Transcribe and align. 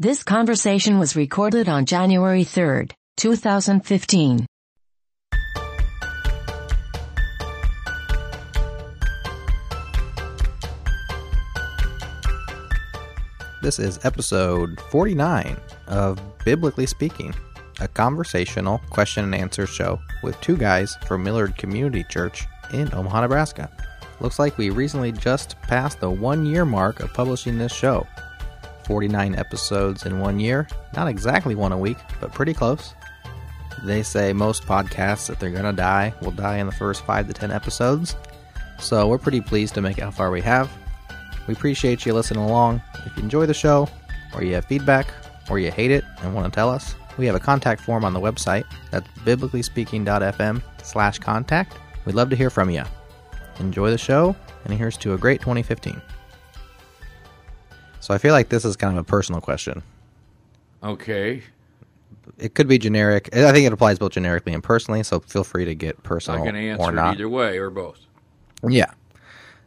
This 0.00 0.24
conversation 0.24 0.98
was 0.98 1.14
recorded 1.14 1.68
on 1.68 1.84
January 1.84 2.42
3rd, 2.42 2.92
2015. 3.18 4.46
This 13.60 13.78
is 13.78 14.02
episode 14.02 14.80
49 14.88 15.58
of 15.88 16.18
Biblically 16.46 16.86
Speaking, 16.86 17.34
a 17.80 17.86
conversational 17.86 18.80
question 18.88 19.24
and 19.24 19.34
answer 19.34 19.66
show 19.66 20.00
with 20.22 20.40
two 20.40 20.56
guys 20.56 20.96
from 21.06 21.24
Millard 21.24 21.58
Community 21.58 22.06
Church 22.08 22.46
in 22.72 22.88
Omaha, 22.94 23.20
Nebraska. 23.20 23.70
Looks 24.20 24.38
like 24.38 24.56
we 24.56 24.70
recently 24.70 25.12
just 25.12 25.60
passed 25.60 26.00
the 26.00 26.10
one 26.10 26.46
year 26.46 26.64
mark 26.64 27.00
of 27.00 27.12
publishing 27.12 27.58
this 27.58 27.74
show. 27.74 28.06
49 28.90 29.36
episodes 29.36 30.04
in 30.04 30.18
one 30.18 30.40
year. 30.40 30.66
Not 30.96 31.06
exactly 31.06 31.54
one 31.54 31.70
a 31.70 31.78
week, 31.78 31.96
but 32.20 32.34
pretty 32.34 32.52
close. 32.52 32.92
They 33.84 34.02
say 34.02 34.32
most 34.32 34.64
podcasts, 34.64 35.30
if 35.30 35.38
they're 35.38 35.52
going 35.52 35.62
to 35.62 35.72
die, 35.72 36.12
will 36.20 36.32
die 36.32 36.56
in 36.56 36.66
the 36.66 36.72
first 36.72 37.06
5 37.06 37.28
to 37.28 37.32
10 37.32 37.52
episodes. 37.52 38.16
So 38.80 39.06
we're 39.06 39.18
pretty 39.18 39.42
pleased 39.42 39.74
to 39.74 39.80
make 39.80 39.96
it 39.96 40.02
how 40.02 40.10
far 40.10 40.32
we 40.32 40.40
have. 40.40 40.68
We 41.46 41.54
appreciate 41.54 42.04
you 42.04 42.12
listening 42.12 42.42
along. 42.42 42.82
If 43.06 43.16
you 43.16 43.22
enjoy 43.22 43.46
the 43.46 43.54
show, 43.54 43.88
or 44.34 44.42
you 44.42 44.54
have 44.54 44.64
feedback, 44.64 45.06
or 45.48 45.60
you 45.60 45.70
hate 45.70 45.92
it 45.92 46.02
and 46.22 46.34
want 46.34 46.52
to 46.52 46.56
tell 46.56 46.68
us, 46.68 46.96
we 47.16 47.26
have 47.26 47.36
a 47.36 47.40
contact 47.40 47.82
form 47.82 48.04
on 48.04 48.12
the 48.12 48.20
website. 48.20 48.64
That's 48.90 49.06
biblicallyspeaking.fm 49.20 50.62
slash 50.82 51.20
contact. 51.20 51.76
We'd 52.06 52.16
love 52.16 52.30
to 52.30 52.36
hear 52.36 52.50
from 52.50 52.70
you. 52.70 52.82
Enjoy 53.60 53.88
the 53.92 53.98
show, 53.98 54.34
and 54.64 54.74
here's 54.74 54.96
to 54.96 55.14
a 55.14 55.18
great 55.18 55.40
2015. 55.40 56.02
So 58.00 58.14
I 58.14 58.18
feel 58.18 58.32
like 58.32 58.48
this 58.48 58.64
is 58.64 58.76
kind 58.76 58.96
of 58.96 59.04
a 59.04 59.06
personal 59.06 59.40
question. 59.40 59.82
Okay. 60.82 61.42
It 62.38 62.54
could 62.54 62.68
be 62.68 62.78
generic. 62.78 63.28
I 63.34 63.52
think 63.52 63.66
it 63.66 63.72
applies 63.72 63.98
both 63.98 64.12
generically 64.12 64.54
and 64.54 64.62
personally, 64.62 65.02
so 65.02 65.20
feel 65.20 65.44
free 65.44 65.66
to 65.66 65.74
get 65.74 66.02
personal 66.02 66.42
I 66.42 66.46
can 66.46 66.56
answer 66.56 66.82
or 66.82 66.90
it 66.90 66.94
not. 66.94 67.14
either 67.14 67.28
way 67.28 67.58
or 67.58 67.70
both. 67.70 67.98
Yeah. 68.66 68.90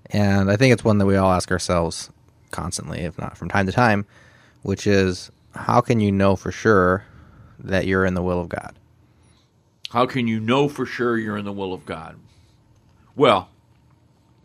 And 0.07 0.51
I 0.51 0.57
think 0.57 0.73
it's 0.73 0.83
one 0.83 0.97
that 0.97 1.05
we 1.05 1.15
all 1.15 1.31
ask 1.31 1.51
ourselves 1.51 2.09
constantly, 2.51 3.01
if 3.01 3.17
not 3.17 3.37
from 3.37 3.49
time 3.49 3.65
to 3.67 3.71
time, 3.71 4.05
which 4.63 4.87
is 4.87 5.31
how 5.55 5.81
can 5.81 5.99
you 5.99 6.11
know 6.11 6.35
for 6.35 6.51
sure 6.51 7.05
that 7.59 7.85
you're 7.85 8.05
in 8.05 8.13
the 8.13 8.23
will 8.23 8.39
of 8.39 8.49
God? 8.49 8.75
How 9.91 10.07
can 10.07 10.27
you 10.27 10.39
know 10.39 10.67
for 10.67 10.85
sure 10.85 11.17
you're 11.17 11.37
in 11.37 11.45
the 11.45 11.51
will 11.51 11.73
of 11.73 11.85
God? 11.85 12.17
Well, 13.15 13.49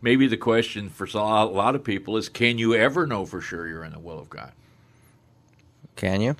maybe 0.01 0.27
the 0.27 0.37
question 0.37 0.89
for 0.89 1.05
a 1.05 1.45
lot 1.45 1.75
of 1.75 1.83
people 1.83 2.17
is 2.17 2.29
can 2.29 2.57
you 2.57 2.75
ever 2.75 3.05
know 3.07 3.25
for 3.25 3.41
sure 3.41 3.67
you're 3.67 3.83
in 3.83 3.93
the 3.93 3.99
will 3.99 4.19
of 4.19 4.29
God? 4.29 4.51
Can 5.95 6.21
you? 6.21 6.35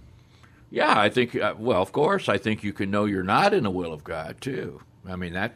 Yeah, 0.71 0.99
I 0.99 1.09
think, 1.09 1.35
uh, 1.35 1.55
well, 1.57 1.81
of 1.81 1.91
course, 1.91 2.29
I 2.29 2.37
think 2.37 2.63
you 2.63 2.73
can 2.73 2.91
know 2.91 3.05
you're 3.05 3.23
not 3.23 3.53
in 3.53 3.63
the 3.63 3.71
will 3.71 3.91
of 3.91 4.03
God, 4.03 4.39
too. 4.39 4.81
I 5.07 5.15
mean, 5.15 5.33
that, 5.33 5.53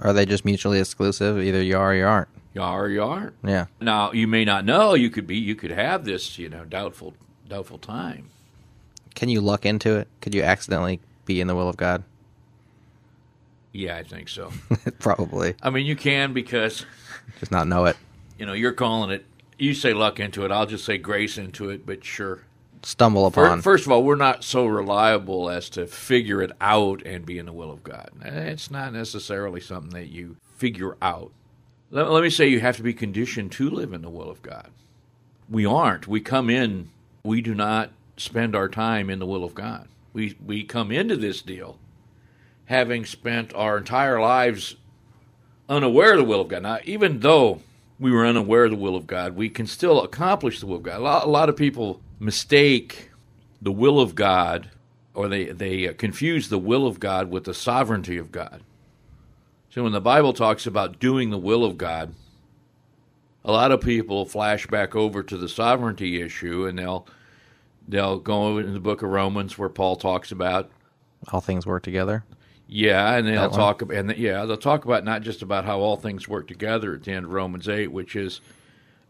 Are 0.00 0.12
they 0.12 0.26
just 0.26 0.44
mutually 0.44 0.78
exclusive? 0.78 1.38
Either 1.38 1.62
you 1.62 1.76
are 1.78 1.92
or 1.92 1.94
you 1.94 2.04
aren't. 2.06 2.28
you 2.54 2.60
are 2.62 2.84
or 2.84 2.88
you 2.90 3.02
aren't. 3.02 3.34
Yeah. 3.42 3.66
Now, 3.80 4.12
you 4.12 4.26
may 4.28 4.44
not 4.44 4.64
know. 4.66 4.92
You 4.94 5.08
could 5.08 5.26
be, 5.26 5.36
you 5.38 5.54
could 5.54 5.70
have 5.70 6.04
this, 6.04 6.38
you 6.38 6.50
know, 6.50 6.64
doubtful, 6.66 7.14
doubtful 7.48 7.78
time. 7.78 8.28
Can 9.14 9.30
you 9.30 9.40
luck 9.40 9.64
into 9.64 9.96
it? 9.96 10.08
Could 10.20 10.34
you 10.34 10.42
accidentally 10.42 11.00
be 11.24 11.40
in 11.40 11.46
the 11.46 11.54
will 11.54 11.68
of 11.68 11.76
God? 11.78 12.04
Yeah, 13.72 13.96
I 13.96 14.02
think 14.02 14.28
so. 14.28 14.52
Probably. 14.98 15.54
I 15.62 15.70
mean, 15.70 15.86
you 15.86 15.96
can 15.96 16.34
because, 16.34 16.84
Just 17.40 17.52
not 17.52 17.66
know 17.68 17.84
it. 17.86 17.96
you 18.38 18.46
know, 18.46 18.52
you're 18.52 18.72
calling 18.72 19.10
it, 19.10 19.24
you 19.58 19.74
say 19.74 19.92
luck 19.92 20.20
into 20.20 20.44
it. 20.44 20.50
I'll 20.50 20.66
just 20.66 20.84
say 20.84 20.98
grace 20.98 21.38
into 21.38 21.70
it, 21.70 21.86
but 21.86 22.04
sure. 22.04 22.42
Stumble 22.82 23.26
upon. 23.26 23.62
First 23.62 23.86
of 23.86 23.92
all, 23.92 24.02
we're 24.02 24.16
not 24.16 24.42
so 24.42 24.66
reliable 24.66 25.48
as 25.48 25.70
to 25.70 25.86
figure 25.86 26.42
it 26.42 26.50
out 26.60 27.02
and 27.06 27.24
be 27.24 27.38
in 27.38 27.46
the 27.46 27.52
will 27.52 27.70
of 27.70 27.84
God. 27.84 28.10
It's 28.24 28.72
not 28.72 28.92
necessarily 28.92 29.60
something 29.60 29.90
that 29.90 30.08
you 30.08 30.36
figure 30.56 30.96
out. 31.00 31.30
Let, 31.92 32.10
let 32.10 32.22
me 32.24 32.30
say 32.30 32.48
you 32.48 32.58
have 32.60 32.76
to 32.78 32.82
be 32.82 32.94
conditioned 32.94 33.52
to 33.52 33.70
live 33.70 33.92
in 33.92 34.02
the 34.02 34.10
will 34.10 34.28
of 34.28 34.42
God. 34.42 34.70
We 35.48 35.64
aren't. 35.64 36.08
We 36.08 36.20
come 36.20 36.50
in, 36.50 36.90
we 37.22 37.40
do 37.40 37.54
not 37.54 37.90
spend 38.16 38.56
our 38.56 38.68
time 38.68 39.08
in 39.10 39.20
the 39.20 39.26
will 39.26 39.44
of 39.44 39.54
God. 39.54 39.86
We, 40.12 40.36
we 40.44 40.64
come 40.64 40.90
into 40.90 41.16
this 41.16 41.40
deal 41.40 41.78
having 42.66 43.04
spent 43.04 43.52
our 43.54 43.78
entire 43.78 44.20
lives 44.20 44.76
unaware 45.72 46.12
of 46.12 46.18
the 46.18 46.24
will 46.24 46.42
of 46.42 46.48
God. 46.48 46.62
Now, 46.62 46.78
even 46.84 47.20
though 47.20 47.60
we 47.98 48.10
were 48.10 48.26
unaware 48.26 48.64
of 48.64 48.72
the 48.72 48.76
will 48.76 48.96
of 48.96 49.06
God, 49.06 49.36
we 49.36 49.48
can 49.48 49.66
still 49.66 50.02
accomplish 50.02 50.60
the 50.60 50.66
will 50.66 50.76
of 50.76 50.82
God. 50.82 51.00
A 51.00 51.02
lot, 51.02 51.24
a 51.24 51.30
lot 51.30 51.48
of 51.48 51.56
people 51.56 52.00
mistake 52.20 53.10
the 53.60 53.72
will 53.72 54.00
of 54.00 54.14
God, 54.14 54.70
or 55.14 55.28
they, 55.28 55.46
they 55.46 55.88
uh, 55.88 55.92
confuse 55.94 56.48
the 56.48 56.58
will 56.58 56.86
of 56.86 57.00
God 57.00 57.30
with 57.30 57.44
the 57.44 57.54
sovereignty 57.54 58.18
of 58.18 58.32
God. 58.32 58.62
So 59.70 59.84
when 59.84 59.92
the 59.92 60.00
Bible 60.00 60.32
talks 60.32 60.66
about 60.66 60.98
doing 60.98 61.30
the 61.30 61.38
will 61.38 61.64
of 61.64 61.78
God, 61.78 62.14
a 63.44 63.52
lot 63.52 63.72
of 63.72 63.80
people 63.80 64.24
flash 64.24 64.66
back 64.66 64.94
over 64.94 65.22
to 65.22 65.36
the 65.36 65.48
sovereignty 65.48 66.20
issue, 66.20 66.66
and 66.66 66.78
they'll 66.78 67.06
they'll 67.88 68.18
go 68.18 68.58
in 68.58 68.74
the 68.74 68.80
book 68.80 69.02
of 69.02 69.10
Romans 69.10 69.58
where 69.58 69.68
Paul 69.68 69.96
talks 69.96 70.30
about 70.30 70.70
all 71.32 71.40
things 71.40 71.66
work 71.66 71.82
together. 71.82 72.24
Yeah, 72.72 73.16
and 73.16 73.26
they'll 73.28 73.50
talk 73.50 73.82
about 73.82 73.96
and 73.96 74.16
yeah, 74.16 74.44
they'll 74.46 74.56
talk 74.56 74.84
about 74.84 75.04
not 75.04 75.22
just 75.22 75.42
about 75.42 75.64
how 75.64 75.80
all 75.80 75.96
things 75.96 76.26
work 76.26 76.48
together 76.48 76.94
at 76.94 77.02
the 77.04 77.12
end 77.12 77.26
of 77.26 77.32
Romans 77.32 77.68
eight, 77.68 77.92
which 77.92 78.16
is 78.16 78.40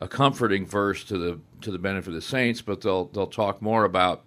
a 0.00 0.08
comforting 0.08 0.66
verse 0.66 1.04
to 1.04 1.16
the 1.16 1.38
to 1.60 1.70
the 1.70 1.78
benefit 1.78 2.08
of 2.08 2.14
the 2.14 2.20
saints, 2.22 2.60
but 2.60 2.80
they'll 2.80 3.04
they'll 3.06 3.26
talk 3.26 3.62
more 3.62 3.84
about 3.84 4.22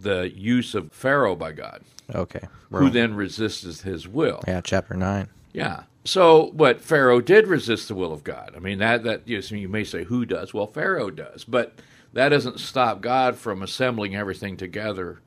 the 0.00 0.32
use 0.34 0.74
of 0.74 0.90
Pharaoh 0.92 1.36
by 1.36 1.52
God, 1.52 1.82
Okay. 2.14 2.40
who 2.70 2.90
then 2.90 3.14
resists 3.14 3.82
his 3.82 4.08
will. 4.08 4.40
yeah, 4.48 4.60
chapter 4.60 4.94
9. 4.94 5.28
Yeah. 5.52 5.84
So, 6.04 6.50
but 6.52 6.80
Pharaoh 6.80 7.20
did 7.20 7.46
resist 7.46 7.86
the 7.88 7.94
will 7.94 8.12
of 8.12 8.24
God. 8.24 8.54
I 8.56 8.58
mean, 8.58 8.78
that 8.78 9.04
that 9.04 9.28
you, 9.28 9.38
know, 9.40 9.56
you 9.56 9.68
may 9.68 9.84
say, 9.84 10.04
who 10.04 10.24
does? 10.26 10.52
Well, 10.52 10.66
Pharaoh 10.66 11.10
does, 11.10 11.44
but 11.44 11.74
that 12.12 12.30
doesn't 12.30 12.58
stop 12.60 13.00
God 13.02 13.36
from 13.36 13.62
assembling 13.62 14.16
everything 14.16 14.56
together, 14.56 15.20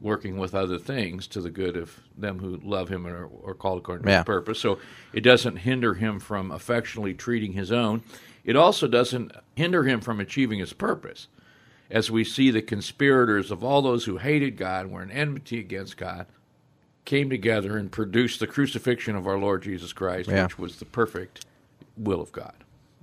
working 0.00 0.38
with 0.38 0.54
other 0.54 0.78
things 0.78 1.26
to 1.28 1.40
the 1.40 1.50
good 1.50 1.76
of 1.76 2.00
them 2.16 2.38
who 2.38 2.58
love 2.64 2.88
Him 2.88 3.06
or, 3.06 3.28
are 3.44 3.54
called 3.54 3.78
according 3.78 4.04
to 4.06 4.10
Yeah. 4.10 4.18
His 4.18 4.24
purpose. 4.24 4.58
So, 4.58 4.78
it 5.12 5.20
doesn't 5.20 5.56
hinder 5.56 5.94
Him 5.94 6.18
from 6.20 6.50
affectionately 6.50 7.14
treating 7.14 7.52
His 7.52 7.70
own. 7.70 8.02
It 8.44 8.56
also 8.56 8.88
doesn't 8.88 9.32
hinder 9.54 9.84
Him 9.84 10.00
from 10.00 10.18
achieving 10.20 10.58
His 10.58 10.72
purpose. 10.72 11.28
As 11.90 12.10
we 12.10 12.22
see 12.24 12.50
the 12.50 12.62
conspirators 12.62 13.50
of 13.50 13.64
all 13.64 13.82
those 13.82 14.04
who 14.04 14.18
hated 14.18 14.56
God, 14.56 14.86
and 14.86 14.94
were 14.94 15.02
in 15.02 15.10
enmity 15.10 15.58
against 15.58 15.96
God, 15.96 16.26
came 17.04 17.28
together 17.28 17.76
and 17.76 17.90
produced 17.90 18.38
the 18.40 18.46
crucifixion 18.46 19.16
of 19.16 19.26
our 19.26 19.38
Lord 19.38 19.62
Jesus 19.62 19.92
Christ, 19.92 20.28
Yeah. 20.28 20.44
which 20.44 20.58
was 20.58 20.76
the 20.76 20.84
perfect 20.84 21.44
will 21.96 22.20
of 22.20 22.30
God. 22.30 22.52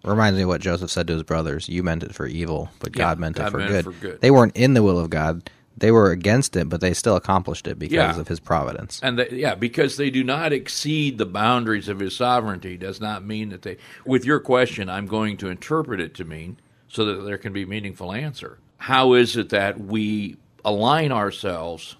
Reminds 0.04 0.38
me 0.38 0.44
of 0.44 0.50
what 0.50 0.62
Joseph 0.62 0.90
said 0.90 1.08
to 1.08 1.14
his 1.14 1.24
brothers. 1.24 1.68
You 1.68 1.84
meant 1.84 2.04
it 2.04 2.16
for 2.16 2.26
evil, 2.28 2.70
but 2.80 2.96
Yeah, 2.96 3.04
God 3.04 3.20
meant 3.20 3.38
it 3.38 3.50
for 3.52 3.58
meant 3.58 3.70
good. 3.72 3.84
for 3.84 3.92
good. 3.92 4.22
They 4.22 4.32
weren't 4.32 4.56
in 4.56 4.74
the 4.74 4.84
will 4.84 5.00
of 5.00 5.10
God. 5.10 5.50
They 5.80 5.92
were 5.92 6.10
against 6.12 6.56
it, 6.56 6.70
but 6.70 6.82
they 6.82 6.94
still 6.94 7.16
accomplished 7.16 7.68
it 7.68 7.78
because 7.78 7.94
Yeah. 8.16 8.20
of 8.20 8.28
his 8.28 8.40
providence. 8.40 9.00
And 9.04 9.20
they, 9.20 9.30
yeah, 9.32 9.54
because 9.54 9.96
they 9.98 10.10
do 10.10 10.24
not 10.24 10.52
exceed 10.52 11.18
the 11.20 11.26
boundaries 11.26 11.88
of 11.88 12.00
his 12.00 12.16
sovereignty 12.16 12.78
does 12.78 13.00
not 13.00 13.24
mean 13.24 13.50
that 13.50 13.62
they. 13.62 13.78
With 14.06 14.26
your 14.26 14.40
question, 14.40 14.90
I'm 14.90 15.06
going 15.06 15.38
to 15.38 15.50
interpret 15.50 16.00
it 16.00 16.16
to 16.16 16.26
mean 16.26 16.58
so 16.88 17.06
that 17.06 17.22
there 17.26 17.38
can 17.38 17.54
be 17.54 17.64
meaningful 17.66 18.12
answer. 18.12 18.58
How 18.78 19.14
is 19.14 19.38
it 19.38 19.50
that 19.50 19.80
we 19.80 20.38
align 20.66 21.12
ourselves 21.12 21.96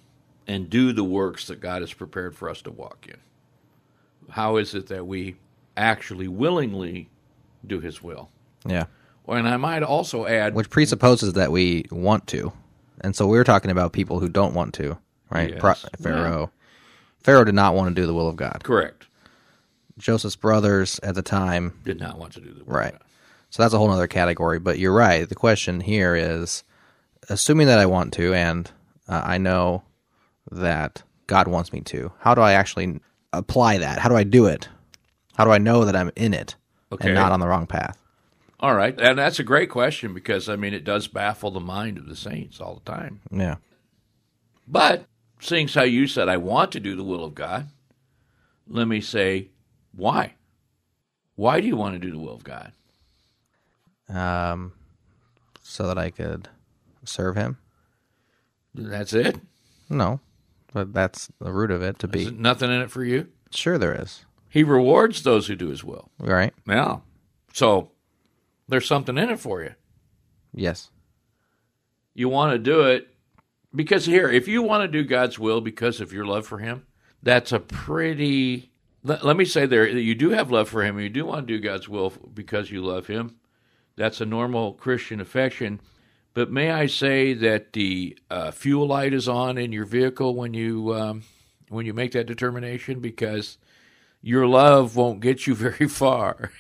and 0.48 0.70
do 0.70 0.92
the 0.92 1.04
works 1.04 1.46
that 1.48 1.60
God 1.60 1.82
has 1.82 1.94
prepared 1.94 2.36
for 2.36 2.50
us 2.50 2.62
to 2.64 2.72
walk 2.72 3.06
in? 3.08 3.18
How 4.32 4.58
is 4.58 4.74
it 4.74 4.88
that 4.88 5.06
we 5.06 5.36
actually 5.76 6.28
willingly 6.28 7.10
do 7.66 7.80
His 7.80 8.02
will? 8.02 8.30
Yeah. 8.66 8.86
And 9.28 9.48
I 9.48 9.58
might 9.58 9.84
also 9.84 10.26
add, 10.26 10.56
Which 10.56 10.70
presupposes 10.70 11.34
that 11.34 11.52
we 11.52 11.86
want 11.92 12.28
to. 12.28 12.54
And 13.02 13.16
so 13.16 13.28
we 13.28 13.38
were 13.38 13.44
talking 13.44 13.72
about 13.72 13.94
people 13.94 14.20
who 14.20 14.30
don't 14.30 14.54
want 14.54 14.74
to, 14.76 14.98
right? 15.30 15.52
Yes. 15.52 15.60
Pro- 15.60 15.74
Pharaoh. 16.02 16.52
Pharaoh 17.20 17.44
did 17.44 17.56
not 17.56 17.76
want 17.76 17.90
to 17.90 18.02
do 18.02 18.08
the 18.08 18.14
will 18.14 18.30
of 18.30 18.36
God. 18.36 18.62
correct, 18.64 19.08
Joseph's 19.98 20.36
brothers 20.36 21.00
at 21.04 21.16
the 21.16 21.22
time, 21.22 21.74
did 21.84 22.00
not 22.00 22.18
want 22.18 22.34
to 22.34 22.40
do 22.40 22.48
the 22.50 22.56
will 22.56 22.62
of 22.62 22.68
right. 22.70 22.92
God. 22.94 23.02
So 23.50 23.64
that's 23.64 23.74
a 23.74 23.78
whole 23.78 23.90
other 23.92 24.08
category. 24.08 24.60
But 24.60 24.78
you're 24.80 24.94
right. 24.94 25.28
The 25.28 25.36
question 25.36 25.80
here 25.82 26.16
is 26.16 26.64
assuming 27.30 27.68
that 27.68 27.80
I 27.80 27.86
want 27.86 28.14
to 28.14 28.34
and 28.34 28.70
uh, 29.08 29.22
I 29.24 29.38
know 29.38 29.84
that 30.52 31.04
God 31.28 31.48
wants 31.48 31.74
me 31.74 31.82
to, 31.82 32.12
how 32.20 32.36
do 32.36 32.42
I 32.42 32.54
actually 32.54 33.00
apply 33.34 33.80
that? 33.80 34.00
How 34.00 34.10
do 34.10 34.16
I 34.16 34.24
do 34.24 34.46
it? 34.46 34.68
How 35.36 35.46
do 35.46 35.52
I 35.52 35.58
know 35.58 35.86
that 35.86 35.96
I'm 35.96 36.12
in 36.16 36.34
it 36.34 36.56
Okay. 36.92 37.08
and 37.10 37.16
not 37.16 37.32
on 37.32 37.40
the 37.40 37.48
wrong 37.48 37.68
path? 37.68 37.98
All 38.60 38.74
right, 38.74 39.00
and 39.00 39.20
that's 39.20 39.40
a 39.40 39.44
great 39.44 39.70
question 39.70 40.14
because 40.14 40.50
I 40.50 40.56
mean 40.56 40.74
it 40.74 40.84
does 40.84 41.08
baffle 41.08 41.52
the 41.52 41.60
mind 41.60 41.98
of 41.98 42.08
the 42.08 42.16
saints 42.16 42.60
all 42.60 42.82
the 42.84 42.92
time. 42.92 43.22
Yeah. 43.32 43.58
But 44.68 45.06
seeing 45.40 45.68
how 45.68 45.84
you 45.84 46.08
said 46.08 46.28
I 46.28 46.38
want 46.38 46.72
to 46.72 46.80
do 46.80 46.96
the 46.96 47.04
will 47.04 47.24
of 47.24 47.36
God, 47.36 47.68
let 48.68 48.88
me 48.88 49.00
say 49.00 49.50
why. 49.96 50.34
Why 51.36 51.62
do 51.62 51.68
you 51.68 51.76
want 51.76 51.94
to 51.94 52.00
do 52.00 52.12
the 52.12 52.18
will 52.18 52.34
of 52.34 52.44
God? 52.44 52.72
Um, 54.10 54.74
so 55.62 55.86
that 55.88 56.00
I 56.00 56.10
could 56.10 56.50
serve 57.06 57.36
him. 57.36 57.58
That's 58.74 59.14
it. 59.14 59.40
No, 59.90 60.20
but 60.74 60.94
that's 60.94 61.30
the 61.40 61.52
root 61.52 61.72
of 61.72 61.82
it 61.84 62.00
to 62.00 62.08
be. 62.08 62.32
nothing 62.32 62.72
in 62.72 62.82
it 62.82 62.92
for 62.92 63.04
you. 63.04 63.28
Sure, 63.52 63.78
there 63.78 64.00
is. 64.00 64.26
He 64.50 64.64
rewards 64.64 65.24
those 65.24 65.48
who 65.48 65.56
do 65.56 65.68
His 65.68 65.84
will. 65.84 66.10
Right? 66.20 66.54
Yeah. 66.68 66.98
So 67.54 67.92
there's 68.68 68.88
something 68.88 69.18
in 69.18 69.30
it 69.30 69.40
for 69.40 69.62
you. 69.64 69.74
Yes. 70.54 70.90
You 72.14 72.30
want 72.30 72.54
to 72.54 72.60
do 72.60 72.82
it 72.82 73.08
because 73.76 74.06
here, 74.06 74.30
if 74.30 74.48
you 74.48 74.62
want 74.62 74.84
to 74.84 74.88
do 74.88 75.08
God's 75.08 75.38
will 75.38 75.62
because 75.62 76.02
of 76.02 76.14
your 76.14 76.26
love 76.26 76.48
for 76.48 76.60
Him, 76.60 76.86
that's 77.22 77.52
a 77.52 77.60
pretty. 77.60 78.72
Let, 79.04 79.24
let 79.24 79.38
me 79.38 79.46
say 79.46 79.66
there 79.66 79.92
that 79.94 80.02
you 80.02 80.16
do 80.16 80.32
have 80.32 80.52
love 80.52 80.70
for 80.70 80.84
Him. 80.84 81.00
You 81.00 81.10
do 81.10 81.26
want 81.26 81.48
to 81.48 81.54
do 81.54 81.62
God's 81.62 81.88
will 81.88 82.12
because 82.34 82.72
you 82.72 82.84
love 82.84 83.08
Him. 83.08 83.36
That's 83.96 84.22
a 84.22 84.26
normal 84.26 84.74
Christian 84.74 85.20
affection. 85.20 85.82
But 86.34 86.52
may 86.52 86.72
I 86.72 86.86
say 86.86 87.34
that 87.34 87.74
the 87.74 88.18
uh, 88.30 88.52
fuel 88.52 88.88
light 88.88 89.14
is 89.14 89.28
on 89.28 89.58
in 89.58 89.72
your 89.72 89.86
vehicle 89.86 90.36
when 90.36 90.54
you 90.54 90.94
um, 90.94 91.24
when 91.70 91.86
you 91.86 91.94
make 91.94 92.12
that 92.14 92.28
determination 92.28 93.00
because 93.00 93.58
your 94.22 94.48
love 94.48 94.96
won't 94.96 95.20
get 95.20 95.48
you 95.48 95.56
very 95.56 95.88
far. 95.88 96.52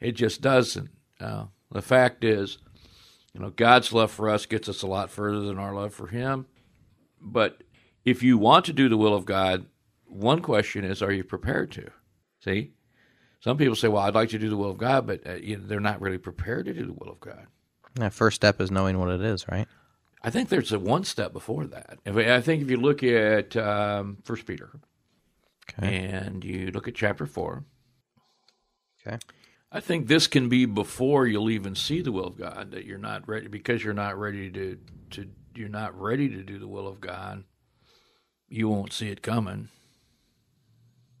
It 0.00 0.12
just 0.12 0.40
doesn't. 0.40 0.90
Uh, 1.20 1.46
the 1.70 1.82
fact 1.82 2.24
is, 2.24 2.58
you 3.34 3.40
know, 3.40 3.50
God's 3.50 3.92
love 3.92 4.10
for 4.10 4.28
us 4.28 4.46
gets 4.46 4.68
us 4.68 4.82
a 4.82 4.86
lot 4.86 5.10
further 5.10 5.40
than 5.40 5.58
our 5.58 5.74
love 5.74 5.94
for 5.94 6.08
Him. 6.08 6.46
But 7.20 7.62
if 8.04 8.22
you 8.22 8.38
want 8.38 8.64
to 8.66 8.72
do 8.72 8.88
the 8.88 8.96
will 8.96 9.14
of 9.14 9.24
God, 9.24 9.66
one 10.06 10.40
question 10.40 10.84
is, 10.84 11.02
are 11.02 11.12
you 11.12 11.24
prepared 11.24 11.70
to? 11.72 11.90
See, 12.42 12.72
some 13.40 13.56
people 13.58 13.74
say, 13.74 13.88
"Well, 13.88 14.02
I'd 14.02 14.14
like 14.14 14.30
to 14.30 14.38
do 14.38 14.48
the 14.48 14.56
will 14.56 14.70
of 14.70 14.78
God," 14.78 15.06
but 15.06 15.26
uh, 15.26 15.34
you 15.34 15.56
know, 15.58 15.66
they're 15.66 15.80
not 15.80 16.00
really 16.00 16.18
prepared 16.18 16.66
to 16.66 16.72
do 16.74 16.86
the 16.86 16.92
will 16.92 17.10
of 17.10 17.20
God. 17.20 17.46
That 17.94 18.12
first 18.14 18.36
step 18.36 18.60
is 18.60 18.70
knowing 18.70 18.98
what 18.98 19.10
it 19.10 19.20
is, 19.20 19.46
right? 19.48 19.66
I 20.22 20.30
think 20.30 20.48
there's 20.48 20.72
a 20.72 20.78
one 20.78 21.04
step 21.04 21.32
before 21.32 21.66
that. 21.66 21.98
If, 22.04 22.16
I 22.16 22.40
think 22.40 22.62
if 22.62 22.70
you 22.70 22.76
look 22.76 23.02
at 23.02 23.56
um, 23.56 24.18
First 24.24 24.46
Peter 24.46 24.70
Okay. 25.78 25.96
and 25.96 26.44
you 26.44 26.70
look 26.70 26.88
at 26.88 26.94
chapter 26.94 27.26
four, 27.26 27.64
Okay. 29.06 29.18
I 29.70 29.80
think 29.80 30.06
this 30.06 30.26
can 30.26 30.48
be 30.48 30.64
before 30.64 31.26
you'll 31.26 31.50
even 31.50 31.74
see 31.74 32.00
the 32.00 32.12
will 32.12 32.26
of 32.26 32.38
God. 32.38 32.70
That 32.70 32.84
you're 32.86 32.98
not 32.98 33.28
ready 33.28 33.48
because 33.48 33.84
you're 33.84 33.94
not 33.94 34.18
ready 34.18 34.50
to 34.50 34.78
to 35.10 35.28
you're 35.54 35.68
not 35.68 35.98
ready 35.98 36.28
to 36.28 36.42
do 36.42 36.58
the 36.58 36.68
will 36.68 36.86
of 36.88 37.00
God. 37.00 37.44
You 38.48 38.68
won't 38.68 38.92
see 38.92 39.08
it 39.08 39.20
coming. 39.22 39.68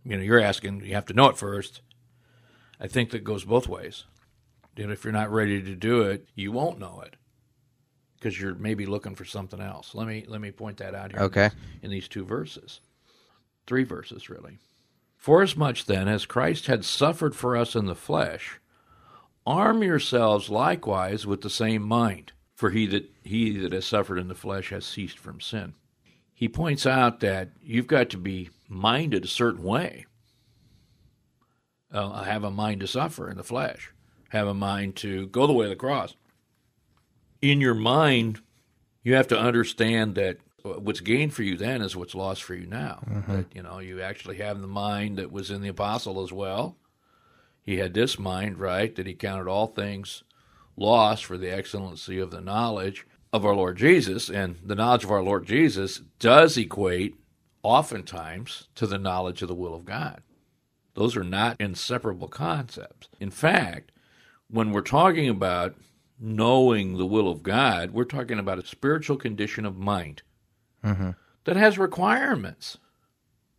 You 0.04 0.16
know, 0.16 0.22
you're 0.22 0.40
asking. 0.40 0.84
You 0.84 0.94
have 0.94 1.06
to 1.06 1.12
know 1.14 1.28
it 1.28 1.36
first. 1.36 1.82
I 2.80 2.86
think 2.86 3.10
that 3.10 3.24
goes 3.24 3.44
both 3.44 3.68
ways. 3.68 4.04
And 4.76 4.92
if 4.92 5.02
you're 5.04 5.12
not 5.12 5.30
ready 5.32 5.60
to 5.60 5.74
do 5.74 6.02
it, 6.02 6.28
you 6.36 6.52
won't 6.52 6.78
know 6.78 7.02
it 7.04 7.16
because 8.16 8.40
you're 8.40 8.54
maybe 8.54 8.86
looking 8.86 9.16
for 9.16 9.24
something 9.24 9.60
else. 9.60 9.94
Let 9.94 10.06
me 10.06 10.24
let 10.26 10.40
me 10.40 10.52
point 10.52 10.78
that 10.78 10.94
out 10.94 11.10
here. 11.12 11.20
in 11.20 11.26
Okay. 11.26 11.48
these- 11.48 11.58
in 11.82 11.90
these 11.90 12.08
two 12.08 12.24
verses, 12.24 12.80
three 13.66 13.84
verses 13.84 14.30
really. 14.30 14.58
Forasmuch 15.18 15.84
then 15.84 16.06
as 16.08 16.24
Christ 16.24 16.66
had 16.68 16.84
suffered 16.84 17.34
for 17.34 17.56
us 17.56 17.74
in 17.74 17.86
the 17.86 17.96
flesh, 17.96 18.60
arm 19.44 19.82
yourselves 19.82 20.48
likewise 20.48 21.26
with 21.26 21.42
the 21.42 21.50
same 21.50 21.82
mind. 21.82 22.32
For 22.54 22.70
he 22.70 22.86
that 22.86 23.10
he 23.22 23.58
that 23.58 23.72
has 23.72 23.84
suffered 23.84 24.18
in 24.18 24.28
the 24.28 24.34
flesh 24.34 24.70
has 24.70 24.86
ceased 24.86 25.18
from 25.18 25.40
sin. 25.40 25.74
He 26.32 26.48
points 26.48 26.86
out 26.86 27.20
that 27.20 27.50
you've 27.60 27.86
got 27.88 28.10
to 28.10 28.16
be 28.16 28.50
minded 28.68 29.24
a 29.24 29.28
certain 29.28 29.64
way. 29.64 30.06
Uh, 31.92 32.22
have 32.22 32.44
a 32.44 32.50
mind 32.50 32.80
to 32.80 32.86
suffer 32.86 33.28
in 33.28 33.36
the 33.36 33.44
flesh. 33.44 33.92
Have 34.30 34.46
a 34.46 34.54
mind 34.54 34.96
to 34.96 35.26
go 35.26 35.46
the 35.46 35.52
way 35.52 35.66
of 35.66 35.70
the 35.70 35.76
cross. 35.76 36.14
In 37.42 37.60
your 37.60 37.74
mind, 37.74 38.40
you 39.02 39.14
have 39.14 39.28
to 39.28 39.38
understand 39.38 40.14
that 40.14 40.38
what's 40.62 41.00
gained 41.00 41.34
for 41.34 41.42
you 41.42 41.56
then 41.56 41.82
is 41.82 41.96
what's 41.96 42.14
lost 42.14 42.42
for 42.42 42.54
you 42.54 42.66
now. 42.66 43.02
Mm-hmm. 43.08 43.32
That 43.32 43.46
you 43.54 43.62
know, 43.62 43.78
you 43.78 44.00
actually 44.00 44.38
have 44.38 44.60
the 44.60 44.66
mind 44.66 45.18
that 45.18 45.32
was 45.32 45.50
in 45.50 45.62
the 45.62 45.68
apostle 45.68 46.22
as 46.22 46.32
well. 46.32 46.76
He 47.62 47.78
had 47.78 47.94
this 47.94 48.18
mind, 48.18 48.58
right, 48.58 48.94
that 48.94 49.06
he 49.06 49.14
counted 49.14 49.48
all 49.48 49.66
things 49.66 50.24
lost 50.76 51.24
for 51.24 51.36
the 51.36 51.50
excellency 51.50 52.18
of 52.18 52.30
the 52.30 52.40
knowledge 52.40 53.06
of 53.32 53.44
our 53.44 53.54
Lord 53.54 53.76
Jesus, 53.76 54.30
and 54.30 54.56
the 54.64 54.74
knowledge 54.74 55.04
of 55.04 55.10
our 55.10 55.22
Lord 55.22 55.46
Jesus 55.46 56.00
does 56.18 56.56
equate 56.56 57.14
oftentimes 57.62 58.68
to 58.76 58.86
the 58.86 58.96
knowledge 58.96 59.42
of 59.42 59.48
the 59.48 59.54
will 59.54 59.74
of 59.74 59.84
God. 59.84 60.22
Those 60.94 61.16
are 61.16 61.24
not 61.24 61.60
inseparable 61.60 62.28
concepts. 62.28 63.08
In 63.20 63.30
fact, 63.30 63.92
when 64.50 64.72
we're 64.72 64.80
talking 64.80 65.28
about 65.28 65.74
knowing 66.18 66.96
the 66.96 67.06
will 67.06 67.30
of 67.30 67.42
God, 67.42 67.90
we're 67.90 68.04
talking 68.04 68.38
about 68.38 68.58
a 68.58 68.66
spiritual 68.66 69.16
condition 69.16 69.66
of 69.66 69.76
mind 69.76 70.22
Mm-hmm. 70.84 71.10
that 71.44 71.56
has 71.56 71.78
requirements. 71.78 72.78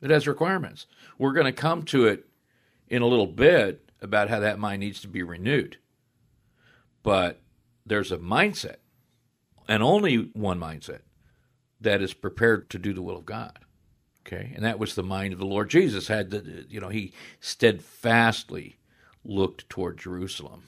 It 0.01 0.09
has 0.09 0.27
requirements. 0.27 0.85
We're 1.17 1.33
going 1.33 1.45
to 1.45 1.51
come 1.51 1.83
to 1.83 2.07
it 2.07 2.25
in 2.87 3.01
a 3.01 3.07
little 3.07 3.27
bit 3.27 3.91
about 4.01 4.29
how 4.29 4.39
that 4.39 4.59
mind 4.59 4.79
needs 4.79 5.01
to 5.01 5.07
be 5.07 5.23
renewed. 5.23 5.77
But 7.03 7.41
there's 7.85 8.11
a 8.11 8.17
mindset, 8.17 8.77
and 9.67 9.83
only 9.83 10.29
one 10.33 10.59
mindset, 10.59 11.01
that 11.81 12.01
is 12.01 12.13
prepared 12.13 12.69
to 12.69 12.79
do 12.79 12.93
the 12.93 13.01
will 13.01 13.17
of 13.17 13.25
God. 13.25 13.59
Okay, 14.25 14.51
and 14.55 14.63
that 14.63 14.79
was 14.79 14.95
the 14.95 15.03
mind 15.03 15.33
of 15.33 15.39
the 15.39 15.45
Lord 15.45 15.69
Jesus. 15.69 16.07
Had 16.07 16.29
the, 16.29 16.65
you 16.69 16.79
know, 16.79 16.89
he 16.89 17.13
steadfastly 17.39 18.77
looked 19.25 19.69
toward 19.69 19.97
Jerusalem. 19.97 20.63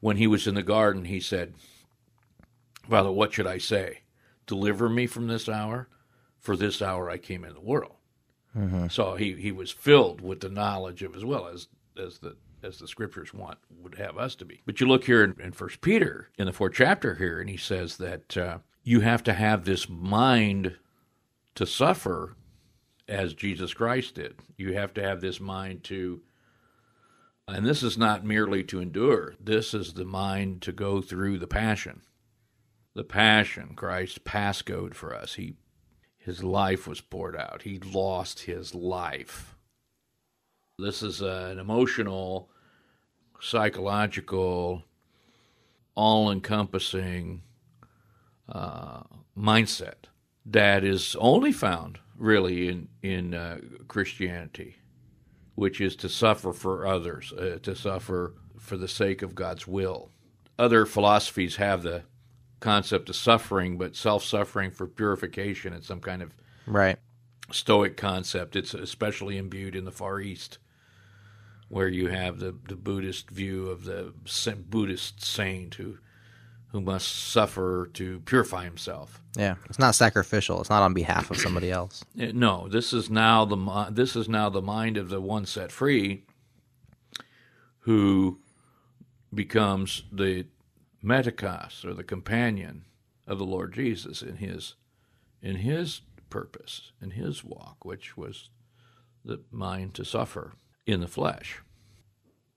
When 0.00 0.16
he 0.16 0.26
was 0.26 0.46
in 0.46 0.54
the 0.54 0.62
garden, 0.62 1.06
he 1.06 1.20
said, 1.20 1.54
Father, 2.88 3.10
what 3.10 3.32
should 3.32 3.46
I 3.46 3.58
say? 3.58 4.00
Deliver 4.48 4.88
me 4.88 5.06
from 5.06 5.28
this 5.28 5.48
hour, 5.48 5.88
for 6.40 6.56
this 6.56 6.82
hour 6.82 7.08
I 7.08 7.18
came 7.18 7.44
in 7.44 7.54
the 7.54 7.60
world. 7.60 7.94
So 8.90 9.14
he, 9.14 9.34
he 9.34 9.52
was 9.52 9.70
filled 9.70 10.20
with 10.20 10.40
the 10.40 10.48
knowledge 10.48 11.04
of 11.04 11.14
as 11.14 11.24
well 11.24 11.46
as 11.46 11.68
as 11.96 12.18
the 12.18 12.36
as 12.62 12.78
the 12.78 12.88
scriptures 12.88 13.32
want 13.32 13.58
would 13.70 13.94
have 13.96 14.18
us 14.18 14.34
to 14.34 14.44
be. 14.44 14.62
But 14.66 14.80
you 14.80 14.88
look 14.88 15.04
here 15.04 15.22
in, 15.22 15.36
in 15.40 15.52
First 15.52 15.80
Peter 15.80 16.30
in 16.36 16.46
the 16.46 16.52
fourth 16.52 16.72
chapter 16.74 17.14
here, 17.14 17.40
and 17.40 17.48
he 17.48 17.56
says 17.56 17.98
that 17.98 18.36
uh, 18.36 18.58
you 18.82 19.00
have 19.00 19.22
to 19.24 19.32
have 19.32 19.64
this 19.64 19.88
mind 19.88 20.76
to 21.54 21.66
suffer 21.66 22.34
as 23.06 23.34
Jesus 23.34 23.74
Christ 23.74 24.16
did. 24.16 24.34
You 24.56 24.74
have 24.74 24.92
to 24.94 25.02
have 25.02 25.20
this 25.20 25.38
mind 25.38 25.84
to, 25.84 26.20
and 27.46 27.64
this 27.64 27.82
is 27.82 27.96
not 27.96 28.24
merely 28.24 28.64
to 28.64 28.80
endure. 28.80 29.34
This 29.38 29.72
is 29.72 29.92
the 29.92 30.04
mind 30.04 30.62
to 30.62 30.72
go 30.72 31.00
through 31.00 31.38
the 31.38 31.46
passion. 31.46 32.02
The 32.98 33.04
passion, 33.04 33.74
Christ 33.76 34.24
passcode 34.24 34.92
for 34.92 35.14
us. 35.14 35.34
He 35.34 35.54
his 36.18 36.42
life 36.42 36.88
was 36.88 37.00
poured 37.00 37.36
out. 37.36 37.62
He 37.62 37.78
lost 37.78 38.40
his 38.40 38.74
life. 38.74 39.54
This 40.80 41.00
is 41.00 41.20
an 41.20 41.60
emotional, 41.60 42.50
psychological, 43.38 44.82
all 45.94 46.32
encompassing 46.32 47.42
uh, 48.48 49.04
mindset 49.38 50.08
that 50.44 50.82
is 50.82 51.14
only 51.20 51.52
found 51.52 52.00
really 52.16 52.66
in, 52.66 52.88
in 53.00 53.32
uh, 53.32 53.58
Christianity, 53.86 54.74
which 55.54 55.80
is 55.80 55.94
to 55.94 56.08
suffer 56.08 56.52
for 56.52 56.84
others, 56.84 57.32
uh, 57.32 57.60
to 57.62 57.76
suffer 57.76 58.34
for 58.58 58.76
the 58.76 58.88
sake 58.88 59.22
of 59.22 59.36
God's 59.36 59.68
will. 59.68 60.10
Other 60.58 60.84
philosophies 60.84 61.54
have 61.56 61.84
the 61.84 62.02
concept 62.60 63.08
of 63.08 63.16
suffering, 63.16 63.78
but 63.78 63.96
self 63.96 64.24
suffering 64.24 64.70
for 64.70 64.86
purification. 64.86 65.72
It's 65.72 65.86
some 65.86 66.00
kind 66.00 66.22
of 66.22 66.34
Right. 66.66 66.98
Stoic 67.50 67.96
concept. 67.96 68.56
It's 68.56 68.74
especially 68.74 69.38
imbued 69.38 69.74
in 69.74 69.86
the 69.86 69.90
Far 69.90 70.20
East, 70.20 70.58
where 71.68 71.88
you 71.88 72.08
have 72.08 72.38
the, 72.40 72.54
the 72.68 72.76
Buddhist 72.76 73.30
view 73.30 73.68
of 73.68 73.84
the 73.84 74.12
Buddhist 74.68 75.24
saint 75.24 75.76
who 75.76 75.98
who 76.72 76.82
must 76.82 77.08
suffer 77.30 77.88
to 77.94 78.20
purify 78.20 78.64
himself. 78.64 79.22
Yeah. 79.34 79.54
It's 79.70 79.78
not 79.78 79.94
sacrificial. 79.94 80.60
It's 80.60 80.68
not 80.68 80.82
on 80.82 80.92
behalf 80.92 81.30
of 81.30 81.38
somebody 81.38 81.70
else. 81.70 82.04
Uh, 82.20 82.26
No, 82.34 82.68
this 82.68 82.92
is 82.92 83.08
now 83.08 83.46
the 83.46 83.88
this 83.90 84.14
is 84.14 84.28
now 84.28 84.50
the 84.50 84.60
mind 84.60 84.98
of 84.98 85.08
the 85.08 85.20
one 85.20 85.46
set 85.46 85.72
free, 85.72 86.24
who 87.80 88.38
becomes 89.34 90.02
the 90.12 90.46
metochos 91.08 91.84
or 91.84 91.94
the 91.94 92.04
companion 92.04 92.84
of 93.26 93.38
the 93.38 93.46
Lord 93.46 93.74
Jesus 93.74 94.22
in 94.22 94.36
his 94.36 94.74
in 95.40 95.56
his 95.56 96.02
purpose 96.30 96.92
in 97.00 97.12
his 97.12 97.42
walk, 97.42 97.84
which 97.84 98.16
was 98.16 98.50
the 99.24 99.40
mind 99.50 99.94
to 99.94 100.04
suffer 100.04 100.52
in 100.86 101.00
the 101.00 101.08
flesh. 101.08 101.60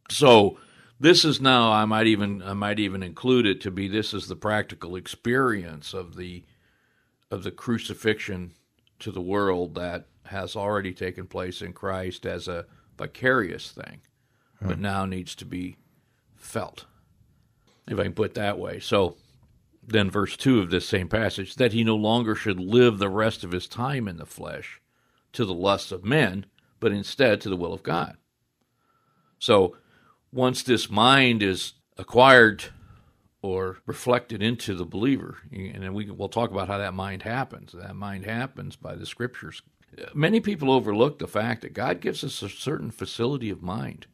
So 0.09 0.57
this 0.99 1.25
is 1.25 1.41
now 1.41 1.71
I 1.71 1.85
might 1.85 2.07
even 2.07 2.41
I 2.41 2.53
might 2.53 2.79
even 2.79 3.01
include 3.03 3.45
it 3.45 3.61
to 3.61 3.71
be 3.71 3.87
this 3.87 4.13
is 4.13 4.27
the 4.27 4.35
practical 4.35 4.95
experience 4.95 5.93
of 5.93 6.15
the 6.15 6.43
of 7.29 7.43
the 7.43 7.51
crucifixion 7.51 8.53
to 8.99 9.11
the 9.11 9.21
world 9.21 9.75
that 9.75 10.07
has 10.25 10.55
already 10.55 10.93
taken 10.93 11.25
place 11.25 11.61
in 11.61 11.73
Christ 11.73 12.25
as 12.25 12.47
a 12.47 12.65
vicarious 12.97 13.71
thing, 13.71 14.01
but 14.61 14.79
now 14.79 15.05
needs 15.05 15.33
to 15.35 15.45
be 15.45 15.77
felt, 16.35 16.85
if 17.87 17.99
I 17.99 18.03
can 18.03 18.13
put 18.13 18.31
it 18.31 18.33
that 18.35 18.59
way. 18.59 18.79
So 18.79 19.17
Then, 19.85 20.11
verse 20.11 20.37
2 20.37 20.59
of 20.59 20.69
this 20.69 20.87
same 20.87 21.07
passage 21.07 21.55
that 21.55 21.73
he 21.73 21.83
no 21.83 21.95
longer 21.95 22.35
should 22.35 22.59
live 22.59 22.97
the 22.99 23.09
rest 23.09 23.43
of 23.43 23.51
his 23.51 23.67
time 23.67 24.07
in 24.07 24.17
the 24.17 24.25
flesh 24.25 24.79
to 25.33 25.43
the 25.45 25.53
lusts 25.53 25.91
of 25.91 26.03
men, 26.05 26.45
but 26.79 26.91
instead 26.91 27.41
to 27.41 27.49
the 27.49 27.57
will 27.57 27.73
of 27.73 27.83
God. 27.83 28.17
So, 29.39 29.75
once 30.31 30.61
this 30.63 30.89
mind 30.89 31.41
is 31.41 31.73
acquired 31.97 32.65
or 33.41 33.79
reflected 33.87 34.43
into 34.43 34.75
the 34.75 34.85
believer, 34.85 35.39
and 35.51 35.93
we, 35.95 36.09
we'll 36.11 36.29
talk 36.29 36.51
about 36.51 36.67
how 36.67 36.77
that 36.77 36.93
mind 36.93 37.23
happens. 37.23 37.71
That 37.73 37.95
mind 37.95 38.25
happens 38.25 38.75
by 38.75 38.95
the 38.95 39.05
scriptures. 39.07 39.63
Many 40.13 40.39
people 40.39 40.71
overlook 40.71 41.17
the 41.19 41.27
fact 41.27 41.61
that 41.63 41.73
God 41.73 42.01
gives 42.01 42.23
us 42.23 42.41
a 42.43 42.49
certain 42.49 42.91
facility 42.91 43.49
of 43.49 43.63
mind 43.63 44.05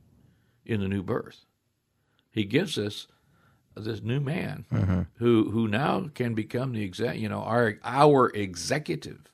in 0.65 0.79
the 0.79 0.87
new 0.87 1.03
birth. 1.03 1.45
He 2.31 2.45
gives 2.45 2.77
us 2.77 3.07
this 3.85 4.01
new 4.01 4.19
man 4.19 4.65
Mm-hmm. 4.71 5.01
who 5.15 5.51
who 5.51 5.67
now 5.67 6.09
can 6.13 6.33
become 6.33 6.73
the 6.73 6.83
exec, 6.83 7.17
you 7.17 7.29
know, 7.29 7.41
our 7.41 7.77
our 7.83 8.29
executive, 8.29 9.31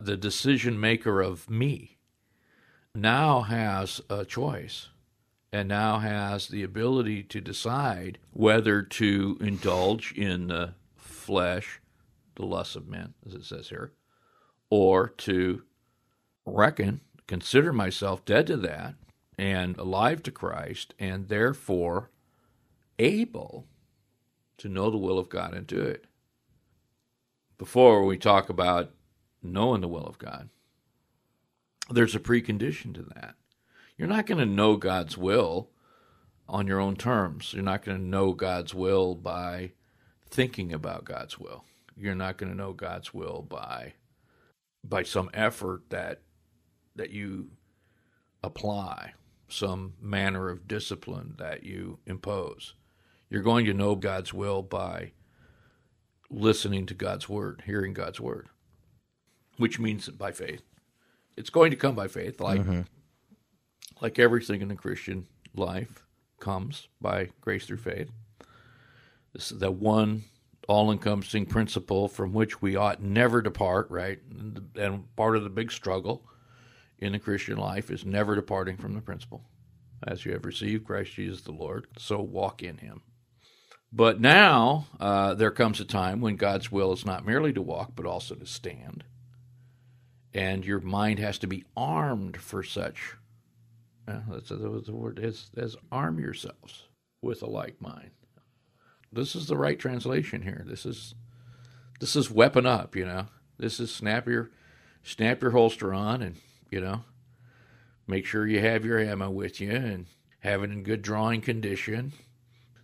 the 0.00 0.16
decision 0.16 0.78
maker 0.80 1.20
of 1.20 1.48
me, 1.50 1.98
now 2.94 3.42
has 3.42 4.00
a 4.10 4.24
choice, 4.24 4.88
and 5.52 5.68
now 5.68 5.98
has 5.98 6.48
the 6.48 6.62
ability 6.62 7.22
to 7.24 7.40
decide 7.40 8.18
whether 8.32 8.82
to 8.82 9.36
indulge 9.40 10.12
in 10.12 10.48
the 10.48 10.74
flesh, 10.96 11.80
the 12.36 12.44
lusts 12.46 12.76
of 12.76 12.88
men, 12.88 13.14
as 13.26 13.34
it 13.34 13.44
says 13.44 13.68
here, 13.68 13.92
or 14.70 15.08
to 15.08 15.62
reckon, 16.46 17.00
consider 17.26 17.72
myself 17.72 18.24
dead 18.24 18.46
to 18.46 18.56
that 18.56 18.94
and 19.36 19.76
alive 19.78 20.22
to 20.24 20.30
Christ, 20.32 20.94
and 20.98 21.28
therefore 21.28 22.10
able 22.98 23.66
to 24.58 24.68
know 24.68 24.90
the 24.90 24.96
will 24.96 25.18
of 25.18 25.28
God 25.28 25.54
and 25.54 25.66
do 25.66 25.80
it. 25.80 26.06
Before 27.56 28.04
we 28.04 28.18
talk 28.18 28.48
about 28.48 28.90
knowing 29.42 29.80
the 29.80 29.88
will 29.88 30.06
of 30.06 30.18
God, 30.18 30.48
there's 31.90 32.14
a 32.14 32.20
precondition 32.20 32.94
to 32.94 33.02
that. 33.14 33.34
You're 33.96 34.08
not 34.08 34.26
going 34.26 34.38
to 34.38 34.46
know 34.46 34.76
God's 34.76 35.16
will 35.16 35.70
on 36.48 36.66
your 36.66 36.80
own 36.80 36.96
terms. 36.96 37.52
You're 37.52 37.62
not 37.62 37.84
going 37.84 37.98
to 37.98 38.04
know 38.04 38.32
God's 38.32 38.74
will 38.74 39.14
by 39.14 39.72
thinking 40.30 40.72
about 40.72 41.04
God's 41.04 41.38
will. 41.38 41.64
You're 41.96 42.14
not 42.14 42.36
going 42.36 42.50
to 42.50 42.56
know 42.56 42.72
God's 42.72 43.12
will 43.12 43.42
by 43.42 43.94
by 44.84 45.02
some 45.02 45.28
effort 45.34 45.82
that 45.90 46.22
that 46.94 47.10
you 47.10 47.50
apply, 48.42 49.14
some 49.48 49.94
manner 50.00 50.48
of 50.48 50.68
discipline 50.68 51.34
that 51.38 51.64
you 51.64 51.98
impose. 52.06 52.74
You're 53.30 53.42
going 53.42 53.66
to 53.66 53.74
know 53.74 53.94
God's 53.94 54.32
will 54.32 54.62
by 54.62 55.12
listening 56.30 56.86
to 56.86 56.94
God's 56.94 57.28
word, 57.28 57.62
hearing 57.66 57.92
God's 57.92 58.20
word, 58.20 58.48
which 59.56 59.78
means 59.78 60.08
by 60.08 60.32
faith. 60.32 60.62
It's 61.36 61.50
going 61.50 61.70
to 61.70 61.76
come 61.76 61.94
by 61.94 62.08
faith, 62.08 62.40
like 62.40 62.60
mm-hmm. 62.60 62.82
like 64.00 64.18
everything 64.18 64.60
in 64.60 64.68
the 64.68 64.74
Christian 64.74 65.26
life 65.54 66.04
comes 66.40 66.88
by 67.00 67.30
grace 67.40 67.66
through 67.66 67.78
faith. 67.78 68.10
This 69.32 69.52
is 69.52 69.58
the 69.58 69.70
one 69.70 70.24
all-encompassing 70.68 71.46
principle 71.46 72.08
from 72.08 72.32
which 72.32 72.60
we 72.60 72.76
ought 72.76 73.02
never 73.02 73.40
depart, 73.40 73.90
right? 73.90 74.18
And, 74.30 74.70
and 74.76 75.16
part 75.16 75.36
of 75.36 75.42
the 75.44 75.50
big 75.50 75.72
struggle 75.72 76.26
in 76.98 77.12
the 77.12 77.18
Christian 77.18 77.56
life 77.56 77.90
is 77.90 78.04
never 78.04 78.34
departing 78.34 78.76
from 78.76 78.94
the 78.94 79.00
principle. 79.00 79.44
As 80.06 80.26
you 80.26 80.32
have 80.32 80.44
received 80.44 80.84
Christ 80.84 81.12
Jesus 81.12 81.40
the 81.40 81.52
Lord, 81.52 81.86
so 81.96 82.20
walk 82.20 82.62
in 82.62 82.78
him. 82.78 83.02
But 83.90 84.20
now 84.20 84.86
uh, 85.00 85.34
there 85.34 85.50
comes 85.50 85.80
a 85.80 85.84
time 85.84 86.20
when 86.20 86.36
God's 86.36 86.70
will 86.70 86.92
is 86.92 87.06
not 87.06 87.26
merely 87.26 87.52
to 87.54 87.62
walk, 87.62 87.92
but 87.96 88.06
also 88.06 88.34
to 88.34 88.46
stand. 88.46 89.04
And 90.34 90.64
your 90.64 90.80
mind 90.80 91.18
has 91.18 91.38
to 91.38 91.46
be 91.46 91.64
armed 91.76 92.36
for 92.36 92.62
such. 92.62 93.14
Uh, 94.06 94.20
that's 94.30 94.50
the 94.50 94.84
word 94.88 95.18
is, 95.18 95.50
is 95.56 95.76
arm 95.90 96.18
yourselves 96.18 96.84
with 97.22 97.42
a 97.42 97.46
like 97.46 97.80
mind. 97.80 98.10
This 99.12 99.34
is 99.34 99.46
the 99.46 99.56
right 99.56 99.78
translation 99.78 100.42
here. 100.42 100.64
This 100.66 100.84
is 100.84 101.14
this 102.00 102.14
is 102.14 102.30
weapon 102.30 102.66
up, 102.66 102.94
you 102.94 103.04
know. 103.04 103.26
This 103.58 103.80
is 103.80 103.92
snap 103.92 104.28
your 104.28 104.50
snap 105.02 105.42
your 105.42 105.52
holster 105.52 105.92
on 105.94 106.22
and, 106.22 106.36
you 106.70 106.80
know, 106.80 107.02
make 108.06 108.26
sure 108.26 108.46
you 108.46 108.60
have 108.60 108.84
your 108.84 108.98
ammo 108.98 109.30
with 109.30 109.60
you 109.60 109.72
and 109.72 110.06
have 110.40 110.62
it 110.62 110.70
in 110.70 110.82
good 110.82 111.02
drawing 111.02 111.40
condition. 111.40 112.12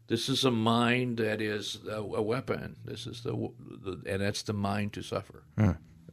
This 0.07 0.29
is 0.29 0.45
a 0.45 0.51
mind 0.51 1.17
that 1.19 1.41
is 1.41 1.79
a, 1.89 1.97
a 1.97 2.23
weapon. 2.23 2.77
This 2.85 3.07
is 3.07 3.23
the, 3.23 3.33
the 3.33 4.03
and 4.07 4.23
that's 4.23 4.43
the 4.43 4.53
mind 4.53 4.93
to 4.95 5.03
suffer. 5.03 5.45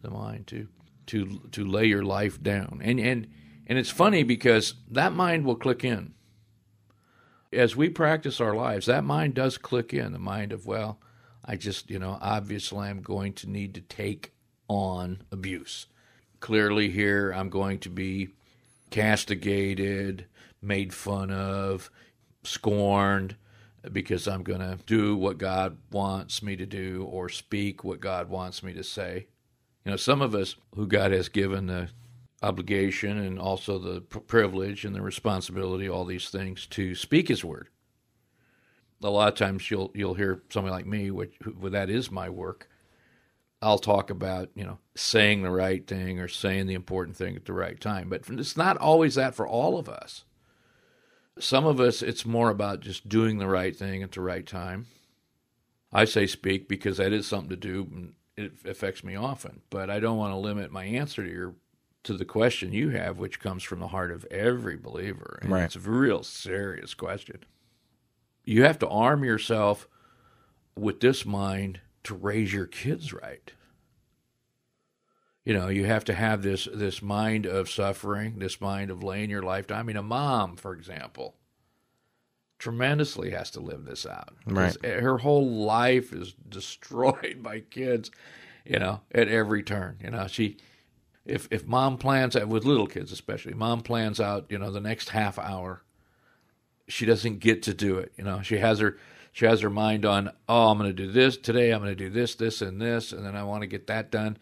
The 0.02 0.10
mind 0.10 0.48
to 0.48 0.68
to 1.08 1.42
to 1.52 1.66
lay 1.66 1.86
your 1.86 2.04
life 2.04 2.42
down. 2.42 2.82
And 2.84 3.00
and 3.00 3.28
and 3.68 3.78
it's 3.78 3.90
funny 3.90 4.24
because 4.24 4.76
that 4.90 5.14
mind 5.14 5.46
will 5.46 5.56
click 5.56 5.84
in. 5.84 6.14
As 7.54 7.76
we 7.76 7.90
practice 7.90 8.40
our 8.40 8.56
lives, 8.56 8.86
that 8.86 9.04
mind 9.04 9.34
does 9.34 9.58
click 9.58 9.94
in. 9.94 10.14
The 10.14 10.20
mind 10.20 10.54
of, 10.54 10.66
well, 10.66 11.00
I 11.44 11.58
just, 11.58 11.90
you 11.90 12.00
know, 12.00 12.18
obviously 12.22 12.88
I'm 12.88 13.02
going 13.02 13.34
to 13.34 13.50
need 13.50 13.74
to 13.76 13.82
take 13.82 14.34
on 14.70 15.24
abuse. 15.32 15.88
Clearly, 16.40 16.90
here 16.90 17.32
I'm 17.32 17.50
going 17.50 17.80
to 17.80 17.90
be 17.90 18.30
castigated, 18.90 20.26
made 20.62 20.94
fun 20.94 21.30
of, 21.30 21.92
scorned, 22.44 23.36
because 23.92 24.28
I'm 24.28 24.44
going 24.44 24.60
to 24.60 24.78
do 24.86 25.16
what 25.16 25.38
God 25.38 25.78
wants 25.92 26.44
me 26.44 26.56
to 26.56 26.66
do 26.66 27.08
or 27.10 27.30
speak 27.30 27.84
what 27.84 28.00
God 28.00 28.30
wants 28.30 28.62
me 28.62 28.74
to 28.74 28.84
say. 28.84 29.28
You 29.86 29.92
know, 29.92 29.98
some 29.98 30.22
of 30.22 30.36
us 30.36 30.56
who 30.76 30.86
God 30.86 31.12
has 31.12 31.30
given 31.30 31.68
the 31.68 31.90
obligation 32.44 33.18
and 33.18 33.40
also 33.40 33.78
the 33.80 34.02
privilege 34.02 34.86
and 34.86 34.96
the 34.96 35.02
responsibility, 35.02 35.90
all 35.90 36.06
these 36.06 36.30
things, 36.30 36.66
to 36.68 36.96
speak 36.96 37.28
His 37.28 37.44
word. 37.44 37.70
A 39.04 39.10
lot 39.10 39.30
of 39.30 39.36
times 39.36 39.70
you'll 39.72 39.92
you'll 39.96 40.14
hear 40.14 40.44
somebody 40.50 40.74
like 40.74 40.86
me, 40.86 41.10
which 41.10 41.34
who, 41.44 41.70
that 41.72 41.90
is 41.90 42.12
my 42.12 42.30
work. 42.30 42.70
I'll 43.60 43.80
talk 43.80 44.12
about 44.12 44.50
you 44.54 44.64
know 44.64 44.78
saying 44.96 45.42
the 45.42 45.52
right 45.52 45.86
thing 45.86 46.20
or 46.20 46.28
saying 46.28 46.68
the 46.68 46.76
important 46.76 47.18
thing 47.18 47.36
at 47.36 47.46
the 47.46 47.54
right 47.54 47.80
time, 47.80 48.10
but 48.10 48.30
it's 48.30 48.58
not 48.58 48.78
always 48.78 49.16
that 49.16 49.34
for 49.34 49.48
all 49.48 49.80
of 49.80 49.90
us. 49.90 50.24
Some 51.40 51.66
of 51.66 51.80
us, 51.80 52.02
it's 52.02 52.26
more 52.26 52.50
about 52.50 52.82
just 52.82 53.08
doing 53.08 53.38
the 53.38 53.48
right 53.48 53.76
thing 53.76 54.04
at 54.04 54.12
the 54.12 54.22
right 54.22 54.46
time. 54.46 54.88
I 55.94 56.06
say 56.06 56.28
speak 56.28 56.68
because 56.68 56.98
that 56.98 57.14
is 57.14 57.28
something 57.28 57.50
to 57.50 57.56
do. 57.56 57.88
And 57.92 58.14
it 58.38 58.54
affects 58.66 59.04
me 59.04 59.16
often, 59.16 59.62
but 59.70 59.90
I 59.90 60.00
don't 60.00 60.18
want 60.18 60.34
to 60.34 60.38
limit 60.38 60.72
my 60.72 60.86
answer 60.86 61.24
to 61.24 61.30
your 61.32 61.56
to 62.04 62.18
the 62.18 62.26
question 62.26 62.74
you 62.74 62.90
have, 62.90 63.20
which 63.20 63.40
comes 63.40 63.62
from 63.62 63.80
the 63.80 63.90
heart 63.90 64.12
of 64.12 64.26
every 64.32 64.76
believer. 64.76 65.38
And 65.42 65.52
Right. 65.52 65.66
It's 65.66 65.76
a 65.76 65.80
real 65.80 66.24
serious 66.24 66.96
question. 66.96 67.44
You 68.44 68.64
have 68.64 68.80
to 68.80 68.88
arm 68.88 69.24
yourself 69.24 69.88
with 70.76 71.00
this 71.00 71.26
mind 71.26 71.80
to 72.06 72.16
raise 72.16 72.54
your 72.54 72.66
kids 72.66 73.14
right. 73.14 73.54
You 75.44 75.54
know, 75.56 75.70
you 75.70 75.86
have 75.86 76.06
to 76.06 76.14
have 76.14 76.44
this 76.44 76.68
this 76.72 77.02
mind 77.02 77.46
of 77.48 77.70
suffering, 77.70 78.38
this 78.40 78.62
mind 78.62 78.92
of 78.92 79.04
laying 79.04 79.30
your 79.30 79.42
life 79.42 79.68
down. 79.68 79.80
I 79.80 79.84
mean, 79.84 79.98
a 79.98 80.04
mom, 80.04 80.56
for 80.56 80.74
example, 80.74 81.36
tremendously 82.60 83.32
has 83.32 83.50
to 83.52 83.60
live 83.60 83.86
this 83.86 84.06
out. 84.06 84.36
'Cause 84.48 84.78
Her 84.84 85.18
whole 85.20 85.50
life 85.50 86.14
is 86.14 86.34
destroyed 86.50 87.40
by 87.42 87.62
kids, 87.62 88.12
you 88.66 88.78
know, 88.80 89.02
at 89.14 89.28
every 89.28 89.64
turn. 89.64 89.98
You 90.04 90.12
know, 90.12 90.28
she 90.28 90.58
if 91.26 91.48
if 91.52 91.66
mom 91.66 91.98
plans 91.98 92.36
out 92.36 92.48
with 92.48 92.66
little 92.66 92.88
kids 92.88 93.12
especially, 93.12 93.54
mom 93.54 93.82
plans 93.82 94.20
out, 94.20 94.46
you 94.50 94.60
know, 94.60 94.70
the 94.72 94.80
next 94.80 95.10
half 95.10 95.40
hour, 95.40 95.82
she 96.88 97.06
doesn't 97.06 97.40
get 97.40 97.64
to 97.64 97.74
do 97.74 97.98
it. 97.98 98.14
You 98.16 98.24
know, 98.24 98.42
she 98.44 98.58
has 98.58 98.78
her 98.80 98.98
she 99.32 99.46
has 99.46 99.62
her 99.62 99.70
mind 99.70 100.06
on, 100.06 100.30
oh, 100.50 100.70
I'm 100.70 100.78
going 100.78 100.90
to 100.90 100.94
do 100.94 101.10
this 101.12 101.38
today. 101.38 101.72
I'm 101.72 101.80
going 101.82 101.90
to 101.92 101.96
do 101.96 102.10
this, 102.10 102.36
this, 102.36 102.62
and 102.62 102.82
this, 102.82 103.14
and 103.14 103.26
then 103.26 103.34
I 103.36 103.44
want 103.44 103.62
to 103.62 103.68
get 103.68 103.88
that 103.88 104.12
done. 104.12 104.38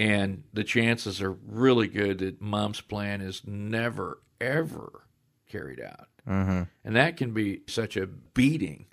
And 0.00 0.44
the 0.54 0.64
chances 0.64 1.20
are 1.20 1.32
really 1.32 1.86
good 1.86 2.18
that 2.20 2.40
mom's 2.40 2.80
plan 2.80 3.20
is 3.20 3.42
never 3.46 4.20
ever 4.40 5.02
carried 5.46 5.80
out, 5.80 6.06
Mm-hmm. 6.28 6.62
and 6.84 6.96
that 6.96 7.16
can 7.18 7.32
be 7.32 7.60
such 7.66 7.96
a 7.96 8.06
beating 8.06 8.86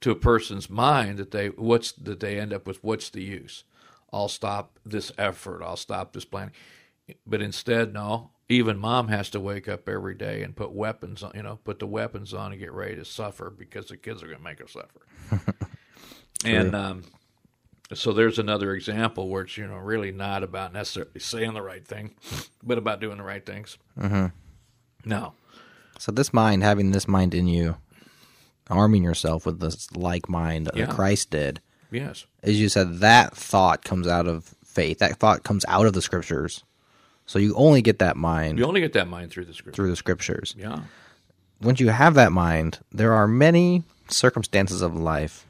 to 0.00 0.10
a 0.10 0.14
person's 0.14 0.70
mind 0.70 1.18
that 1.18 1.30
they 1.32 1.48
what's 1.48 1.92
that 1.92 2.20
they 2.20 2.40
end 2.40 2.52
up 2.54 2.66
with 2.66 2.82
what's 2.82 3.10
the 3.10 3.22
use? 3.22 3.64
I'll 4.10 4.28
stop 4.28 4.78
this 4.86 5.12
effort. 5.18 5.62
I'll 5.62 5.76
stop 5.76 6.12
this 6.14 6.24
planning. 6.24 6.54
But 7.26 7.42
instead 7.42 7.92
no 7.92 8.30
even 8.48 8.78
mom 8.78 9.08
has 9.08 9.28
to 9.30 9.40
wake 9.40 9.68
up 9.68 9.88
every 9.90 10.14
day 10.14 10.42
and 10.42 10.56
put 10.56 10.72
weapons 10.72 11.22
on 11.22 11.32
you 11.34 11.42
know 11.42 11.58
put 11.64 11.80
the 11.80 11.86
weapons 11.86 12.32
on 12.32 12.52
and 12.52 12.60
get 12.60 12.72
ready 12.72 12.96
to 12.96 13.04
suffer 13.04 13.50
because 13.50 13.88
the 13.88 13.96
kids 13.98 14.22
are 14.22 14.26
going 14.26 14.38
to 14.38 14.44
make 14.44 14.60
her 14.60 14.68
suffer. 14.68 15.56
And 16.44 16.74
um, 16.74 17.02
so 17.94 18.12
there's 18.12 18.38
another 18.38 18.74
example 18.74 19.28
where 19.28 19.42
it's 19.42 19.56
you 19.56 19.66
know 19.66 19.76
really 19.76 20.12
not 20.12 20.42
about 20.42 20.72
necessarily 20.72 21.18
saying 21.20 21.54
the 21.54 21.62
right 21.62 21.86
thing 21.86 22.14
but 22.62 22.76
about 22.78 23.00
doing 23.00 23.16
the 23.18 23.24
right 23.24 23.44
things 23.46 23.78
Mm-hmm. 23.98 24.26
no 25.04 25.32
So 25.98 26.12
this 26.12 26.32
mind, 26.32 26.62
having 26.62 26.92
this 26.92 27.08
mind 27.08 27.34
in 27.34 27.48
you, 27.48 27.76
arming 28.70 29.02
yourself 29.02 29.44
with 29.46 29.58
this 29.60 29.90
like 29.96 30.28
mind 30.28 30.70
Yeah. 30.74 30.86
that 30.86 30.94
Christ 30.94 31.30
did. 31.30 31.60
Yes. 31.90 32.26
As 32.42 32.60
you 32.60 32.68
said, 32.68 32.98
that 33.00 33.34
thought 33.34 33.82
comes 33.82 34.06
out 34.06 34.26
of 34.28 34.54
faith. 34.64 34.98
That 34.98 35.16
thought 35.16 35.42
comes 35.42 35.64
out 35.66 35.86
of 35.86 35.94
the 35.94 36.02
scriptures. 36.02 36.62
So 37.26 37.38
you 37.40 37.52
only 37.56 37.82
get 37.82 37.98
that 37.98 38.16
mind 38.16 38.58
You 38.58 38.66
only 38.66 38.80
get 38.80 38.92
that 38.92 39.08
mind 39.08 39.30
through 39.32 39.46
the 39.46 39.54
scripture. 39.54 39.74
through 39.74 39.90
the 39.90 39.96
scriptures. 39.96 40.54
Yeah. 40.56 40.82
Once 41.60 41.80
you 41.80 41.88
have 41.88 42.14
that 42.14 42.30
mind, 42.30 42.78
there 42.92 43.12
are 43.14 43.26
many 43.26 43.82
circumstances 44.08 44.82
of 44.82 44.94
life 44.94 45.46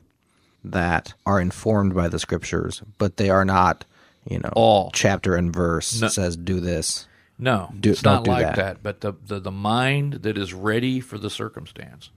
that 0.65 1.15
are 1.27 1.41
informed 1.41 1.95
by 1.95 2.09
the 2.09 2.19
scriptures, 2.19 2.83
but 2.99 3.17
they 3.17 3.31
are 3.31 3.45
not, 3.45 3.85
you 4.29 4.39
know, 4.39 4.51
All. 4.55 4.91
chapter 4.93 5.35
and 5.37 5.53
verse 5.53 6.01
No. 6.01 6.09
says 6.09 6.37
do 6.37 6.61
this. 6.61 7.07
No, 7.39 7.73
Do- 7.79 7.91
it's 7.93 8.03
don't 8.03 8.15
not 8.15 8.25
do 8.25 8.31
like 8.33 8.43
that. 8.47 8.57
that. 8.57 8.83
But 8.83 9.01
the, 9.01 9.13
the 9.27 9.39
the 9.41 9.53
mind 9.53 10.15
that 10.25 10.37
is 10.37 10.53
ready 10.53 10.99
for 11.01 11.19
the 11.19 11.31
circumstance 11.31 12.11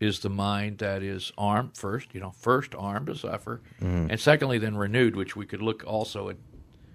is 0.00 0.20
the 0.20 0.30
mind 0.30 0.78
that 0.78 1.02
is 1.02 1.32
armed 1.36 1.76
first. 1.76 2.14
You 2.14 2.20
know, 2.20 2.30
first 2.30 2.74
armed 2.74 3.06
to 3.08 3.14
suffer, 3.14 3.60
Mm-hmm. 3.80 4.10
and 4.10 4.18
secondly, 4.20 4.56
then 4.58 4.76
renewed, 4.76 5.16
which 5.16 5.36
we 5.36 5.44
could 5.46 5.60
look 5.62 5.84
also 5.86 6.30
at 6.30 6.36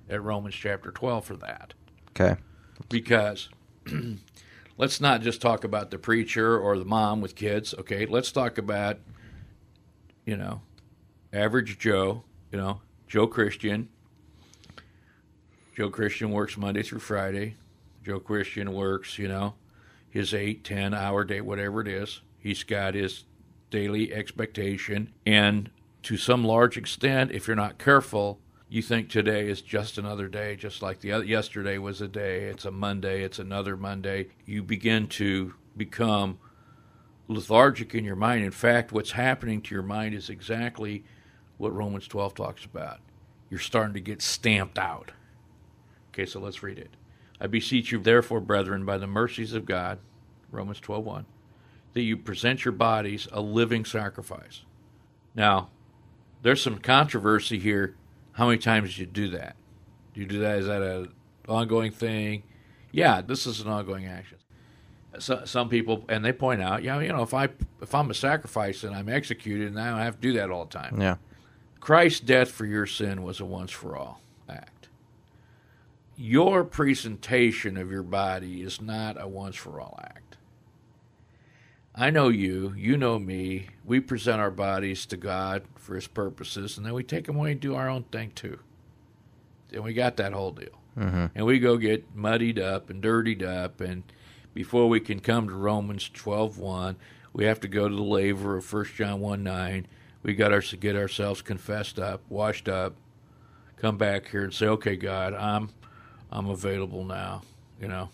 at 0.09 0.21
Romans 0.23 0.55
chapter 0.55 0.91
twelve 0.91 1.23
for 1.25 1.35
that. 1.37 1.73
Okay. 2.09 2.39
Because 2.89 3.49
let's 4.77 4.99
not 4.99 5.21
just 5.21 5.41
talk 5.41 5.63
about 5.63 5.91
the 5.91 5.97
preacher 5.99 6.57
or 6.57 6.77
the 6.77 6.85
mom 6.85 7.21
with 7.21 7.35
kids. 7.35 7.73
Okay, 7.77 8.05
let's 8.05 8.31
talk 8.31 8.57
about 8.57 8.97
you 10.25 10.37
know 10.37 10.61
average 11.33 11.77
Joe. 11.79 12.23
You 12.51 12.57
know, 12.57 12.81
Joe 13.07 13.27
Christian. 13.27 13.89
Joe 15.75 15.89
Christian 15.89 16.31
works 16.31 16.57
Monday 16.57 16.83
through 16.83 16.99
Friday. 16.99 17.55
Joe 18.03 18.19
Christian 18.19 18.73
works, 18.73 19.17
you 19.17 19.27
know, 19.27 19.53
his 20.09 20.33
eight, 20.33 20.63
ten 20.63 20.93
hour 20.93 21.23
day, 21.23 21.39
whatever 21.39 21.81
it 21.81 21.87
is. 21.87 22.21
He's 22.39 22.63
got 22.63 22.93
his 22.93 23.23
daily 23.69 24.13
expectation. 24.13 25.13
And 25.25 25.69
to 26.03 26.17
some 26.17 26.43
large 26.43 26.77
extent, 26.77 27.31
if 27.31 27.47
you're 27.47 27.55
not 27.55 27.77
careful, 27.77 28.39
you 28.67 28.81
think 28.81 29.09
today 29.09 29.47
is 29.47 29.61
just 29.61 29.97
another 29.97 30.27
day, 30.27 30.55
just 30.55 30.81
like 30.81 30.99
the 30.99 31.11
other, 31.11 31.23
yesterday 31.23 31.77
was 31.77 32.01
a 32.01 32.07
day. 32.07 32.45
It's 32.45 32.65
a 32.65 32.71
Monday. 32.71 33.23
It's 33.23 33.39
another 33.39 33.77
Monday. 33.77 34.27
You 34.45 34.63
begin 34.63 35.07
to 35.09 35.53
become 35.77 36.39
lethargic 37.31 37.95
in 37.95 38.03
your 38.03 38.15
mind. 38.15 38.43
In 38.43 38.51
fact, 38.51 38.91
what's 38.91 39.11
happening 39.11 39.61
to 39.61 39.75
your 39.75 39.83
mind 39.83 40.13
is 40.13 40.29
exactly 40.29 41.03
what 41.57 41.73
Romans 41.73 42.07
12 42.07 42.33
talks 42.35 42.65
about. 42.65 42.99
You're 43.49 43.59
starting 43.59 43.93
to 43.93 44.01
get 44.01 44.21
stamped 44.21 44.77
out. 44.77 45.11
Okay, 46.09 46.25
so 46.25 46.39
let's 46.39 46.63
read 46.63 46.77
it. 46.77 46.95
I 47.39 47.47
beseech 47.47 47.91
you, 47.91 47.99
therefore, 47.99 48.39
brethren, 48.39 48.85
by 48.85 48.97
the 48.97 49.07
mercies 49.07 49.53
of 49.53 49.65
God, 49.65 49.99
Romans 50.51 50.79
12:1, 50.79 51.25
that 51.93 52.01
you 52.01 52.17
present 52.17 52.65
your 52.65 52.71
bodies 52.73 53.27
a 53.31 53.41
living 53.41 53.85
sacrifice. 53.85 54.61
Now, 55.33 55.69
there's 56.41 56.61
some 56.61 56.77
controversy 56.77 57.59
here. 57.59 57.95
How 58.33 58.47
many 58.47 58.57
times 58.57 58.95
do 58.95 59.01
you 59.01 59.07
do 59.07 59.29
that? 59.29 59.55
Do 60.13 60.21
you 60.21 60.27
do 60.27 60.39
that? 60.39 60.59
Is 60.59 60.67
that 60.67 60.81
an 60.81 61.13
ongoing 61.47 61.91
thing? 61.91 62.43
Yeah, 62.91 63.21
this 63.21 63.47
is 63.47 63.61
an 63.61 63.67
ongoing 63.67 64.05
action. 64.05 64.37
So, 65.19 65.41
some 65.45 65.67
people, 65.67 66.05
and 66.07 66.23
they 66.23 66.31
point 66.31 66.61
out, 66.61 66.83
yeah, 66.83 66.99
you 67.01 67.09
know, 67.09 67.21
if 67.21 67.33
I 67.33 67.49
if 67.81 67.93
I'm 67.93 68.09
a 68.09 68.13
sacrifice 68.13 68.83
and 68.83 68.95
I'm 68.95 69.09
executed, 69.09 69.67
and 69.67 69.79
I 69.79 69.89
don't 69.89 69.99
have 69.99 70.15
to 70.15 70.21
do 70.21 70.33
that 70.33 70.49
all 70.49 70.65
the 70.65 70.71
time. 70.71 71.01
Yeah. 71.01 71.15
Christ's 71.81 72.21
death 72.21 72.51
for 72.51 72.65
your 72.65 72.85
sin 72.85 73.23
was 73.23 73.39
a 73.39 73.45
once 73.45 73.71
for 73.71 73.97
all 73.97 74.21
act. 74.47 74.87
Your 76.15 76.63
presentation 76.63 77.75
of 77.75 77.91
your 77.91 78.03
body 78.03 78.61
is 78.61 78.79
not 78.79 79.19
a 79.19 79.27
once 79.27 79.55
for 79.55 79.81
all 79.81 79.99
act. 80.03 80.37
I 81.93 82.09
know 82.09 82.29
you, 82.29 82.73
you 82.77 82.95
know 82.95 83.19
me. 83.19 83.67
We 83.83 83.99
present 83.99 84.39
our 84.39 84.51
bodies 84.51 85.05
to 85.07 85.17
God 85.17 85.63
for 85.75 85.95
His 85.95 86.07
purposes, 86.07 86.77
and 86.77 86.85
then 86.85 86.93
we 86.93 87.03
take 87.03 87.25
them 87.25 87.35
away 87.35 87.51
and 87.51 87.59
do 87.59 87.75
our 87.75 87.89
own 87.89 88.03
thing 88.03 88.31
too. 88.33 88.59
And 89.73 89.83
we 89.83 89.93
got 89.93 90.17
that 90.17 90.33
whole 90.33 90.51
deal. 90.51 90.79
Mm-hmm. 90.97 91.25
And 91.35 91.45
we 91.45 91.59
go 91.59 91.77
get 91.77 92.15
muddied 92.15 92.59
up 92.59 92.89
and 92.89 93.01
dirtied 93.01 93.43
up, 93.43 93.81
and 93.81 94.03
before 94.53 94.89
we 94.89 94.99
can 94.99 95.19
come 95.19 95.47
to 95.47 95.55
Romans 95.55 96.09
12:1, 96.09 96.95
we 97.33 97.45
have 97.45 97.59
to 97.61 97.67
go 97.67 97.87
to 97.87 97.95
the 97.95 98.01
laver 98.01 98.57
of 98.57 98.71
1 98.71 98.85
John 98.95 99.19
1 99.19 99.43
9. 99.43 99.87
We 100.23 100.35
got 100.35 100.49
to 100.49 100.77
get 100.77 100.95
ourselves 100.95 101.41
confessed 101.41 101.97
up, 101.97 102.21
washed 102.29 102.67
up, 102.67 102.95
come 103.77 103.97
back 103.97 104.29
here 104.29 104.43
and 104.43 104.53
say, 104.53 104.67
okay, 104.67 104.95
God, 104.95 105.33
I'm, 105.33 105.69
I'm 106.31 106.47
available 106.47 107.03
now. 107.03 107.41
You 107.79 107.87
know, 107.87 108.09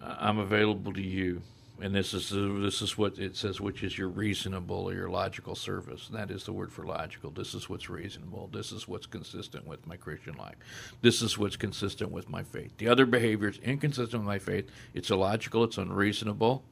I'm 0.00 0.38
available 0.38 0.92
to 0.92 1.02
you. 1.02 1.42
And 1.80 1.94
this 1.94 2.12
is 2.12 2.30
this 2.30 2.82
is 2.82 2.98
what 2.98 3.18
it 3.18 3.36
says, 3.36 3.60
which 3.60 3.84
is 3.84 3.96
your 3.96 4.08
reasonable 4.08 4.88
or 4.88 4.94
your 4.94 5.08
logical 5.08 5.54
service. 5.54 6.08
And 6.08 6.18
that 6.18 6.30
is 6.30 6.44
the 6.44 6.52
word 6.52 6.72
for 6.72 6.84
logical. 6.84 7.30
This 7.30 7.54
is 7.54 7.68
what's 7.68 7.88
reasonable. 7.88 8.50
This 8.52 8.72
is 8.72 8.88
what's 8.88 9.06
consistent 9.06 9.66
with 9.66 9.86
my 9.86 9.96
Christian 9.96 10.34
life. 10.34 10.56
This 11.02 11.22
is 11.22 11.38
what's 11.38 11.56
consistent 11.56 12.10
with 12.10 12.28
my 12.28 12.42
faith. 12.42 12.72
The 12.78 12.88
other 12.88 13.06
behavior 13.06 13.48
is 13.48 13.58
inconsistent 13.58 14.22
with 14.22 14.28
my 14.28 14.40
faith. 14.40 14.68
It's 14.92 15.10
illogical. 15.10 15.62
It's 15.64 15.78
unreasonable. 15.78 16.64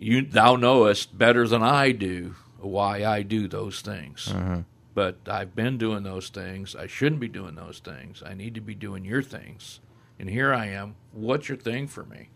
You 0.00 0.22
thou 0.22 0.56
knowest 0.56 1.16
better 1.16 1.46
than 1.46 1.62
I 1.62 1.92
do 1.92 2.34
why 2.58 3.04
I 3.04 3.22
do 3.22 3.48
those 3.48 3.80
things. 3.80 4.28
Mm-hmm. 4.32 4.60
But 4.94 5.18
I've 5.26 5.54
been 5.54 5.78
doing 5.78 6.02
those 6.02 6.30
things. 6.30 6.74
I 6.74 6.86
shouldn't 6.86 7.20
be 7.20 7.28
doing 7.28 7.54
those 7.54 7.78
things. 7.78 8.22
I 8.24 8.34
need 8.34 8.54
to 8.54 8.60
be 8.60 8.74
doing 8.74 9.04
your 9.04 9.22
things. 9.22 9.80
And 10.18 10.30
here 10.30 10.54
I 10.54 10.66
am. 10.66 10.96
What's 11.12 11.48
your 11.48 11.58
thing 11.58 11.86
for 11.86 12.04
me? 12.04 12.30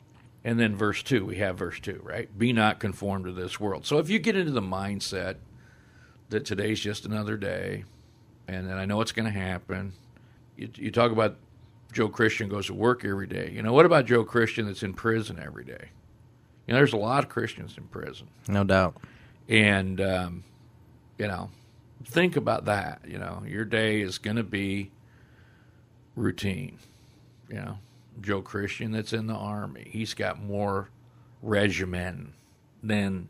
And 0.44 0.58
then 0.58 0.74
verse 0.74 1.02
2, 1.02 1.24
we 1.24 1.36
have 1.36 1.58
verse 1.58 1.78
2, 1.80 2.00
right? 2.02 2.36
Be 2.38 2.52
not 2.52 2.80
conformed 2.80 3.26
to 3.26 3.32
this 3.32 3.60
world. 3.60 3.86
So 3.86 3.98
if 3.98 4.08
you 4.08 4.18
get 4.18 4.36
into 4.36 4.52
the 4.52 4.62
mindset 4.62 5.36
that 6.30 6.44
today's 6.44 6.80
just 6.80 7.04
another 7.04 7.36
day, 7.36 7.84
and 8.48 8.68
then 8.68 8.78
I 8.78 8.86
know 8.86 8.96
what's 8.96 9.12
going 9.12 9.30
to 9.30 9.38
happen, 9.38 9.92
you, 10.56 10.70
you 10.74 10.90
talk 10.90 11.12
about 11.12 11.36
Joe 11.92 12.08
Christian 12.08 12.48
goes 12.48 12.66
to 12.66 12.74
work 12.74 13.04
every 13.04 13.26
day. 13.26 13.50
You 13.54 13.62
know, 13.62 13.72
what 13.72 13.84
about 13.84 14.06
Joe 14.06 14.24
Christian 14.24 14.66
that's 14.66 14.82
in 14.82 14.94
prison 14.94 15.38
every 15.42 15.64
day? 15.64 15.90
You 16.66 16.72
know, 16.72 16.78
there's 16.78 16.92
a 16.92 16.98
lot 16.98 17.24
of 17.24 17.30
Christians 17.30 17.74
in 17.76 17.84
prison. 17.84 18.28
No 18.48 18.64
doubt. 18.64 18.96
And, 19.48 20.00
um, 20.00 20.44
you 21.18 21.26
know, 21.26 21.50
think 22.04 22.36
about 22.36 22.66
that. 22.66 23.02
You 23.06 23.18
know, 23.18 23.42
your 23.46 23.64
day 23.64 24.00
is 24.00 24.18
going 24.18 24.36
to 24.36 24.44
be 24.44 24.90
routine. 26.14 26.78
You 27.48 27.56
know, 27.56 27.78
Joe 28.20 28.42
Christian 28.42 28.92
that's 28.92 29.12
in 29.12 29.26
the 29.26 29.34
army, 29.34 29.88
he's 29.90 30.14
got 30.14 30.42
more 30.42 30.90
regimen 31.42 32.34
than 32.82 33.28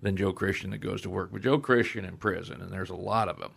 than 0.00 0.16
Joe 0.16 0.32
Christian 0.32 0.70
that 0.70 0.78
goes 0.78 1.02
to 1.02 1.10
work. 1.10 1.30
But 1.32 1.42
Joe 1.42 1.58
Christian 1.58 2.04
in 2.04 2.16
prison, 2.16 2.60
and 2.60 2.72
there's 2.72 2.90
a 2.90 2.96
lot 2.96 3.28
of 3.28 3.38
them, 3.38 3.52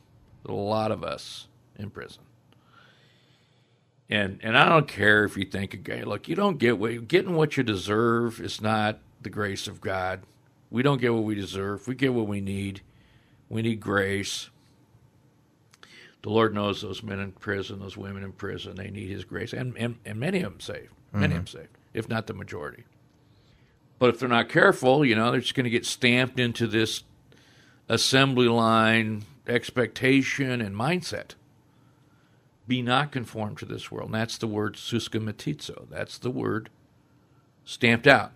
a 0.45 0.51
lot 0.51 0.91
of 0.91 1.03
us 1.03 1.47
in 1.77 1.89
prison. 1.89 2.21
And 4.09 4.39
and 4.43 4.57
I 4.57 4.69
don't 4.69 4.87
care 4.87 5.23
if 5.23 5.35
you 5.35 5.45
think, 5.45 5.75
okay, 5.75 6.03
look, 6.03 6.27
you 6.27 6.35
don't 6.35 6.59
get 6.59 6.77
what 6.77 7.07
getting 7.07 7.35
what 7.35 7.57
you 7.57 7.63
deserve 7.63 8.39
is 8.39 8.61
not 8.61 8.99
the 9.21 9.29
grace 9.29 9.67
of 9.67 9.81
God. 9.81 10.21
We 10.69 10.83
don't 10.83 11.01
get 11.01 11.13
what 11.13 11.23
we 11.23 11.35
deserve. 11.35 11.87
We 11.87 11.95
get 11.95 12.13
what 12.13 12.27
we 12.27 12.41
need. 12.41 12.81
We 13.49 13.61
need 13.61 13.79
grace. 13.79 14.49
The 16.25 16.31
Lord 16.31 16.55
knows 16.55 16.81
those 16.81 17.03
men 17.03 17.19
in 17.19 17.33
prison, 17.33 17.77
those 17.77 17.95
women 17.95 18.23
in 18.23 18.31
prison, 18.31 18.77
they 18.77 18.89
need 18.89 19.09
His 19.09 19.23
grace. 19.23 19.53
And, 19.53 19.77
and, 19.77 19.99
and 20.07 20.19
many 20.19 20.39
of 20.39 20.53
them 20.53 20.59
saved. 20.59 20.89
Many 21.13 21.25
of 21.25 21.29
mm-hmm. 21.29 21.37
them 21.37 21.47
saved, 21.47 21.77
if 21.93 22.09
not 22.09 22.25
the 22.25 22.33
majority. 22.33 22.83
But 23.99 24.09
if 24.09 24.19
they're 24.19 24.27
not 24.27 24.49
careful, 24.49 25.05
you 25.05 25.13
know, 25.13 25.29
they're 25.29 25.39
just 25.39 25.53
going 25.53 25.65
to 25.65 25.69
get 25.69 25.85
stamped 25.85 26.39
into 26.39 26.65
this 26.65 27.03
assembly 27.87 28.47
line 28.47 29.25
expectation 29.45 30.61
and 30.61 30.75
mindset. 30.75 31.35
Be 32.67 32.81
not 32.81 33.11
conformed 33.11 33.59
to 33.59 33.65
this 33.65 33.91
world. 33.91 34.07
And 34.07 34.15
that's 34.15 34.39
the 34.39 34.47
word 34.47 34.77
suschematizo. 34.77 35.87
That's 35.91 36.17
the 36.17 36.31
word 36.31 36.71
stamped 37.65 38.07
out. 38.07 38.31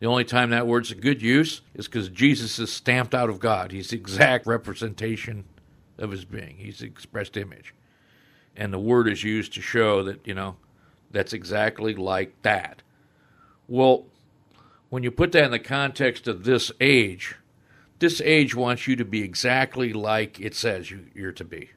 The 0.00 0.06
only 0.06 0.24
time 0.24 0.50
that 0.50 0.66
word's 0.66 0.90
a 0.90 0.96
good 0.96 1.22
use 1.22 1.62
is 1.72 1.86
because 1.86 2.10
Jesus 2.10 2.58
is 2.58 2.70
stamped 2.70 3.14
out 3.14 3.30
of 3.30 3.40
God. 3.40 3.72
He's 3.72 3.88
the 3.88 3.96
exact 3.96 4.46
representation 4.46 5.46
of 6.00 6.10
his 6.10 6.24
being. 6.24 6.56
He's 6.56 6.82
expressed 6.82 7.36
image. 7.36 7.74
And 8.56 8.72
the 8.72 8.78
word 8.78 9.08
is 9.08 9.22
used 9.22 9.54
to 9.54 9.62
show 9.62 10.02
that, 10.02 10.26
you 10.26 10.34
know, 10.34 10.56
that's 11.10 11.32
exactly 11.32 11.94
like 11.94 12.42
that. 12.42 12.82
Well, 13.68 14.06
when 14.88 15.02
you 15.02 15.10
put 15.10 15.32
that 15.32 15.44
in 15.44 15.50
the 15.50 15.58
context 15.58 16.26
of 16.26 16.44
this 16.44 16.72
age, 16.80 17.36
this 18.00 18.20
age 18.22 18.54
wants 18.54 18.88
you 18.88 18.96
to 18.96 19.04
be 19.04 19.22
exactly 19.22 19.92
like 19.92 20.40
it 20.40 20.54
says 20.54 20.90
you, 20.90 21.06
you're 21.14 21.32
to 21.32 21.44
be. 21.44 21.70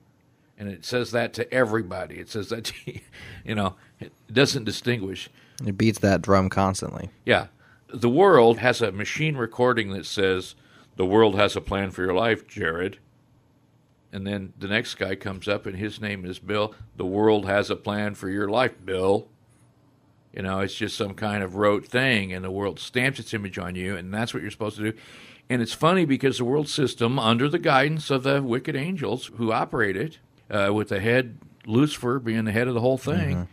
And 0.57 0.69
it 0.69 0.86
says 0.86 1.12
that 1.12 1.33
to 1.33 1.51
everybody. 1.53 2.15
It 2.15 2.29
says 2.29 2.49
that, 2.49 2.65
to, 2.65 2.73
you 3.43 3.55
know, 3.55 3.75
it 3.99 4.13
doesn't 4.31 4.63
distinguish. 4.63 5.29
It 5.65 5.77
beats 5.77 5.99
that 5.99 6.21
drum 6.21 6.49
constantly. 6.49 7.09
Yeah. 7.25 7.47
The 7.93 8.09
world 8.09 8.57
has 8.59 8.81
a 8.81 8.91
machine 8.91 9.36
recording 9.36 9.91
that 9.91 10.05
says, 10.05 10.55
the 10.95 11.05
world 11.05 11.36
has 11.36 11.55
a 11.55 11.62
plan 11.62 11.91
for 11.91 12.01
your 12.01 12.13
life, 12.13 12.47
Jared. 12.47 12.97
And 14.13 14.26
then 14.28 14.54
the 14.58 14.67
next 14.67 14.95
guy 14.95 15.15
comes 15.15 15.47
up 15.47 15.65
and 15.65 15.76
his 15.76 15.99
name 15.99 16.23
is 16.23 16.38
Bill. 16.38 16.76
The 16.95 17.06
world 17.06 17.47
has 17.47 17.69
a 17.71 17.76
plan 17.76 18.13
for 18.13 18.30
your 18.30 18.47
life, 18.47 18.73
Bill. 18.86 19.28
You 20.32 20.43
know, 20.43 20.60
it's 20.60 20.76
just 20.76 20.95
some 20.95 21.15
kind 21.15 21.43
of 21.43 21.56
rote 21.56 21.86
thing, 21.86 22.32
and 22.32 22.43
the 22.45 22.49
world 22.52 22.80
stamps 22.80 23.19
its 23.19 23.34
image 23.34 23.60
on 23.60 23.76
you, 23.76 23.95
and 23.95 24.13
that's 24.13 24.34
what 24.34 24.41
you're 24.41 24.52
supposed 24.52 24.78
to 24.78 24.91
do. 24.91 24.97
And 25.49 25.62
it's 25.62 25.73
funny 25.73 26.06
because 26.06 26.38
the 26.38 26.45
world 26.45 26.69
system, 26.69 27.19
under 27.19 27.49
the 27.49 27.60
guidance 27.60 28.10
of 28.10 28.23
the 28.23 28.41
wicked 28.41 28.76
angels 28.76 29.30
who 29.38 29.52
operate 29.52 29.95
it, 29.95 30.19
uh, 30.49 30.71
with 30.73 30.89
the 30.89 30.99
head 30.99 31.38
Lucifer 31.65 32.19
being 32.19 32.45
the 32.45 32.52
head 32.52 32.67
of 32.67 32.73
the 32.73 32.82
whole 32.82 32.97
thing, 32.97 33.47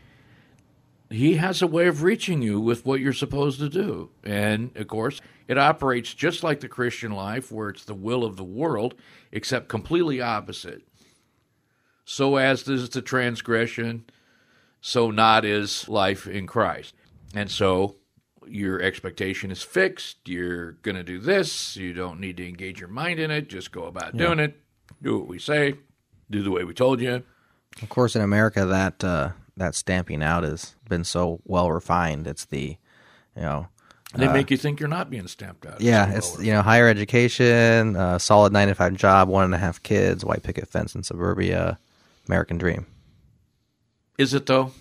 he 1.10 1.36
has 1.36 1.60
a 1.60 1.66
way 1.66 1.88
of 1.88 2.02
reaching 2.02 2.40
you 2.40 2.60
with 2.60 2.86
what 2.86 3.00
you're 3.00 3.12
supposed 3.12 3.58
to 3.58 3.68
do. 3.68 4.10
And 4.22 4.74
of 4.76 4.86
course, 4.86 5.20
it 5.48 5.58
operates 5.58 6.14
just 6.14 6.44
like 6.44 6.60
the 6.60 6.68
Christian 6.68 7.10
life, 7.10 7.50
where 7.50 7.68
it's 7.68 7.84
the 7.84 7.94
will 7.94 8.24
of 8.24 8.36
the 8.36 8.44
world, 8.44 8.94
except 9.32 9.68
completely 9.68 10.20
opposite. 10.20 10.82
So 12.04 12.36
as 12.36 12.66
is 12.68 12.88
the 12.88 13.02
transgression, 13.02 14.04
so 14.80 15.10
not 15.10 15.44
is 15.44 15.88
life 15.88 16.26
in 16.26 16.46
Christ. 16.46 16.94
And 17.34 17.50
so 17.50 17.96
your 18.46 18.80
expectation 18.80 19.50
is 19.50 19.62
fixed. 19.62 20.28
You're 20.28 20.72
going 20.72 20.96
to 20.96 21.04
do 21.04 21.18
this. 21.18 21.76
You 21.76 21.92
don't 21.92 22.20
need 22.20 22.36
to 22.38 22.48
engage 22.48 22.80
your 22.80 22.88
mind 22.88 23.18
in 23.18 23.30
it. 23.30 23.48
Just 23.48 23.72
go 23.72 23.84
about 23.84 24.16
doing 24.16 24.38
it. 24.38 24.60
Do 25.02 25.18
what 25.18 25.28
we 25.28 25.38
say. 25.38 25.74
Do 26.30 26.42
the 26.42 26.50
way 26.50 26.64
we 26.64 26.74
told 26.74 27.00
you. 27.00 27.22
Of 27.82 27.88
course, 27.88 28.16
in 28.16 28.22
America, 28.22 28.64
that 28.66 29.02
uh, 29.04 29.30
that 29.60 29.74
stamping 29.74 30.22
out 30.22 30.42
has 30.42 30.74
been 30.88 31.04
so 31.04 31.40
well 31.44 31.70
refined. 31.70 32.26
It's 32.26 32.44
the, 32.46 32.76
you 33.36 33.42
know, 33.42 33.68
They 34.14 34.26
make 34.28 34.50
you 34.50 34.56
think 34.56 34.80
you're 34.80 34.88
not 34.88 35.08
being 35.10 35.28
stamped 35.28 35.64
out. 35.66 35.80
yeah, 35.80 36.10
So 36.10 36.16
it's 36.16 36.42
you 36.44 36.52
know 36.52 36.62
higher 36.62 36.88
education, 36.88 37.94
uh, 37.96 38.18
solid 38.18 38.52
nine 38.52 38.68
to 38.68 38.74
five 38.74 38.94
job, 38.94 39.28
one 39.28 39.44
and 39.44 39.54
a 39.54 39.58
half 39.58 39.82
kids, 39.82 40.24
white 40.24 40.42
picket 40.42 40.66
fence 40.68 40.94
in 40.94 41.02
suburbia, 41.02 41.78
American 42.26 42.58
dream. 42.58 42.86
Is 44.18 44.34
it 44.34 44.46
though? 44.46 44.72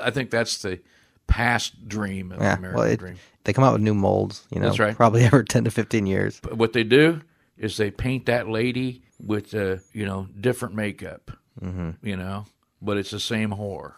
I 0.00 0.10
think 0.10 0.30
that's 0.30 0.58
the 0.62 0.80
past 1.26 1.88
dream 1.88 2.32
of 2.32 2.40
Yeah, 2.40 2.56
American 2.58 2.78
well, 2.80 2.88
it, 2.90 2.98
dream. 2.98 3.16
they 3.44 3.52
come 3.52 3.64
out 3.64 3.72
with 3.72 3.82
new 3.82 3.94
molds. 3.94 4.46
You 4.50 4.60
know, 4.60 4.66
That's 4.66 4.78
right. 4.78 4.94
Probably 4.96 5.22
every 5.24 5.44
ten 5.44 5.64
to 5.64 5.70
fifteen 5.70 6.06
years. 6.06 6.40
But 6.42 6.54
what 6.58 6.72
they 6.72 6.84
do 6.84 7.20
is 7.56 7.76
they 7.76 7.90
paint 7.90 8.26
that 8.26 8.48
lady 8.48 9.02
with 9.24 9.54
uh, 9.54 9.76
you 9.92 10.04
know 10.06 10.26
different 10.38 10.74
makeup. 10.74 11.30
Mm-hmm. 11.62 12.06
You 12.06 12.16
know, 12.16 12.44
but 12.80 12.96
it's 12.96 13.10
the 13.10 13.20
same 13.20 13.50
whore. 13.50 13.94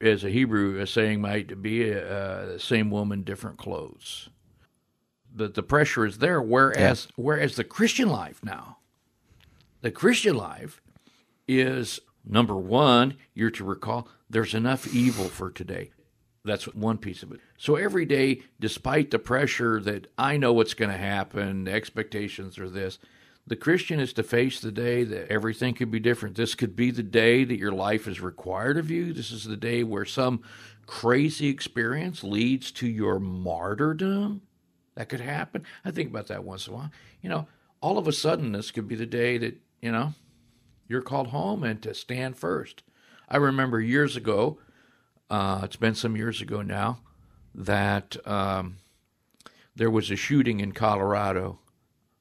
As 0.00 0.24
a 0.24 0.30
Hebrew, 0.30 0.78
a 0.78 0.86
saying 0.86 1.20
might 1.20 1.62
be 1.62 1.92
uh, 1.94 2.58
same 2.58 2.90
woman, 2.90 3.22
different 3.22 3.58
clothes. 3.58 4.28
The 5.34 5.48
the 5.48 5.62
pressure 5.62 6.04
is 6.04 6.18
there. 6.18 6.40
Whereas 6.40 7.08
whereas 7.16 7.56
the 7.56 7.64
Christian 7.64 8.08
life 8.08 8.40
now, 8.42 8.78
the 9.80 9.90
Christian 9.90 10.36
life 10.36 10.82
is 11.48 12.00
number 12.24 12.56
one. 12.56 13.16
You're 13.34 13.50
to 13.52 13.64
recall 13.64 14.08
there's 14.28 14.54
enough 14.54 14.92
evil 14.92 15.28
for 15.28 15.50
today. 15.50 15.92
That's 16.44 16.72
one 16.74 16.98
piece 16.98 17.22
of 17.22 17.32
it. 17.32 17.40
So 17.58 17.74
every 17.74 18.04
day, 18.04 18.42
despite 18.60 19.10
the 19.10 19.18
pressure 19.18 19.80
that 19.80 20.06
I 20.16 20.36
know 20.36 20.52
what's 20.52 20.74
going 20.74 20.92
to 20.92 20.96
happen, 20.96 21.64
the 21.64 21.72
expectations 21.72 22.58
are 22.58 22.70
this, 22.70 22.98
the 23.46 23.56
Christian 23.56 24.00
is 24.00 24.12
to 24.14 24.22
face 24.22 24.60
the 24.60 24.72
day 24.72 25.04
that 25.04 25.30
everything 25.30 25.74
could 25.74 25.90
be 25.90 26.00
different. 26.00 26.36
This 26.36 26.54
could 26.54 26.74
be 26.74 26.90
the 26.90 27.02
day 27.02 27.44
that 27.44 27.58
your 27.58 27.72
life 27.72 28.08
is 28.08 28.20
required 28.20 28.76
of 28.76 28.90
you. 28.90 29.12
This 29.12 29.30
is 29.30 29.44
the 29.44 29.56
day 29.56 29.84
where 29.84 30.04
some 30.04 30.42
crazy 30.86 31.48
experience 31.48 32.24
leads 32.24 32.72
to 32.72 32.88
your 32.88 33.20
martyrdom. 33.20 34.42
That 34.96 35.08
could 35.08 35.20
happen. 35.20 35.64
I 35.84 35.90
think 35.90 36.10
about 36.10 36.26
that 36.28 36.42
once 36.42 36.66
in 36.66 36.72
a 36.72 36.76
while. 36.76 36.90
You 37.22 37.28
know, 37.28 37.46
all 37.80 37.98
of 37.98 38.08
a 38.08 38.12
sudden, 38.12 38.52
this 38.52 38.70
could 38.70 38.88
be 38.88 38.96
the 38.96 39.06
day 39.06 39.38
that, 39.38 39.60
you 39.80 39.92
know, 39.92 40.14
you're 40.88 41.02
called 41.02 41.28
home 41.28 41.62
and 41.62 41.80
to 41.82 41.94
stand 41.94 42.36
first. 42.36 42.82
I 43.28 43.36
remember 43.36 43.80
years 43.80 44.16
ago, 44.16 44.58
uh, 45.30 45.60
it's 45.64 45.76
been 45.76 45.94
some 45.94 46.16
years 46.16 46.40
ago 46.40 46.62
now, 46.62 47.00
that 47.54 48.16
um, 48.26 48.76
there 49.74 49.90
was 49.90 50.10
a 50.10 50.16
shooting 50.16 50.60
in 50.60 50.72
Colorado. 50.72 51.58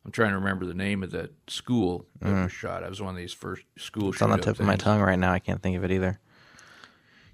I'm 0.05 0.11
trying 0.11 0.29
to 0.29 0.35
remember 0.35 0.65
the 0.65 0.75
name 0.75 1.01
of 1.01 1.11
that 1.11 1.31
school 1.49 2.05
that 2.19 2.29
mm. 2.29 2.43
was 2.43 2.51
shot. 2.51 2.83
I 2.83 2.89
was 2.89 3.01
one 3.01 3.15
of 3.15 3.17
these 3.17 3.33
first 3.33 3.63
school 3.77 4.11
It's 4.11 4.21
on 4.21 4.29
the 4.29 4.37
tip 4.37 4.59
of 4.59 4.65
my 4.65 4.75
tongue 4.75 5.01
right 5.01 5.17
now. 5.17 5.33
I 5.33 5.39
can't 5.39 5.61
think 5.61 5.75
of 5.75 5.83
it 5.83 5.91
either. 5.91 6.19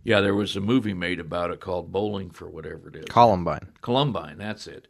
Yeah, 0.03 0.21
there 0.21 0.33
was 0.33 0.55
a 0.55 0.61
movie 0.61 0.93
made 0.93 1.19
about 1.19 1.51
it 1.51 1.59
called 1.59 1.91
Bowling 1.91 2.31
for 2.31 2.49
whatever 2.49 2.87
it 2.87 2.95
is. 2.95 3.05
Columbine. 3.05 3.67
Columbine, 3.81 4.37
that's 4.37 4.67
it. 4.67 4.87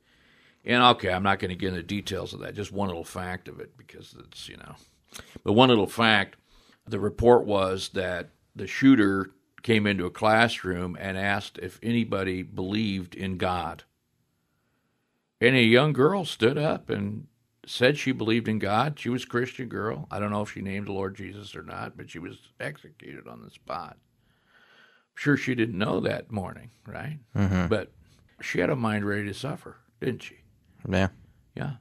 And 0.64 0.84
okay, 0.84 1.12
I'm 1.12 1.24
not 1.24 1.40
going 1.40 1.50
to 1.50 1.56
get 1.56 1.70
into 1.70 1.82
details 1.82 2.34
of 2.34 2.40
that. 2.42 2.54
Just 2.54 2.72
one 2.72 2.88
little 2.88 3.04
fact 3.04 3.48
of 3.48 3.60
it 3.60 3.76
because 3.78 4.16
it's 4.20 4.48
you 4.48 4.58
know, 4.58 4.76
but 5.44 5.54
one 5.54 5.70
little 5.70 5.88
fact. 5.88 6.38
The 6.88 7.00
report 7.00 7.46
was 7.46 7.90
that 7.90 8.30
the 8.56 8.68
shooter 8.68 9.32
came 9.64 9.88
into 9.88 10.06
a 10.06 10.12
classroom 10.12 10.98
and 11.00 11.18
asked 11.18 11.58
if 11.60 11.80
anybody 11.82 12.44
believed 12.44 13.16
in 13.16 13.38
God. 13.38 13.84
And 15.40 15.56
a 15.56 15.62
young 15.62 15.94
girl 15.94 16.26
stood 16.26 16.58
up 16.58 16.90
and 16.90 17.28
said 17.66 17.98
she 17.98 18.12
believed 18.12 18.48
in 18.48 18.60
God. 18.60 19.00
She 19.00 19.10
was 19.10 19.24
a 19.24 19.28
Christian 19.28 19.70
girl. 19.70 20.08
I 20.10 20.20
don't 20.20 20.32
know 20.32 20.42
if 20.42 20.52
she 20.52 20.62
named 20.62 20.88
the 20.88 20.94
Lord 20.94 21.16
Jesus 21.16 21.56
or 21.56 21.64
not, 21.64 21.96
but 21.96 22.10
she 22.10 22.20
was 22.20 22.38
executed 22.60 23.28
on 23.28 23.42
the 23.44 23.52
spot. 23.52 23.98
sure 25.14 25.38
she 25.38 25.54
didn't 25.56 25.78
know 25.78 26.00
that 26.00 26.32
morning, 26.32 26.72
right? 26.88 27.20
But 27.68 27.92
she 28.42 28.60
had 28.60 28.70
a 28.72 28.76
mind 28.76 29.06
ready 29.06 29.26
to 29.28 29.34
suffer, 29.34 29.78
didn't 30.00 30.24
she? 30.24 30.38
Yeah. 30.90 31.10
Yeah. 31.56 31.74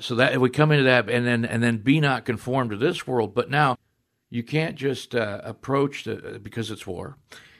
So 0.00 0.16
that 0.16 0.34
if 0.34 0.40
we 0.40 0.50
come 0.50 0.72
into 0.72 0.84
that, 0.84 1.08
and 1.08 1.24
then 1.26 1.44
and 1.44 1.62
then 1.62 1.78
be 1.78 2.00
not 2.00 2.24
conformed 2.24 2.70
to 2.70 2.76
this 2.76 3.06
world. 3.06 3.34
But 3.34 3.48
now, 3.50 3.78
you 4.28 4.42
can't 4.42 4.74
just 4.74 5.14
uh, 5.14 5.40
approach 5.44 6.04
the 6.04 6.40
because 6.42 6.70
it's 6.70 6.86
war. 6.86 7.16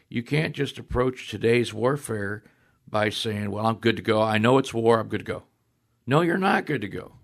You 0.08 0.22
can't 0.22 0.54
just 0.54 0.78
approach 0.78 1.28
today's 1.28 1.72
warfare 1.72 2.42
by 2.88 3.10
saying, 3.10 3.50
"Well, 3.52 3.66
I'm 3.66 3.76
good 3.76 3.96
to 3.96 4.02
go. 4.02 4.20
I 4.20 4.38
know 4.38 4.58
it's 4.58 4.74
war. 4.74 4.98
I'm 4.98 5.08
good 5.08 5.24
to 5.24 5.32
go." 5.32 5.44
No, 6.06 6.20
you're 6.20 6.36
not 6.36 6.66
good 6.66 6.80
to 6.82 6.88
go. 6.88 7.15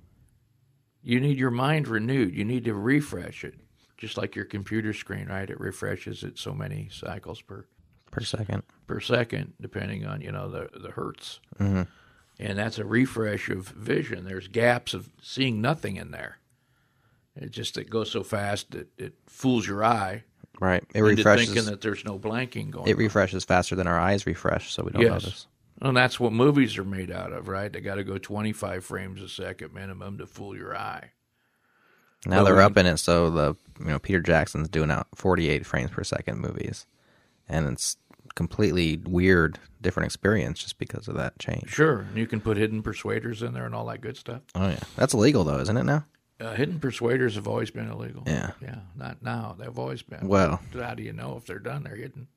You 1.03 1.21
need 1.21 1.39
your 1.39 1.51
mind 1.51 1.89
renewed. 1.89 2.35
You 2.35 2.45
need 2.45 2.65
to 2.65 2.75
refresh 2.75 3.45
it, 3.45 3.55
just 3.97 4.17
like 4.17 4.37
your 4.37 4.45
computer 4.45 4.93
screen, 4.93 5.27
right? 5.29 5.49
It 5.51 5.59
refreshes 5.61 6.23
it 6.23 6.39
so 6.39 6.53
many 6.55 6.89
cycles 6.93 7.41
per 7.41 7.67
Per 8.11 8.21
second. 8.21 8.63
per 8.87 9.01
second, 9.01 9.55
depending 9.61 10.07
on 10.07 10.21
you 10.21 10.31
know 10.33 10.51
the 10.51 10.69
the 10.79 10.91
hertz, 10.91 11.41
Mm-hmm. 11.59 11.83
and 12.39 12.59
that's 12.59 12.79
a 12.79 12.85
refresh 12.85 13.49
of 13.49 13.69
vision. 13.69 14.25
There's 14.25 14.49
gaps 14.49 14.93
of 14.95 15.09
seeing 15.23 15.61
nothing 15.61 15.97
in 15.97 16.11
there. 16.11 16.39
It 17.35 17.51
just 17.51 17.79
it 17.79 17.89
goes 17.89 18.11
so 18.11 18.23
fast 18.23 18.73
that 18.73 18.89
it 18.99 19.15
fools 19.27 19.67
your 19.67 19.83
eye 19.85 20.25
Right. 20.61 20.85
It 20.95 21.01
refreshes. 21.01 21.47
thinking 21.49 21.65
that 21.71 21.81
there's 21.81 22.05
no 22.05 22.19
blanking 22.19 22.71
going. 22.71 22.87
it 22.87 22.93
on. 22.93 22.99
refreshes 22.99 23.43
faster 23.45 23.75
than 23.75 23.87
our 23.87 23.99
eyes 23.99 24.27
refresh, 24.27 24.71
so 24.71 24.85
we 24.85 24.93
don't 24.93 25.01
Yes. 25.03 25.11
notice. 25.25 25.47
And 25.83 25.97
that's 25.97 26.19
what 26.21 26.33
movies 26.33 26.79
are 26.79 26.85
made 26.85 27.11
out 27.11 27.33
of, 27.33 27.49
right? 27.49 27.71
They 27.73 27.81
got 27.81 27.97
to 27.97 28.05
go 28.05 28.17
25 28.17 28.85
frames 28.85 29.21
a 29.21 29.29
second 29.29 29.75
minimum 29.75 30.17
to 30.19 30.27
fool 30.27 30.57
your 30.57 30.77
eye. 30.77 31.11
Now 32.25 32.37
Well, 32.37 32.45
they're 32.45 32.55
we- 32.57 32.63
upping 32.63 32.87
it, 32.87 32.99
so 32.99 33.31
the 33.31 33.57
you 33.81 33.87
know 33.87 33.99
Peter 33.99 34.21
Jackson's 34.21 34.69
doing 34.69 34.91
out 34.93 35.09
48 35.17 35.67
frames 35.67 35.91
per 35.91 36.05
second 36.05 36.39
movies, 36.39 36.87
and 37.49 37.67
it's 37.67 37.97
completely 38.37 38.97
weird, 39.05 39.59
different 39.81 40.07
experience 40.07 40.63
just 40.63 40.79
because 40.79 41.09
of 41.09 41.17
that 41.17 41.37
change. 41.41 41.69
Sure, 41.69 42.01
and 42.09 42.17
you 42.17 42.27
can 42.29 42.41
put 42.41 42.57
hidden 42.57 42.81
persuaders 42.81 43.43
in 43.43 43.53
there 43.55 43.67
and 43.67 43.75
all 43.75 43.87
that 43.87 44.01
good 44.01 44.17
stuff. 44.17 44.43
Oh 44.55 44.69
yeah, 44.69 44.79
that's 44.95 45.15
illegal 45.15 45.43
though, 45.43 45.59
isn't 45.59 45.77
it 45.77 45.83
now? 45.83 46.05
Uh, 46.41 46.55
hidden 46.55 46.79
persuaders 46.79 47.35
have 47.35 47.49
always 47.49 47.71
been 47.73 47.91
illegal. 47.91 48.23
Yeah. 48.27 48.53
yeah, 48.61 48.79
not 48.97 49.23
now. 49.23 49.55
They've 49.59 49.79
always 49.79 50.03
been. 50.03 50.27
Well, 50.29 50.61
how 50.75 50.95
do 50.95 51.03
you 51.03 51.13
know 51.13 51.37
if 51.37 51.47
they're 51.47 51.59
done? 51.59 51.83
They're 51.85 51.97
hidden. 51.97 52.29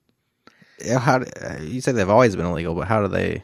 How 1.00 1.22
uh, 1.22 1.58
you 1.62 1.82
say 1.82 1.92
they've 1.92 2.10
always 2.10 2.36
been 2.36 2.46
illegal, 2.46 2.76
but 2.76 2.88
how 2.88 3.02
do 3.02 3.08
they? 3.08 3.44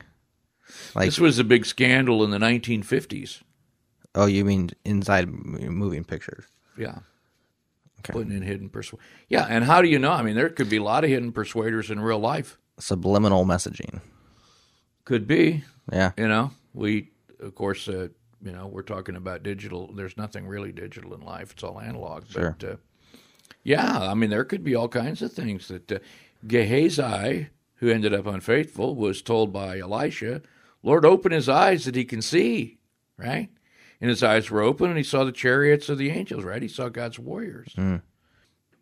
Like, 0.95 1.05
This 1.05 1.19
was 1.19 1.39
a 1.39 1.43
big 1.43 1.65
scandal 1.65 2.23
in 2.23 2.31
the 2.31 2.37
1950s. 2.37 3.41
oh, 4.15 4.25
you 4.25 4.43
mean 4.45 4.69
inside 4.85 5.29
moving 5.29 6.03
pictures? 6.03 6.45
Yeah. 6.77 6.99
Okay. 7.99 8.13
Putting 8.13 8.31
in 8.31 8.41
hidden 8.41 8.69
persuaders. 8.69 9.05
Yeah, 9.29 9.45
and 9.47 9.63
how 9.63 9.81
do 9.81 9.87
you 9.87 9.99
know? 9.99 10.11
I 10.11 10.23
mean, 10.23 10.35
there 10.35 10.49
could 10.49 10.69
be 10.69 10.77
a 10.77 10.83
lot 10.83 11.03
of 11.03 11.09
hidden 11.09 11.31
persuaders 11.31 11.91
in 11.91 11.99
real 11.99 12.19
life. 12.19 12.57
Subliminal 12.79 13.45
messaging. 13.45 14.01
Could 15.05 15.27
be. 15.27 15.63
Yeah, 15.91 16.11
You 16.17 16.27
know, 16.27 16.51
we, 16.73 17.09
of 17.39 17.53
course, 17.55 17.87
uh, 17.87 18.07
you 18.43 18.51
know, 18.51 18.67
we're 18.67 18.81
talking 18.81 19.15
about 19.15 19.43
digital. 19.43 19.91
There's 19.93 20.17
nothing 20.17 20.47
really 20.47 20.71
digital 20.71 21.13
in 21.13 21.21
life. 21.21 21.51
It's 21.51 21.63
all 21.63 21.79
analog. 21.79 22.23
Sure. 22.29 22.55
But, 22.59 22.69
uh, 22.69 22.75
yeah, 23.63 23.99
I 23.99 24.13
mean, 24.15 24.29
there 24.29 24.45
could 24.45 24.63
be 24.63 24.73
all 24.75 24.87
kinds 24.87 25.21
of 25.21 25.31
things 25.33 25.67
that 25.67 25.91
uh, 25.91 25.99
Gehazi, 26.47 27.47
who 27.75 27.89
ended 27.89 28.13
up 28.13 28.25
unfaithful, 28.25 28.95
was 28.95 29.21
told 29.21 29.51
by 29.53 29.79
Elisha, 29.79 30.41
Lord, 30.83 31.05
open 31.05 31.31
his 31.31 31.47
eyes 31.49 31.85
that 31.85 31.95
he 31.95 32.05
can 32.05 32.21
see, 32.21 32.79
right? 33.17 33.49
And 33.99 34.09
his 34.09 34.23
eyes 34.23 34.49
were 34.49 34.61
open 34.61 34.89
and 34.89 34.97
he 34.97 35.03
saw 35.03 35.23
the 35.23 35.31
chariots 35.31 35.89
of 35.89 35.97
the 35.97 36.09
angels, 36.09 36.43
right? 36.43 36.61
He 36.61 36.67
saw 36.67 36.89
God's 36.89 37.19
warriors. 37.19 37.75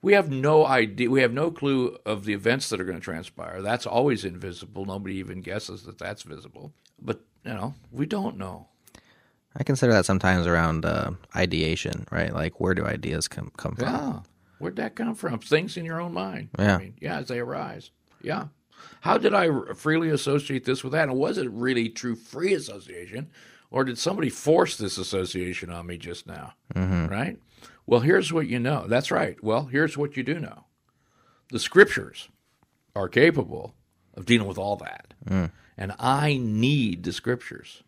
We 0.02 0.14
have 0.14 0.32
no 0.32 0.66
idea. 0.66 1.10
We 1.10 1.20
have 1.22 1.34
no 1.34 1.52
clue 1.52 1.98
of 2.06 2.24
the 2.24 2.34
events 2.34 2.70
that 2.70 2.80
are 2.80 2.86
going 2.86 2.98
to 2.98 3.04
transpire. 3.04 3.62
That's 3.62 3.86
always 3.86 4.24
invisible. 4.24 4.86
Nobody 4.86 5.16
even 5.16 5.42
guesses 5.42 5.84
that 5.84 5.98
that's 5.98 6.24
visible. 6.24 6.72
But, 7.02 7.20
you 7.44 7.54
know, 7.54 7.74
we 7.92 8.06
don't 8.06 8.38
know. 8.38 8.68
I 9.58 9.64
consider 9.64 9.92
that 9.92 10.06
sometimes 10.06 10.48
around 10.48 10.86
uh, 10.86 11.12
ideation, 11.36 12.06
right? 12.12 12.34
Like, 12.34 12.62
where 12.62 12.74
do 12.74 12.86
ideas 12.86 13.28
come 13.28 13.52
come 13.58 13.76
from? 13.76 13.88
Yeah. 13.88 14.20
Where'd 14.60 14.76
that 14.76 14.96
come 14.96 15.16
from? 15.16 15.40
Things 15.40 15.78
in 15.78 15.86
your 15.86 16.00
own 16.00 16.14
mind. 16.14 16.50
Yeah. 16.58 16.76
I 16.76 16.78
mean, 16.78 16.94
yeah, 17.02 17.18
as 17.20 17.28
they 17.28 17.40
arise. 17.40 17.92
Yeah. 18.22 18.48
How 19.02 19.18
did 19.18 19.34
I 19.34 19.74
freely 19.74 20.10
associate 20.10 20.66
this 20.66 20.84
with 20.84 20.94
that? 20.94 21.10
And 21.10 21.18
was 21.18 21.38
it 21.38 21.50
really 21.50 21.90
true 21.90 22.16
free 22.16 22.54
association, 22.54 23.30
or 23.72 23.84
did 23.84 23.98
somebody 23.98 24.30
force 24.30 24.78
this 24.78 24.98
association 24.98 25.70
on 25.70 25.88
me 25.88 25.98
just 25.98 26.28
now? 26.28 26.54
Mm-hmm. 26.76 27.08
Right? 27.08 27.38
Well, 27.86 28.02
here's 28.02 28.32
what 28.32 28.48
you 28.48 28.60
know. 28.60 28.86
That's 28.88 29.12
right. 29.12 29.42
Well, 29.44 29.66
here's 29.66 29.98
what 29.98 30.16
you 30.16 30.24
do 30.24 30.40
know 30.40 30.66
the 31.50 31.60
scriptures 31.60 32.30
are 32.96 33.10
capable 33.10 33.74
of 34.14 34.26
dealing 34.26 34.48
with 34.48 34.58
all 34.58 34.76
that. 34.78 35.14
Mm. 35.26 35.52
And 35.78 35.94
I 35.98 36.38
need 36.38 37.04
the 37.04 37.14
scriptures. 37.14 37.84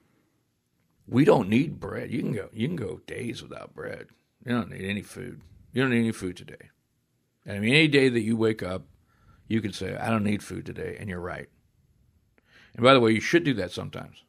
We 1.08 1.26
don't 1.26 1.50
need 1.50 1.80
bread. 1.80 2.12
You 2.12 2.20
can 2.20 2.32
go 2.32 2.50
you 2.54 2.68
can 2.68 2.78
go 2.78 3.02
days 3.06 3.42
without 3.44 3.76
bread. 3.76 4.08
You 4.46 4.54
don't 4.54 4.72
need 4.72 4.86
any 4.86 5.02
food. 5.02 5.42
You 5.72 5.82
don't 5.82 5.92
need 5.92 6.00
any 6.00 6.12
food 6.12 6.38
today. 6.38 6.70
And 7.46 7.58
I 7.58 7.60
mean 7.60 7.74
any 7.74 7.88
day 7.88 8.10
that 8.10 8.22
you 8.22 8.36
wake 8.38 8.62
up, 8.62 8.84
you 9.48 9.62
can 9.62 9.74
say, 9.74 9.96
I 9.96 10.10
don't 10.10 10.24
need 10.24 10.44
food 10.44 10.66
today, 10.66 10.96
and 11.00 11.10
you're 11.10 11.20
right. 11.20 11.50
And 12.74 12.84
by 12.84 12.94
the 12.94 13.00
way, 13.00 13.12
you 13.12 13.20
should 13.20 13.44
do 13.44 13.54
that 13.56 13.72
sometimes. 13.72 14.24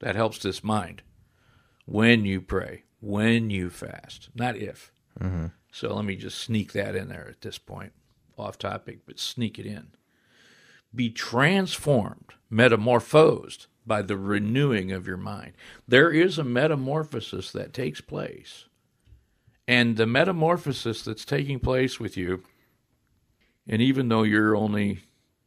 That 0.00 0.16
helps 0.16 0.38
this 0.38 0.64
mind. 0.64 1.02
When 1.84 2.24
you 2.24 2.40
pray, 2.40 2.84
when 3.00 3.50
you 3.50 3.70
fast, 3.70 4.30
not 4.34 4.56
if. 4.56 4.92
Mm-hmm. 5.20 5.46
So 5.70 5.94
let 5.94 6.04
me 6.04 6.16
just 6.16 6.38
sneak 6.38 6.72
that 6.72 6.96
in 6.96 7.08
there 7.08 7.28
at 7.28 7.40
this 7.40 7.58
point. 7.58 7.92
Off 8.38 8.58
topic, 8.58 9.00
but 9.06 9.20
sneak 9.20 9.58
it 9.58 9.66
in. 9.66 9.88
Be 10.94 11.10
transformed, 11.10 12.32
metamorphosed 12.50 13.66
by 13.86 14.02
the 14.02 14.16
renewing 14.16 14.90
of 14.90 15.06
your 15.06 15.16
mind. 15.16 15.52
There 15.86 16.10
is 16.10 16.38
a 16.38 16.44
metamorphosis 16.44 17.52
that 17.52 17.72
takes 17.72 18.00
place. 18.00 18.66
And 19.66 19.96
the 19.96 20.06
metamorphosis 20.06 21.02
that's 21.02 21.24
taking 21.24 21.60
place 21.60 22.00
with 22.00 22.16
you, 22.16 22.42
and 23.68 23.80
even 23.80 24.08
though 24.08 24.24
you're 24.24 24.56
only 24.56 25.00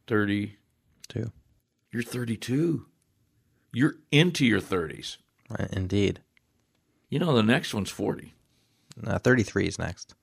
32, 0.06 1.30
you're 1.92 2.02
32. 2.02 2.86
You're 3.72 3.96
into 4.10 4.46
your 4.46 4.60
30s. 4.60 5.18
Indeed. 5.70 6.20
You 7.10 7.18
know, 7.18 7.34
the 7.34 7.42
next 7.42 7.74
one's 7.74 7.90
40. 7.90 8.32
Uh, 9.06 9.18
33 9.18 9.66
is 9.66 9.78
next. 9.78 10.14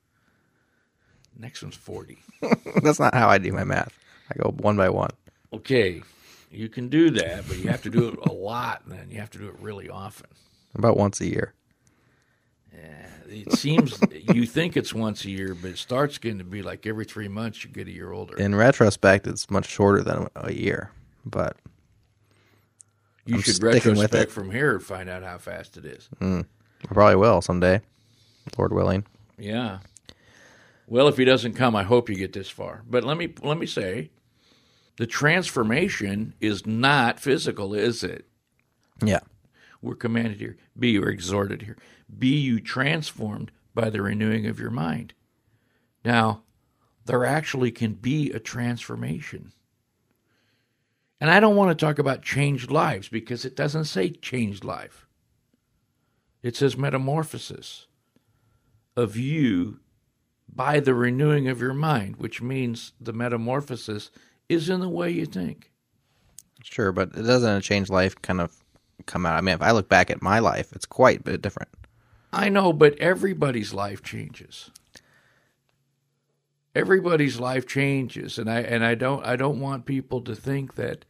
Next 1.37 1.61
one's 1.61 1.75
40. 1.75 2.17
That's 2.83 2.99
not 2.99 3.13
how 3.13 3.29
I 3.29 3.37
do 3.37 3.51
my 3.51 3.63
math. 3.63 3.97
I 4.31 4.41
go 4.41 4.49
one 4.49 4.77
by 4.77 4.89
one. 4.89 5.11
Okay. 5.51 6.01
You 6.51 6.69
can 6.69 6.89
do 6.89 7.09
that, 7.11 7.47
but 7.47 7.57
you 7.57 7.69
have 7.69 7.81
to 7.83 7.89
do 7.89 8.09
it 8.09 8.19
a 8.29 8.33
lot, 8.33 8.83
and 8.85 8.93
then 8.97 9.09
you 9.09 9.19
have 9.19 9.31
to 9.31 9.39
do 9.39 9.47
it 9.47 9.55
really 9.59 9.89
often. 9.89 10.29
About 10.75 10.97
once 10.97 11.19
a 11.21 11.27
year. 11.27 11.53
Yeah, 12.73 13.07
it 13.27 13.53
seems 13.53 13.99
you 14.11 14.45
think 14.45 14.75
it's 14.75 14.93
once 14.93 15.25
a 15.25 15.29
year, 15.29 15.55
but 15.55 15.71
it 15.71 15.77
starts 15.77 16.17
getting 16.17 16.39
to 16.39 16.43
be 16.43 16.61
like 16.61 16.85
every 16.85 17.05
three 17.05 17.27
months 17.27 17.63
you 17.63 17.69
get 17.69 17.87
a 17.87 17.91
year 17.91 18.11
older. 18.11 18.35
In 18.37 18.55
retrospect, 18.55 19.27
it's 19.27 19.49
much 19.49 19.67
shorter 19.67 20.01
than 20.01 20.27
a 20.35 20.51
year, 20.51 20.91
but 21.25 21.57
you 23.25 23.35
I'm 23.35 23.41
should 23.41 23.61
retrospect 23.61 24.31
from 24.31 24.51
here 24.51 24.73
and 24.73 24.83
find 24.83 25.09
out 25.09 25.23
how 25.23 25.37
fast 25.37 25.77
it 25.77 25.85
is. 25.85 26.09
Mm, 26.19 26.45
I 26.89 26.93
probably 26.93 27.15
will 27.15 27.41
someday, 27.41 27.81
Lord 28.57 28.73
willing. 28.73 29.05
Yeah. 29.37 29.79
Well, 30.87 31.07
if 31.07 31.17
he 31.17 31.25
doesn't 31.25 31.53
come, 31.53 31.75
I 31.75 31.83
hope 31.83 32.09
you 32.09 32.15
get 32.15 32.33
this 32.33 32.49
far. 32.49 32.83
But 32.89 33.03
let 33.03 33.17
me 33.17 33.33
let 33.41 33.57
me 33.57 33.65
say, 33.65 34.09
the 34.97 35.07
transformation 35.07 36.33
is 36.41 36.67
not 36.67 37.19
physical, 37.19 37.73
is 37.73 38.03
it? 38.03 38.27
Yeah. 39.03 39.21
We're 39.83 39.95
commanded 39.95 40.39
here, 40.39 40.55
be 40.79 40.97
or 40.97 41.09
exhorted 41.09 41.63
here, 41.63 41.77
be 42.17 42.29
you 42.29 42.61
transformed 42.61 43.51
by 43.75 43.89
the 43.89 44.01
renewing 44.01 44.47
of 44.47 44.57
your 44.59 44.71
mind. 44.71 45.13
Now, 46.05 46.43
there 47.05 47.25
actually 47.25 47.71
can 47.71 47.93
be 47.93 48.31
a 48.31 48.39
transformation. 48.39 49.51
And 51.19 51.29
I 51.29 51.41
don't 51.41 51.57
want 51.57 51.77
to 51.77 51.85
talk 51.85 51.99
about 51.99 52.21
changed 52.21 52.71
lives 52.71 53.09
because 53.09 53.43
it 53.43 53.57
doesn't 53.57 53.85
say 53.85 54.09
changed 54.09 54.63
life. 54.63 55.05
It 56.41 56.55
says 56.55 56.77
metamorphosis 56.77 57.87
of 58.95 59.17
you 59.17 59.79
by 60.47 60.79
the 60.79 60.93
renewing 60.93 61.49
of 61.49 61.59
your 61.59 61.73
mind, 61.73 62.17
which 62.17 62.41
means 62.41 62.93
the 63.01 63.13
metamorphosis 63.13 64.11
is 64.47 64.69
in 64.69 64.79
the 64.79 64.89
way 64.89 65.11
you 65.11 65.25
think. 65.25 65.71
Sure, 66.63 66.93
but 66.93 67.09
it 67.15 67.23
doesn't 67.23 67.61
change 67.61 67.89
life 67.89 68.21
kind 68.21 68.39
of 68.39 68.62
come 69.05 69.25
out. 69.25 69.35
I 69.35 69.41
mean, 69.41 69.55
if 69.55 69.61
I 69.61 69.71
look 69.71 69.89
back 69.89 70.09
at 70.09 70.21
my 70.21 70.39
life, 70.39 70.71
it's 70.73 70.85
quite 70.85 71.19
a 71.21 71.23
bit 71.23 71.41
different. 71.41 71.69
I 72.31 72.49
know, 72.49 72.73
but 72.73 72.97
everybody's 72.97 73.73
life 73.73 74.01
changes. 74.01 74.71
Everybody's 76.75 77.39
life 77.39 77.67
changes, 77.67 78.39
and 78.39 78.49
I 78.49 78.61
and 78.61 78.83
I 78.83 78.95
don't 78.95 79.23
I 79.23 79.35
don't 79.35 79.59
want 79.59 79.85
people 79.85 80.21
to 80.21 80.35
think 80.35 80.73
that 80.73 81.05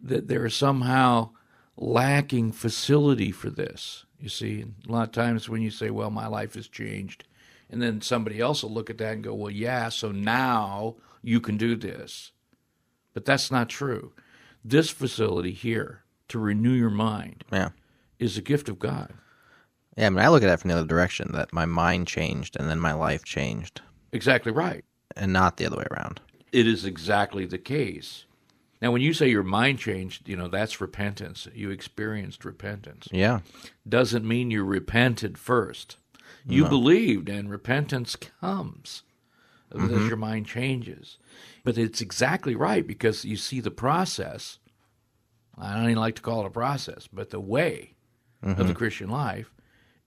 that 0.00 0.26
they're 0.26 0.50
somehow 0.50 1.30
lacking 1.76 2.50
facility 2.52 3.30
for 3.30 3.48
this. 3.48 4.04
You 4.18 4.28
see, 4.28 4.64
a 4.88 4.92
lot 4.92 5.08
of 5.08 5.12
times 5.12 5.48
when 5.48 5.62
you 5.62 5.70
say, 5.70 5.90
"Well, 5.90 6.10
my 6.10 6.26
life 6.26 6.54
has 6.54 6.66
changed," 6.66 7.24
and 7.70 7.80
then 7.80 8.00
somebody 8.00 8.40
else 8.40 8.64
will 8.64 8.72
look 8.72 8.90
at 8.90 8.98
that 8.98 9.14
and 9.14 9.22
go, 9.22 9.34
"Well, 9.34 9.52
yeah, 9.52 9.90
so 9.90 10.10
now 10.10 10.96
you 11.22 11.40
can 11.40 11.56
do 11.56 11.76
this." 11.76 12.32
But 13.14 13.24
that's 13.24 13.52
not 13.52 13.68
true. 13.68 14.12
This 14.64 14.90
facility 14.90 15.52
here 15.52 16.02
to 16.28 16.38
renew 16.38 16.72
your 16.72 16.90
mind 16.90 17.44
yeah. 17.52 17.70
is 18.18 18.36
a 18.36 18.42
gift 18.42 18.68
of 18.68 18.78
God. 18.78 19.12
Yeah, 19.96 20.06
I 20.06 20.10
mean, 20.10 20.18
I 20.18 20.28
look 20.28 20.42
at 20.42 20.50
it 20.50 20.60
from 20.60 20.68
the 20.68 20.76
other 20.76 20.86
direction 20.86 21.30
that 21.32 21.52
my 21.52 21.64
mind 21.64 22.06
changed 22.06 22.56
and 22.56 22.68
then 22.68 22.80
my 22.80 22.92
life 22.92 23.24
changed. 23.24 23.80
Exactly 24.12 24.52
right. 24.52 24.84
And 25.16 25.32
not 25.32 25.56
the 25.56 25.66
other 25.66 25.78
way 25.78 25.86
around. 25.90 26.20
It 26.52 26.66
is 26.66 26.84
exactly 26.84 27.46
the 27.46 27.58
case. 27.58 28.24
Now, 28.82 28.92
when 28.92 29.00
you 29.00 29.14
say 29.14 29.28
your 29.28 29.42
mind 29.42 29.78
changed, 29.78 30.28
you 30.28 30.36
know, 30.36 30.48
that's 30.48 30.80
repentance. 30.80 31.48
You 31.54 31.70
experienced 31.70 32.44
repentance. 32.44 33.08
Yeah. 33.10 33.40
Doesn't 33.88 34.26
mean 34.26 34.50
you 34.50 34.64
repented 34.64 35.38
first. 35.38 35.96
You 36.44 36.64
no. 36.64 36.68
believed, 36.68 37.28
and 37.28 37.50
repentance 37.50 38.16
comes 38.16 39.02
mm-hmm. 39.72 39.94
as 39.94 40.08
your 40.08 40.16
mind 40.16 40.46
changes. 40.46 41.18
But 41.64 41.78
it's 41.78 42.00
exactly 42.00 42.54
right 42.54 42.86
because 42.86 43.24
you 43.24 43.36
see 43.36 43.60
the 43.60 43.70
process. 43.70 44.58
I 45.58 45.74
don't 45.74 45.84
even 45.84 45.96
like 45.96 46.16
to 46.16 46.22
call 46.22 46.42
it 46.42 46.46
a 46.46 46.50
process, 46.50 47.08
but 47.10 47.30
the 47.30 47.40
way 47.40 47.94
mm-hmm. 48.42 48.50
of 48.50 48.56
the 48.58 48.64
mm-hmm. 48.64 48.72
Christian 48.74 49.10
life 49.10 49.52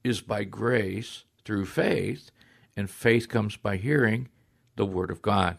is 0.03 0.21
by 0.21 0.43
grace 0.43 1.23
through 1.43 1.65
faith, 1.65 2.31
and 2.75 2.89
faith 2.89 3.27
comes 3.27 3.57
by 3.57 3.77
hearing 3.77 4.29
the 4.75 4.85
Word 4.85 5.12
of 5.12 5.21
God. 5.21 5.57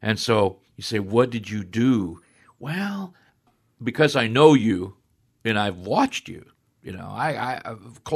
And 0.00 0.18
so 0.18 0.60
you 0.76 0.82
say, 0.82 0.98
What 0.98 1.30
did 1.30 1.50
you 1.50 1.64
do? 1.64 2.20
Well, 2.58 3.14
because 3.82 4.16
I 4.16 4.28
know 4.28 4.54
you 4.54 4.96
and 5.44 5.58
I've 5.58 5.78
watched 5.78 6.28
you, 6.28 6.46
you 6.82 6.92
know, 6.92 7.08
I, 7.10 7.60
I 7.64 7.74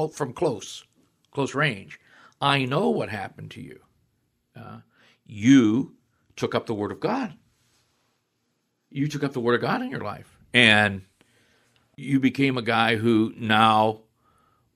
from 0.08 0.32
close, 0.32 0.84
close 1.30 1.54
range, 1.54 1.98
I 2.40 2.64
know 2.64 2.90
what 2.90 3.08
happened 3.08 3.50
to 3.52 3.60
you. 3.60 3.80
Uh, 4.56 4.78
you 5.26 5.96
took 6.36 6.54
up 6.54 6.66
the 6.66 6.74
Word 6.74 6.92
of 6.92 7.00
God. 7.00 7.34
You 8.90 9.08
took 9.08 9.24
up 9.24 9.32
the 9.32 9.40
Word 9.40 9.54
of 9.56 9.60
God 9.60 9.82
in 9.82 9.90
your 9.90 10.00
life. 10.00 10.33
And 10.54 11.02
you 11.96 12.20
became 12.20 12.56
a 12.56 12.62
guy 12.62 12.96
who 12.96 13.34
now 13.36 14.00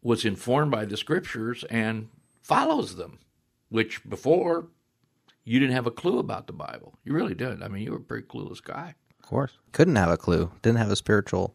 was 0.03 0.25
informed 0.25 0.71
by 0.71 0.85
the 0.85 0.97
Scriptures 0.97 1.65
and 1.71 2.09
follows 2.43 2.97
them, 2.97 3.19
which 3.71 4.07
before 4.09 4.67
you 5.45 5.59
didn't 5.59 5.75
have 5.75 5.87
a 5.87 5.91
clue 5.91 6.19
about 6.19 6.47
the 6.47 6.53
Bible. 6.53 6.99
You 7.05 7.15
really 7.15 7.35
didn't. 7.35 7.63
I 7.63 7.69
mean, 7.69 7.83
you 7.83 7.93
were 7.93 7.99
a 7.99 8.01
pretty 8.01 8.27
clueless 8.27 8.63
guy. 8.63 8.95
Of 9.19 9.27
course. 9.27 9.59
Couldn't 9.73 9.97
have 9.97 10.11
a 10.11 10.17
clue. 10.17 10.51
Didn't 10.61 10.79
have 10.79 10.91
a 10.91 10.97
spiritual. 10.97 11.55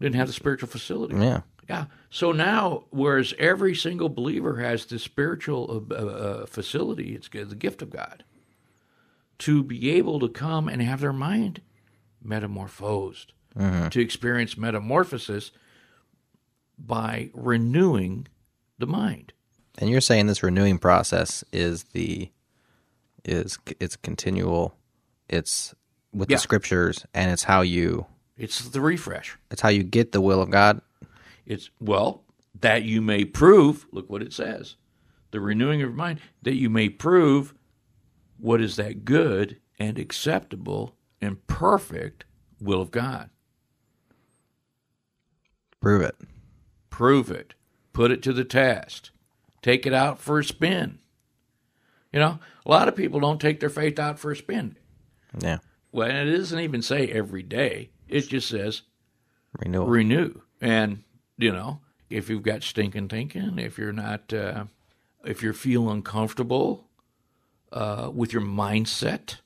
Didn't 0.00 0.16
have 0.16 0.26
the 0.26 0.32
spiritual 0.32 0.68
facility. 0.68 1.14
Yeah. 1.16 1.42
Yeah. 1.68 1.84
So 2.10 2.32
now, 2.32 2.84
whereas 2.90 3.34
every 3.38 3.74
single 3.74 4.08
believer 4.08 4.60
has 4.60 4.86
the 4.86 4.98
spiritual 4.98 5.84
uh, 5.90 5.94
uh, 5.94 6.46
facility, 6.46 7.14
it's 7.14 7.28
the 7.28 7.54
gift 7.54 7.82
of 7.82 7.90
God 7.90 8.24
to 9.40 9.62
be 9.62 9.90
able 9.90 10.18
to 10.20 10.28
come 10.28 10.68
and 10.68 10.82
have 10.82 11.00
their 11.00 11.12
mind 11.12 11.60
metamorphosed, 12.22 13.32
mm-hmm. 13.58 13.88
to 13.88 14.00
experience 14.00 14.56
metamorphosis 14.56 15.50
by 16.78 17.30
renewing 17.34 18.28
the 18.78 18.86
mind. 18.86 19.32
And 19.78 19.90
you're 19.90 20.00
saying 20.00 20.26
this 20.26 20.42
renewing 20.42 20.78
process 20.78 21.44
is 21.52 21.84
the 21.92 22.30
is 23.24 23.58
it's 23.80 23.96
continual. 23.96 24.74
It's 25.28 25.74
with 26.12 26.30
yeah. 26.30 26.36
the 26.36 26.40
scriptures 26.40 27.04
and 27.12 27.30
it's 27.30 27.44
how 27.44 27.60
you 27.60 28.06
it's 28.36 28.60
the 28.60 28.80
refresh. 28.80 29.36
It's 29.50 29.62
how 29.62 29.68
you 29.68 29.82
get 29.82 30.12
the 30.12 30.20
will 30.20 30.40
of 30.40 30.50
God. 30.50 30.80
It's 31.44 31.70
well, 31.80 32.22
that 32.60 32.84
you 32.84 33.00
may 33.00 33.24
prove, 33.24 33.86
look 33.90 34.08
what 34.08 34.22
it 34.22 34.32
says. 34.32 34.76
The 35.30 35.40
renewing 35.40 35.82
of 35.82 35.94
mind, 35.94 36.20
that 36.42 36.54
you 36.54 36.70
may 36.70 36.88
prove 36.88 37.54
what 38.38 38.60
is 38.60 38.76
that 38.76 39.04
good 39.04 39.60
and 39.78 39.98
acceptable 39.98 40.94
and 41.20 41.44
perfect 41.46 42.24
will 42.60 42.80
of 42.80 42.90
God. 42.90 43.30
Prove 45.80 46.02
it. 46.02 46.16
Prove 46.90 47.30
it. 47.30 47.54
Put 47.92 48.10
it 48.10 48.22
to 48.22 48.32
the 48.32 48.44
test. 48.44 49.10
Take 49.62 49.86
it 49.86 49.92
out 49.92 50.18
for 50.18 50.38
a 50.38 50.44
spin. 50.44 50.98
You 52.12 52.20
know, 52.20 52.38
a 52.64 52.70
lot 52.70 52.88
of 52.88 52.96
people 52.96 53.20
don't 53.20 53.40
take 53.40 53.60
their 53.60 53.68
faith 53.68 53.98
out 53.98 54.18
for 54.18 54.30
a 54.30 54.36
spin. 54.36 54.76
Yeah. 55.38 55.58
Well, 55.92 56.08
it 56.08 56.36
doesn't 56.36 56.58
even 56.60 56.82
say 56.82 57.08
every 57.08 57.42
day. 57.42 57.90
It 58.08 58.28
just 58.28 58.48
says 58.48 58.82
renew. 59.60 59.84
renew. 59.84 60.40
And, 60.60 61.04
you 61.36 61.52
know, 61.52 61.80
if 62.10 62.28
you've 62.28 62.42
got 62.42 62.62
stinking 62.62 63.08
thinking, 63.08 63.58
if 63.58 63.78
you're 63.78 63.92
not, 63.92 64.32
uh, 64.32 64.64
if 65.24 65.42
you're 65.42 65.52
feeling 65.52 65.98
uncomfortable 65.98 66.88
uh, 67.72 68.10
with 68.12 68.32
your 68.32 68.42
mindset, 68.42 69.36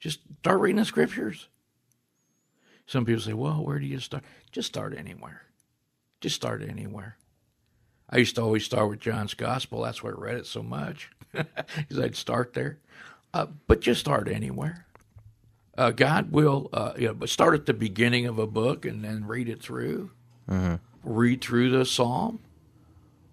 just 0.00 0.20
start 0.40 0.60
reading 0.60 0.76
the 0.76 0.84
scriptures. 0.84 1.48
Some 2.86 3.04
people 3.04 3.22
say, 3.22 3.32
well, 3.32 3.64
where 3.64 3.78
do 3.78 3.86
you 3.86 4.00
start? 4.00 4.24
Just 4.50 4.68
start 4.68 4.96
anywhere. 4.96 5.42
Just 6.22 6.36
start 6.36 6.62
anywhere. 6.62 7.16
I 8.08 8.18
used 8.18 8.36
to 8.36 8.42
always 8.42 8.64
start 8.64 8.88
with 8.88 9.00
John's 9.00 9.34
Gospel. 9.34 9.82
That's 9.82 10.02
why 10.04 10.10
I 10.10 10.14
read 10.14 10.36
it 10.36 10.46
so 10.46 10.62
much, 10.62 11.10
because 11.32 11.98
I'd 11.98 12.14
start 12.14 12.54
there. 12.54 12.78
Uh, 13.34 13.46
but 13.66 13.80
just 13.80 14.00
start 14.00 14.28
anywhere. 14.28 14.86
Uh, 15.76 15.90
God 15.90 16.30
will, 16.30 16.68
uh, 16.72 16.92
you 16.96 17.08
know, 17.08 17.14
but 17.14 17.28
start 17.28 17.54
at 17.54 17.66
the 17.66 17.74
beginning 17.74 18.26
of 18.26 18.38
a 18.38 18.46
book 18.46 18.84
and 18.84 19.02
then 19.02 19.26
read 19.26 19.48
it 19.48 19.60
through. 19.62 20.10
Read 21.02 21.40
through 21.40 21.70
the 21.70 21.84
Psalm. 21.84 22.38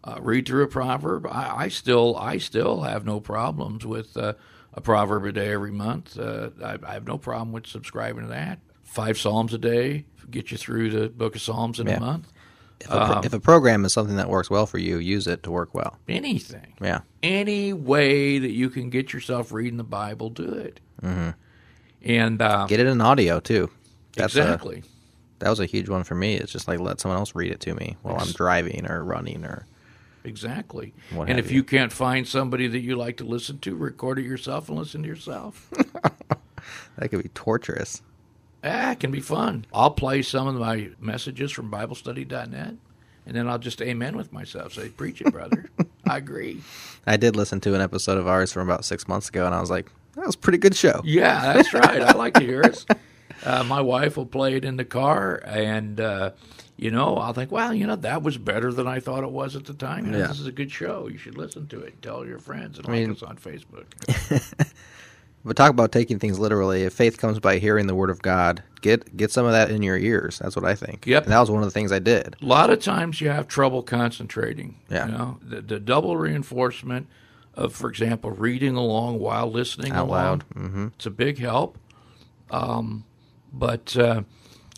Uh, 0.03 0.17
read 0.21 0.47
through 0.47 0.63
a 0.63 0.67
proverb. 0.67 1.27
I, 1.27 1.65
I 1.65 1.67
still, 1.67 2.15
I 2.17 2.37
still 2.39 2.81
have 2.81 3.05
no 3.05 3.19
problems 3.19 3.85
with 3.85 4.15
uh, 4.17 4.33
a 4.73 4.81
proverb 4.81 5.25
a 5.25 5.31
day 5.33 5.51
every 5.51 5.71
month. 5.71 6.17
Uh, 6.17 6.49
I, 6.63 6.77
I 6.81 6.93
have 6.93 7.05
no 7.05 7.17
problem 7.19 7.51
with 7.51 7.67
subscribing 7.67 8.23
to 8.23 8.29
that. 8.29 8.59
Five 8.81 9.19
Psalms 9.19 9.53
a 9.53 9.57
day 9.59 10.05
get 10.31 10.49
you 10.51 10.57
through 10.57 10.89
the 10.91 11.09
Book 11.09 11.35
of 11.35 11.41
Psalms 11.41 11.79
in 11.81 11.87
Yeah. 11.87 11.97
a 11.97 11.99
month. 11.99 12.31
If 12.81 12.89
a, 12.89 13.05
pro- 13.05 13.21
if 13.23 13.33
a 13.33 13.39
program 13.39 13.83
is 13.85 13.91
something 13.93 14.15
that 14.15 14.29
works 14.29 14.49
well 14.49 14.65
for 14.65 14.77
you, 14.77 14.97
use 14.99 15.27
it 15.27 15.43
to 15.43 15.51
work 15.51 15.73
well. 15.75 15.97
Anything. 16.07 16.73
Yeah. 16.81 17.01
any 17.21 17.73
way 17.73 18.39
that 18.39 18.51
you 18.51 18.69
can 18.69 18.89
get 18.89 19.11
yourself 19.11 19.51
reading 19.51 19.77
the 19.77 19.83
Bible, 19.83 20.29
do 20.29 20.53
it. 20.53 20.79
Mm-hmm. 21.01 21.31
And 22.03 22.41
uh, 22.41 22.65
Get 22.67 22.79
it 22.79 22.87
in 22.87 23.01
audio 23.01 23.39
too. 23.41 23.69
That's 24.15 24.35
a- 24.35 24.41
exactly, 24.41 24.83
that 25.39 25.49
was 25.49 25.59
a 25.59 25.65
huge 25.65 25.89
one 25.89 26.03
for 26.03 26.15
me. 26.15 26.35
It's 26.35 26.51
just 26.51 26.67
like 26.67 26.79
let 26.79 26.99
someone 27.01 27.17
else 27.19 27.35
read 27.35 27.51
it 27.51 27.59
to 27.61 27.73
me 27.73 27.97
while 28.01 28.17
I'm 28.17 28.31
driving 28.31 28.85
or 28.89 29.03
running 29.03 29.43
or 29.45 29.65
exactly. 30.23 30.93
What 31.13 31.29
and 31.29 31.39
if 31.39 31.51
you. 31.51 31.57
you 31.57 31.63
can't 31.63 31.91
find 31.91 32.27
somebody 32.27 32.67
that 32.67 32.79
you 32.79 32.95
like 32.95 33.17
to 33.17 33.25
listen 33.25 33.59
to, 33.59 33.75
record 33.75 34.19
it 34.19 34.25
yourself 34.25 34.69
and 34.69 34.77
listen 34.77 35.01
to 35.03 35.07
yourself. 35.07 35.69
that 36.97 37.09
could 37.09 37.23
be 37.23 37.29
torturous. 37.33 38.01
Ah, 38.63 38.91
it 38.91 38.99
can 38.99 39.11
be 39.11 39.19
fun. 39.21 39.65
I'll 39.73 39.91
play 39.91 40.21
some 40.21 40.47
of 40.47 40.55
my 40.55 40.89
messages 40.99 41.51
from 41.51 41.69
BibleStudy.net, 41.71 42.75
and 43.25 43.35
then 43.35 43.47
I'll 43.47 43.59
just 43.59 43.81
amen 43.81 44.15
with 44.17 44.31
myself. 44.33 44.73
Say, 44.73 44.89
"Preach 44.89 45.21
it, 45.21 45.31
brother." 45.31 45.69
I 46.07 46.17
agree. 46.17 46.61
I 47.05 47.17
did 47.17 47.35
listen 47.35 47.59
to 47.61 47.75
an 47.75 47.81
episode 47.81 48.17
of 48.17 48.27
ours 48.27 48.51
from 48.51 48.69
about 48.69 48.85
six 48.85 49.07
months 49.07 49.29
ago, 49.29 49.45
and 49.45 49.53
I 49.53 49.61
was 49.61 49.69
like, 49.69 49.91
that 50.15 50.25
was 50.25 50.35
a 50.35 50.39
pretty 50.39 50.57
good 50.57 50.75
show. 50.75 51.01
Yeah, 51.03 51.53
that's 51.53 51.73
right. 51.73 52.01
I 52.01 52.13
like 52.13 52.33
to 52.35 52.41
hear 52.43 52.61
it. 52.61 52.85
Uh, 53.45 53.63
my 53.63 53.79
wife 53.79 54.17
will 54.17 54.25
play 54.25 54.55
it 54.55 54.65
in 54.65 54.75
the 54.75 54.83
car, 54.83 55.41
and 55.45 56.01
uh, 56.01 56.31
you 56.75 56.91
know, 56.91 57.15
I'll 57.15 57.31
think, 57.31 57.53
well, 57.53 57.73
you 57.73 57.87
know, 57.87 57.95
that 57.95 58.21
was 58.21 58.37
better 58.37 58.73
than 58.73 58.85
I 58.85 58.99
thought 58.99 59.23
it 59.23 59.31
was 59.31 59.55
at 59.55 59.63
the 59.63 59.73
time. 59.73 60.07
You 60.07 60.11
know, 60.11 60.17
Yeah. 60.17 60.27
This 60.27 60.41
is 60.41 60.45
a 60.47 60.51
good 60.51 60.69
show. 60.69 61.07
You 61.07 61.17
should 61.17 61.37
listen 61.37 61.65
to 61.67 61.79
it. 61.79 62.01
Tell 62.01 62.25
your 62.25 62.39
friends 62.39 62.79
and 62.79 62.87
mean- 62.89 63.07
like 63.07 63.15
us 63.15 63.23
on 63.23 63.37
Facebook. 63.37 63.85
But 65.45 65.55
talk 65.55 65.69
about 65.71 65.91
taking 65.91 66.19
things 66.19 66.37
literally. 66.37 66.83
If 66.83 66.93
faith 66.93 67.17
comes 67.17 67.39
by 67.39 67.59
hearing 67.59 67.87
the 67.87 67.95
word 67.95 68.09
of 68.09 68.21
God, 68.21 68.61
get 68.81 69.15
get 69.15 69.31
some 69.31 69.45
of 69.45 69.53
that 69.53 69.71
in 69.71 69.81
your 69.81 69.97
ears. 69.97 70.39
That's 70.39 70.55
what 70.55 70.65
I 70.65 70.75
think. 70.75 71.07
Yep. 71.07 71.23
And 71.23 71.31
that 71.31 71.39
was 71.39 71.49
one 71.49 71.63
of 71.63 71.67
the 71.67 71.71
things 71.71 71.91
I 71.93 71.99
did. 71.99 72.35
A 72.41 72.45
lot 72.45 72.69
of 72.69 72.79
times 72.81 73.21
you 73.21 73.29
have 73.29 73.47
trouble 73.47 73.81
concentrating. 73.81 74.79
Yeah. 74.89 75.05
You 75.05 75.11
know, 75.13 75.39
the, 75.41 75.61
the 75.61 75.79
double 75.79 76.17
reinforcement 76.17 77.07
of, 77.55 77.73
for 77.73 77.89
example, 77.89 78.31
reading 78.31 78.75
along 78.75 79.19
while 79.19 79.49
listening 79.49 79.93
Out 79.93 80.07
along. 80.07 80.09
loud. 80.09 80.43
Mm-hmm. 80.55 80.87
It's 80.95 81.05
a 81.05 81.11
big 81.11 81.39
help. 81.39 81.77
Um, 82.51 83.05
but, 83.53 83.95
uh, 83.97 84.23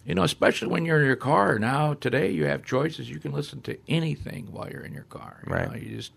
you 0.06 0.16
know, 0.16 0.24
especially 0.24 0.68
when 0.68 0.86
you're 0.86 1.00
in 1.00 1.06
your 1.06 1.16
car 1.16 1.58
now, 1.60 1.94
today 1.96 2.32
you 2.32 2.46
have 2.46 2.64
choices. 2.64 3.10
You 3.10 3.20
can 3.20 3.32
listen 3.32 3.62
to 3.64 3.78
anything 3.88 4.52
while 4.52 4.70
you're 4.70 4.82
in 4.84 4.94
your 4.94 5.04
car. 5.04 5.42
You 5.48 5.54
Right. 5.54 5.70
know, 5.70 5.76
you 5.76 5.96
just 5.98 6.12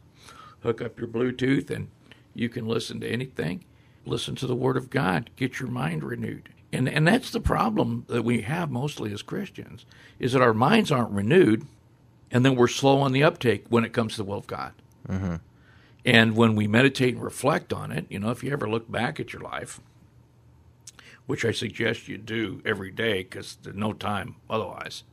hook 0.61 0.80
up 0.83 0.98
your 0.98 1.09
Bluetooth 1.09 1.70
and 1.70 1.88
you 2.35 2.48
can 2.48 2.66
listen 2.66 3.00
to 3.00 3.09
anything. 3.09 3.64
Listen 4.06 4.34
to 4.36 4.46
the 4.46 4.54
Word 4.54 4.76
of 4.76 4.90
God. 4.90 5.30
Get 5.36 5.60
your 5.60 5.68
mind 5.68 6.04
renewed. 6.04 6.50
And, 6.72 6.88
and 6.88 7.06
that's 7.06 7.30
the 7.30 7.40
problem 7.40 8.04
that 8.08 8.24
we 8.24 8.42
have 8.42 8.70
mostly 8.70 9.12
as 9.12 9.22
Christians 9.22 9.86
is 10.18 10.32
that 10.32 10.42
our 10.42 10.54
minds 10.54 10.90
aren't 10.90 11.12
renewed 11.12 11.66
and 12.30 12.44
then 12.44 12.56
we're 12.56 12.68
slow 12.68 13.00
on 13.00 13.12
the 13.12 13.22
uptake 13.22 13.64
when 13.68 13.84
it 13.84 13.92
comes 13.92 14.12
to 14.12 14.18
the 14.18 14.24
will 14.24 14.38
of 14.38 14.46
God. 14.48 14.72
Mm-hmm. 15.08 15.36
And 16.04 16.36
when 16.36 16.56
we 16.56 16.66
meditate 16.66 17.14
and 17.14 17.22
reflect 17.22 17.72
on 17.72 17.92
it, 17.92 18.06
you 18.10 18.18
know, 18.18 18.30
if 18.30 18.42
you 18.42 18.52
ever 18.52 18.68
look 18.68 18.90
back 18.90 19.18
at 19.20 19.32
your 19.32 19.42
life, 19.42 19.80
which 21.26 21.44
I 21.44 21.52
suggest 21.52 22.08
you 22.08 22.18
do 22.18 22.60
every 22.64 22.90
day 22.90 23.22
because 23.22 23.56
there's 23.62 23.76
no 23.76 23.92
time 23.92 24.36
otherwise, 24.50 25.04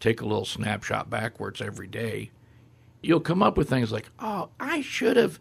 take 0.00 0.20
a 0.20 0.26
little 0.26 0.44
snapshot 0.44 1.10
backwards 1.10 1.60
every 1.60 1.86
day. 1.86 2.30
You'll 3.02 3.20
come 3.20 3.42
up 3.42 3.58
with 3.58 3.68
things 3.68 3.92
like, 3.92 4.08
"Oh, 4.18 4.50
I 4.58 4.80
should 4.80 5.16
have, 5.16 5.38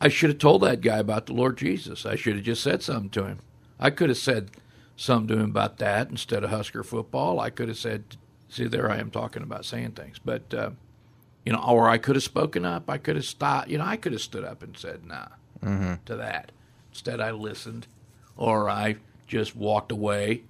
I 0.00 0.08
should 0.08 0.30
have 0.30 0.38
told 0.38 0.62
that 0.62 0.80
guy 0.80 0.98
about 0.98 1.26
the 1.26 1.32
Lord 1.34 1.56
Jesus. 1.58 2.06
I 2.06 2.14
should 2.16 2.36
have 2.36 2.44
just 2.44 2.62
said 2.62 2.82
something 2.82 3.10
to 3.10 3.24
him. 3.24 3.38
I 3.80 3.90
could 3.90 4.08
have 4.08 4.18
said 4.18 4.50
something 4.96 5.28
to 5.28 5.42
him 5.42 5.50
about 5.50 5.78
that 5.78 6.10
instead 6.10 6.44
of 6.44 6.50
Husker 6.50 6.82
football. 6.84 7.40
I 7.40 7.50
could 7.50 7.68
have 7.68 7.78
said, 7.78 8.16
see, 8.48 8.66
there 8.66 8.90
I 8.90 8.98
am 8.98 9.10
talking 9.10 9.42
about 9.42 9.64
saying 9.64 9.92
things, 9.92 10.18
but." 10.24 10.52
Uh, 10.54 10.70
you 11.48 11.54
know, 11.54 11.64
or 11.66 11.88
I 11.88 11.96
could 11.96 12.14
have 12.14 12.22
spoken 12.22 12.66
up. 12.66 12.90
I 12.90 12.98
could 12.98 13.16
have 13.16 13.24
stopped. 13.24 13.68
You 13.68 13.78
know, 13.78 13.84
I 13.86 13.96
could 13.96 14.12
have 14.12 14.20
stood 14.20 14.44
up 14.44 14.62
and 14.62 14.76
said 14.76 15.06
nah 15.06 15.28
to 16.04 16.14
that. 16.16 16.52
Instead, 16.92 17.22
I 17.22 17.30
listened, 17.30 17.86
or 18.36 18.68
I 18.68 18.96
just 19.26 19.56
walked 19.56 19.90
away. 19.90 20.42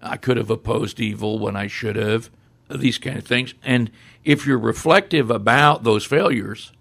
I 0.00 0.16
could 0.16 0.38
have 0.38 0.48
opposed 0.48 0.98
evil 0.98 1.38
when 1.38 1.56
I 1.56 1.66
should 1.66 1.96
have. 1.96 2.30
These 2.70 2.96
kind 2.96 3.18
of 3.18 3.26
things. 3.26 3.52
And 3.62 3.90
if 4.24 4.46
you're 4.46 4.56
reflective 4.56 5.30
about 5.30 5.84
those 5.84 6.06
failures, 6.06 6.72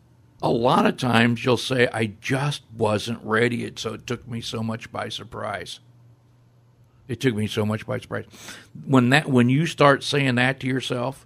a 0.44 0.52
lot 0.52 0.86
of 0.86 0.98
times 0.98 1.44
you'll 1.44 1.58
say, 1.58 1.88
"I 1.92 2.14
just 2.22 2.62
wasn't 2.78 3.24
ready," 3.24 3.64
it 3.64 3.80
so 3.80 3.94
it 3.94 4.06
took 4.06 4.28
me 4.28 4.42
so 4.42 4.62
much 4.62 4.92
by 4.92 5.10
surprise. 5.10 5.80
It 7.08 7.20
took 7.20 7.36
me 7.36 7.48
so 7.48 7.66
much 7.66 7.88
by 7.88 8.00
surprise. 8.00 8.26
When 8.86 9.10
that, 9.10 9.30
when 9.30 9.50
you 9.50 9.66
start 9.66 10.04
saying 10.04 10.36
that 10.36 10.60
to 10.60 10.68
yourself, 10.68 11.26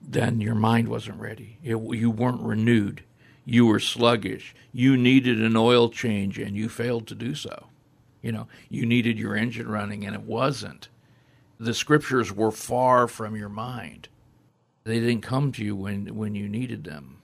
then 0.00 0.40
your 0.40 0.54
mind 0.54 0.88
wasn't 0.88 1.20
ready. 1.20 1.58
It, 1.62 1.76
you 1.76 2.10
weren't 2.10 2.42
renewed. 2.42 3.02
You 3.44 3.66
were 3.66 3.80
sluggish. 3.80 4.54
You 4.72 4.96
needed 4.96 5.40
an 5.40 5.56
oil 5.56 5.88
change 5.88 6.38
and 6.38 6.56
you 6.56 6.68
failed 6.68 7.06
to 7.08 7.14
do 7.14 7.34
so. 7.34 7.66
You 8.20 8.32
know, 8.32 8.48
you 8.68 8.86
needed 8.86 9.18
your 9.18 9.34
engine 9.34 9.68
running 9.68 10.04
and 10.06 10.14
it 10.14 10.22
wasn't. 10.22 10.88
The 11.58 11.74
scriptures 11.74 12.32
were 12.32 12.52
far 12.52 13.08
from 13.08 13.36
your 13.36 13.48
mind. 13.48 14.08
They 14.84 15.00
didn't 15.00 15.22
come 15.22 15.52
to 15.52 15.64
you 15.64 15.76
when, 15.76 16.14
when 16.14 16.34
you 16.34 16.48
needed 16.48 16.84
them. 16.84 17.21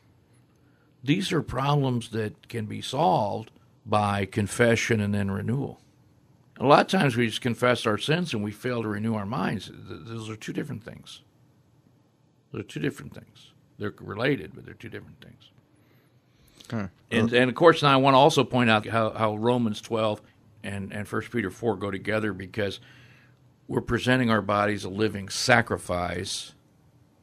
These 1.09 1.33
are 1.33 1.41
problems 1.41 2.11
that 2.11 2.51
can 2.51 2.67
be 2.67 2.83
solved 2.83 3.51
by 3.87 4.27
confession 4.27 5.01
and 5.01 5.15
then 5.15 5.31
renewal. 5.31 5.81
A 6.61 6.67
lot 6.67 6.83
of 6.83 6.89
times 6.89 7.17
we 7.17 7.29
just 7.29 7.41
confess 7.41 7.87
our 7.87 7.97
sins 7.97 8.35
and 8.35 8.45
we 8.45 8.51
fail 8.51 8.83
to 8.83 8.89
renew 8.89 9.15
our 9.15 9.25
minds. 9.25 9.71
Those 9.73 10.29
are 10.29 10.37
two 10.37 10.53
different 10.53 10.85
things. 10.85 11.23
They're 12.53 12.63
two 12.63 12.81
different 12.81 13.15
things. 13.15 13.53
They're 13.79 13.95
related, 13.99 14.53
but 14.55 14.67
they're 14.67 14.75
two 14.75 14.91
different 14.91 15.19
things. 15.25 15.51
And, 17.11 17.33
and 17.33 17.49
of 17.49 17.55
course, 17.55 17.83
now 17.83 17.95
I 17.95 17.97
want 17.97 18.13
to 18.13 18.19
also 18.19 18.45
point 18.45 18.69
out 18.69 18.87
how, 18.87 19.09
how 19.13 19.37
Romans 19.37 19.81
12 19.81 20.21
and, 20.63 20.93
and 20.93 21.09
1 21.09 21.23
Peter 21.33 21.51
4 21.51 21.77
go 21.77 21.91
together 21.91 22.35
because 22.35 22.81
we're 23.67 23.81
presenting 23.81 24.29
our 24.29 24.43
bodies 24.43 24.85
a 24.85 24.91
living 24.91 25.31
sacrifice, 25.31 26.53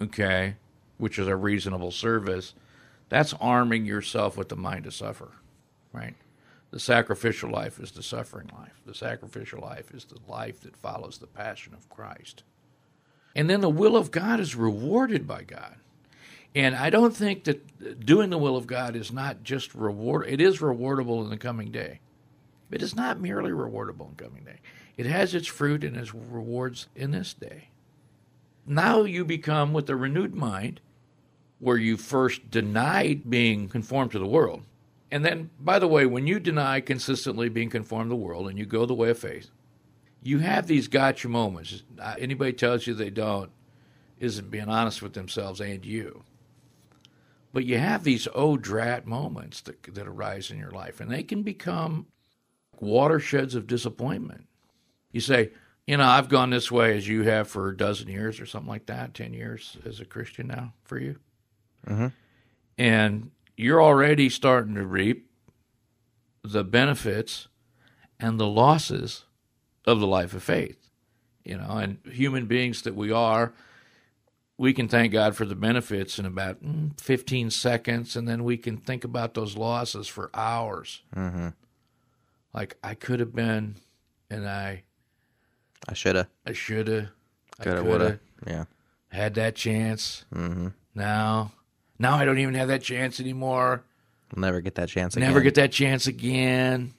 okay, 0.01 0.55
which 0.97 1.19
is 1.19 1.27
a 1.27 1.35
reasonable 1.35 1.91
service. 1.91 2.55
That's 3.09 3.33
arming 3.39 3.85
yourself 3.85 4.37
with 4.37 4.49
the 4.49 4.55
mind 4.55 4.85
to 4.85 4.91
suffer, 4.91 5.31
right? 5.93 6.15
The 6.71 6.79
sacrificial 6.79 7.49
life 7.49 7.79
is 7.79 7.91
the 7.91 8.03
suffering 8.03 8.49
life. 8.57 8.81
The 8.85 8.95
sacrificial 8.95 9.61
life 9.61 9.91
is 9.93 10.05
the 10.05 10.19
life 10.27 10.61
that 10.61 10.75
follows 10.75 11.17
the 11.17 11.27
passion 11.27 11.73
of 11.73 11.89
Christ. 11.89 12.43
And 13.35 13.49
then 13.49 13.61
the 13.61 13.69
will 13.69 13.95
of 13.95 14.11
God 14.11 14.39
is 14.39 14.55
rewarded 14.55 15.27
by 15.27 15.43
God. 15.43 15.75
And 16.53 16.75
I 16.75 16.89
don't 16.89 17.15
think 17.15 17.43
that 17.43 18.05
doing 18.05 18.29
the 18.29 18.37
will 18.37 18.55
of 18.55 18.65
God 18.65 18.95
is 18.95 19.11
not 19.11 19.43
just 19.43 19.75
reward. 19.75 20.25
It 20.27 20.41
is 20.41 20.59
rewardable 20.59 21.23
in 21.23 21.29
the 21.29 21.37
coming 21.37 21.71
day. 21.71 21.99
But 22.69 22.81
It 22.81 22.83
is 22.83 22.95
not 22.95 23.21
merely 23.21 23.51
rewardable 23.51 24.09
in 24.09 24.15
coming 24.15 24.43
day. 24.43 24.59
It 24.97 25.05
has 25.05 25.33
its 25.33 25.47
fruit 25.47 25.83
and 25.83 25.95
its 25.95 26.13
rewards 26.13 26.87
in 26.95 27.11
this 27.11 27.33
day. 27.33 27.69
Now 28.65 29.03
you 29.03 29.23
become 29.23 29.71
with 29.71 29.89
a 29.89 29.95
renewed 29.95 30.33
mind, 30.35 30.81
where 31.59 31.77
you 31.77 31.97
first 31.97 32.49
denied 32.49 33.29
being 33.29 33.67
conformed 33.69 34.11
to 34.11 34.19
the 34.19 34.25
world. 34.25 34.63
And 35.11 35.23
then, 35.23 35.49
by 35.59 35.79
the 35.79 35.87
way, 35.87 36.05
when 36.05 36.27
you 36.27 36.39
deny 36.39 36.81
consistently 36.81 37.47
being 37.49 37.69
conformed 37.69 38.09
to 38.09 38.15
the 38.15 38.21
world 38.21 38.49
and 38.49 38.57
you 38.59 38.65
go 38.65 38.85
the 38.85 38.93
way 38.93 39.09
of 39.09 39.19
faith, 39.19 39.49
you 40.21 40.39
have 40.39 40.67
these 40.67 40.87
gotcha 40.87 41.29
moments. 41.29 41.83
Uh, 41.99 42.15
Anybody 42.17 42.53
tells 42.53 42.87
you 42.87 42.93
they 42.93 43.11
don't 43.11 43.51
isn't 44.19 44.49
being 44.49 44.69
honest 44.69 45.01
with 45.01 45.13
themselves 45.13 45.59
and 45.61 45.85
you. 45.85 46.23
But 47.53 47.65
you 47.65 47.77
have 47.77 48.03
these 48.03 48.27
oh 48.33 48.57
drat 48.57 49.05
moments 49.05 49.61
that, 49.61 49.81
that 49.93 50.07
arise 50.07 50.51
in 50.51 50.57
your 50.57 50.71
life, 50.71 50.99
and 50.99 51.09
they 51.09 51.23
can 51.23 51.43
become 51.43 52.07
watersheds 52.79 53.55
of 53.55 53.67
disappointment. 53.67 54.47
You 55.11 55.21
say, 55.21 55.51
you 55.87 55.97
know, 55.97 56.03
I've 56.03 56.29
gone 56.29 56.49
this 56.49 56.71
way 56.71 56.97
as 56.97 57.07
you 57.07 57.23
have 57.23 57.47
for 57.47 57.69
a 57.69 57.77
dozen 57.77 58.09
years 58.09 58.39
or 58.39 58.45
something 58.45 58.69
like 58.69 58.87
that, 58.87 59.13
10 59.13 59.33
years 59.33 59.77
as 59.85 59.99
a 59.99 60.05
Christian 60.05 60.47
now 60.47 60.73
for 60.83 60.99
you. 60.99 61.17
Mhm. 61.87 62.11
And 62.77 63.31
you're 63.57 63.81
already 63.81 64.29
starting 64.29 64.75
to 64.75 64.85
reap 64.85 65.29
the 66.43 66.63
benefits 66.63 67.47
and 68.19 68.39
the 68.39 68.47
losses 68.47 69.25
of 69.85 69.99
the 69.99 70.07
life 70.07 70.33
of 70.33 70.43
faith. 70.43 70.89
You 71.43 71.57
know, 71.57 71.77
and 71.77 71.99
human 72.11 72.47
beings 72.47 72.81
that 72.83 72.95
we 72.95 73.11
are, 73.11 73.53
we 74.57 74.73
can 74.73 74.87
thank 74.87 75.11
God 75.13 75.35
for 75.35 75.45
the 75.45 75.53
benefits 75.55 76.17
in 76.17 76.25
about 76.25 76.63
mm, 76.63 76.99
15 76.99 77.51
seconds, 77.51 78.15
and 78.15 78.27
then 78.27 78.43
we 78.43 78.57
can 78.57 78.77
think 78.77 79.03
about 79.03 79.33
those 79.35 79.55
losses 79.55 80.07
for 80.07 80.31
hours. 80.33 81.01
Mm-hmm. 81.15 81.49
Like, 82.53 82.77
I 82.83 82.95
could 82.95 83.19
have 83.19 83.35
been, 83.35 83.75
and 84.29 84.47
I, 84.49 84.83
I 85.87 85.93
shoulda, 85.93 86.29
I 86.47 86.53
should 86.53 86.87
have, 86.87 87.09
I 87.59 87.63
coulda, 87.63 87.83
woulda. 87.83 88.09
have 88.09 88.19
Yeah. 88.47 88.65
had 89.09 89.35
that 89.35 89.55
chance. 89.55 90.25
Mm-hmm. 90.33 90.69
Now, 90.95 91.51
now 91.99 92.15
I 92.15 92.25
don't 92.25 92.39
even 92.39 92.53
have 92.55 92.67
that 92.69 92.81
chance 92.81 93.19
anymore. 93.19 93.83
We'll 94.33 94.41
never 94.41 94.61
get 94.61 94.75
that 94.75 94.89
chance 94.89 95.15
again. 95.15 95.27
Never 95.29 95.41
get 95.41 95.55
that 95.55 95.71
chance 95.71 96.07
again. 96.07 96.93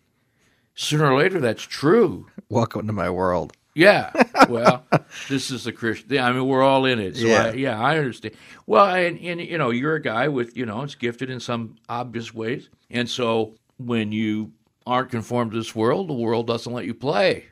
Sooner 0.75 1.11
or 1.11 1.19
later, 1.19 1.41
that's 1.41 1.63
true. 1.63 2.27
Welcome 2.49 2.87
to 2.87 2.93
my 2.93 3.11
world. 3.11 3.53
Yeah. 3.75 4.11
Well, 4.49 4.85
this 5.29 5.51
is 5.51 5.65
the 5.65 5.73
Christian. 5.73 6.07
yeah, 6.13 6.25
I 6.25 6.31
mean, 6.31 6.47
we're 6.47 6.63
all 6.63 6.85
in 6.85 7.01
it. 7.01 7.17
So 7.17 7.27
Yeah. 7.27 7.47
I, 7.47 7.53
yeah, 7.55 7.81
I 7.81 7.99
understand. 7.99 8.37
Well, 8.65 8.87
and, 8.95 9.19
and 9.19 9.41
you 9.41 9.59
know, 9.59 9.71
you're 9.71 9.97
a 9.97 10.01
guy 10.01 10.29
with 10.29 10.57
you 10.57 10.65
know, 10.67 10.83
it's 10.83 10.95
gifted 10.95 11.31
in 11.31 11.41
some 11.41 11.75
obvious 11.89 12.33
ways, 12.33 12.69
and 12.91 13.11
so 13.11 13.55
when 13.79 14.13
you 14.13 14.53
aren't 14.87 15.11
conformed 15.11 15.51
to 15.51 15.59
this 15.59 15.75
world, 15.75 16.09
the 16.09 16.15
world 16.15 16.47
doesn't 16.47 16.73
let 16.73 16.85
you 16.85 16.95
play. 16.95 17.47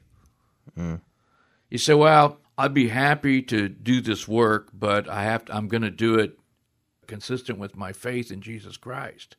Mm. 0.78 1.00
You 1.68 1.78
say, 1.78 1.94
"Well, 1.94 2.38
I'd 2.56 2.74
be 2.74 2.86
happy 2.88 3.42
to 3.42 3.68
do 3.68 4.00
this 4.00 4.28
work, 4.28 4.68
but 4.72 5.08
I 5.08 5.24
have 5.24 5.46
to. 5.46 5.56
I'm 5.56 5.66
going 5.66 5.82
to 5.82 5.90
do 5.90 6.14
it 6.20 6.38
consistent 7.06 7.58
with 7.58 7.76
my 7.76 7.92
faith 7.92 8.30
in 8.30 8.40
Jesus 8.40 8.76
Christ." 8.76 9.36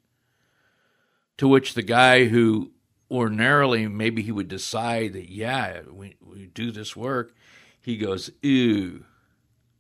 To 1.40 1.48
which 1.50 1.74
the 1.74 1.82
guy 1.82 2.26
who 2.26 2.72
ordinarily 3.12 3.88
maybe 3.88 4.22
he 4.22 4.32
would 4.32 4.48
decide 4.48 5.14
that 5.14 5.30
yeah 5.30 5.82
we, 5.92 6.16
we 6.26 6.48
do 6.48 6.72
this 6.72 6.96
work 6.96 7.36
he 7.80 7.98
goes 7.98 8.32
ew 8.42 9.04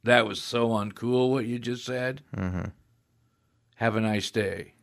that 0.03 0.27
was 0.27 0.39
so 0.39 0.69
uncool 0.69 1.31
what 1.31 1.45
you 1.45 1.57
just 1.57 1.83
said 1.83 2.21
Mm-hmm. 2.35 2.65
have 3.77 3.95
a 3.95 4.01
nice 4.01 4.29
day 4.29 4.73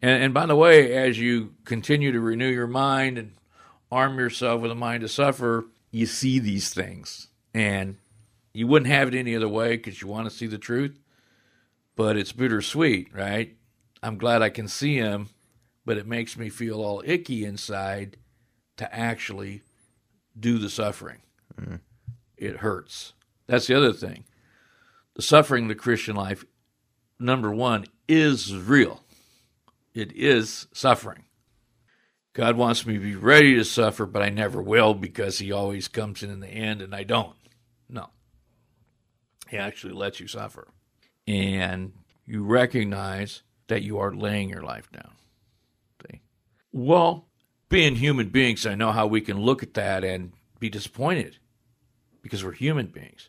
and, 0.00 0.22
and 0.22 0.34
by 0.34 0.46
the 0.46 0.54
way 0.54 0.94
as 0.94 1.18
you 1.18 1.54
continue 1.64 2.12
to 2.12 2.20
renew 2.20 2.48
your 2.48 2.68
mind 2.68 3.18
and 3.18 3.32
arm 3.90 4.16
yourself 4.18 4.60
with 4.60 4.70
a 4.70 4.76
mind 4.76 5.00
to 5.00 5.08
suffer 5.08 5.66
you 5.90 6.06
see 6.06 6.38
these 6.38 6.72
things 6.72 7.26
and 7.52 7.96
you 8.52 8.68
wouldn't 8.68 8.90
have 8.92 9.08
it 9.08 9.14
any 9.14 9.34
other 9.34 9.48
way 9.48 9.76
because 9.76 10.00
you 10.00 10.06
want 10.06 10.30
to 10.30 10.34
see 10.36 10.46
the 10.46 10.56
truth 10.56 10.96
but 11.96 12.16
it's 12.16 12.32
bittersweet 12.32 13.08
right 13.12 13.56
i'm 14.02 14.16
glad 14.16 14.42
i 14.42 14.48
can 14.48 14.68
see 14.68 14.94
him 14.96 15.28
but 15.84 15.96
it 15.96 16.06
makes 16.06 16.36
me 16.36 16.48
feel 16.48 16.82
all 16.82 17.02
icky 17.04 17.44
inside 17.44 18.16
to 18.76 18.94
actually 18.94 19.62
do 20.38 20.58
the 20.58 20.70
suffering. 20.70 21.20
Mm-hmm. 21.60 21.76
It 22.36 22.58
hurts. 22.58 23.14
That's 23.46 23.66
the 23.66 23.76
other 23.76 23.92
thing. 23.92 24.24
The 25.14 25.22
suffering 25.22 25.64
of 25.64 25.68
the 25.68 25.74
Christian 25.74 26.16
life, 26.16 26.44
number 27.18 27.50
one, 27.50 27.86
is 28.06 28.54
real. 28.54 29.02
It 29.94 30.12
is 30.12 30.66
suffering. 30.72 31.24
God 32.34 32.56
wants 32.56 32.84
me 32.84 32.94
to 32.94 33.00
be 33.00 33.14
ready 33.14 33.54
to 33.54 33.64
suffer, 33.64 34.04
but 34.04 34.20
I 34.20 34.28
never 34.28 34.60
will 34.60 34.92
because 34.92 35.38
He 35.38 35.50
always 35.50 35.88
comes 35.88 36.22
in 36.22 36.30
in 36.30 36.40
the 36.40 36.48
end 36.48 36.82
and 36.82 36.94
I 36.94 37.04
don't. 37.04 37.36
No. 37.88 38.10
He 39.48 39.56
actually 39.56 39.94
lets 39.94 40.20
you 40.20 40.28
suffer. 40.28 40.68
And 41.26 41.92
you 42.24 42.44
recognize 42.44 43.42
that 43.68 43.82
you 43.82 43.98
are 43.98 44.14
laying 44.14 44.48
your 44.48 44.62
life 44.62 44.90
down. 44.92 45.12
See? 46.02 46.20
Well, 46.72 47.26
being 47.68 47.96
human 47.96 48.28
beings, 48.28 48.66
I 48.66 48.74
know 48.74 48.92
how 48.92 49.06
we 49.06 49.20
can 49.20 49.40
look 49.40 49.62
at 49.62 49.74
that 49.74 50.04
and 50.04 50.32
be 50.60 50.68
disappointed 50.68 51.38
because 52.22 52.44
we're 52.44 52.52
human 52.52 52.86
beings. 52.86 53.28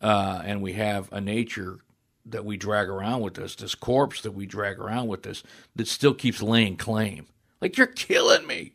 Uh, 0.00 0.42
and 0.44 0.62
we 0.62 0.74
have 0.74 1.10
a 1.12 1.20
nature 1.20 1.78
that 2.26 2.44
we 2.44 2.56
drag 2.56 2.88
around 2.88 3.20
with 3.22 3.38
us, 3.38 3.54
this 3.54 3.74
corpse 3.74 4.20
that 4.22 4.32
we 4.32 4.46
drag 4.46 4.78
around 4.78 5.06
with 5.06 5.26
us, 5.26 5.42
that 5.76 5.88
still 5.88 6.14
keeps 6.14 6.42
laying 6.42 6.76
claim. 6.76 7.26
Like, 7.60 7.76
you're 7.76 7.86
killing 7.86 8.46
me. 8.46 8.72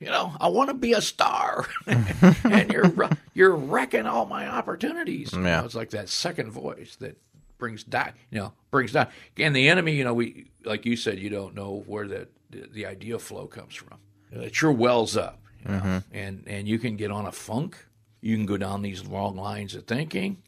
You 0.00 0.06
know, 0.06 0.32
I 0.40 0.48
want 0.48 0.68
to 0.68 0.74
be 0.74 0.92
a 0.92 1.00
star, 1.00 1.66
and 1.86 2.72
you're 2.72 3.10
you're 3.34 3.56
wrecking 3.56 4.06
all 4.06 4.26
my 4.26 4.46
opportunities. 4.46 5.32
You 5.32 5.40
know, 5.40 5.64
it's 5.64 5.74
like 5.74 5.90
that 5.90 6.08
second 6.08 6.52
voice 6.52 6.94
that 7.00 7.20
brings 7.58 7.84
down, 7.84 8.12
you 8.30 8.38
know, 8.38 8.52
brings 8.70 8.92
down. 8.92 9.08
And 9.36 9.54
the 9.54 9.68
enemy, 9.68 9.92
you 9.92 10.04
know, 10.04 10.14
we 10.14 10.50
like 10.64 10.86
you 10.86 10.96
said, 10.96 11.18
you 11.18 11.30
don't 11.30 11.54
know 11.54 11.84
where 11.86 12.06
the 12.06 12.28
the, 12.50 12.68
the 12.72 12.86
idea 12.86 13.18
flow 13.18 13.46
comes 13.46 13.74
from. 13.74 13.98
It 14.30 14.54
sure 14.54 14.72
wells 14.72 15.16
up, 15.16 15.40
you 15.64 15.72
know, 15.72 16.02
and 16.12 16.44
and 16.46 16.68
you 16.68 16.78
can 16.78 16.96
get 16.96 17.10
on 17.10 17.26
a 17.26 17.32
funk. 17.32 17.76
You 18.20 18.36
can 18.36 18.46
go 18.46 18.56
down 18.56 18.82
these 18.82 19.04
long 19.06 19.36
lines 19.36 19.74
of 19.74 19.86
thinking, 19.86 20.42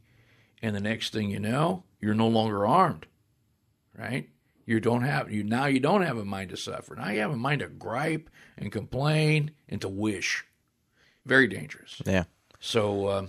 and 0.63 0.75
the 0.75 0.81
next 0.81 1.13
thing 1.13 1.31
you 1.31 1.41
know, 1.41 1.85
you're 2.01 2.15
no 2.15 2.29
longer 2.29 2.67
armed, 2.67 3.07
right? 3.97 4.29
You 4.67 4.81
don't 4.81 5.03
have 5.03 5.33
you 5.33 5.43
now. 5.43 5.67
You 5.67 5.81
don't 5.81 6.03
have 6.03 6.19
a 6.19 6.25
mind 6.25 6.51
to 6.51 6.57
suffer. 6.57 6.95
Now 6.95 7.11
you 7.11 7.21
have 7.21 7.33
a 7.33 7.37
mind 7.37 7.61
to 7.61 7.69
gripe 7.69 8.31
and 8.57 8.71
complain 8.71 9.51
and 9.69 9.81
to 9.81 9.89
wish. 9.89 10.45
Very 11.27 11.49
dangerous. 11.49 12.01
Yeah. 12.05 12.25
So, 12.61 13.09
um, 13.09 13.29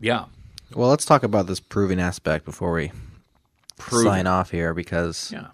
yeah, 0.00 0.26
Well, 0.74 0.90
let's 0.90 1.04
talk 1.04 1.22
about 1.22 1.46
this 1.46 1.60
proving 1.60 1.98
aspect 1.98 2.44
before 2.44 2.72
we 2.72 2.92
sign 3.80 4.26
off 4.26 4.50
here 4.50 4.74
because 4.74 5.30
yeah. 5.32 5.48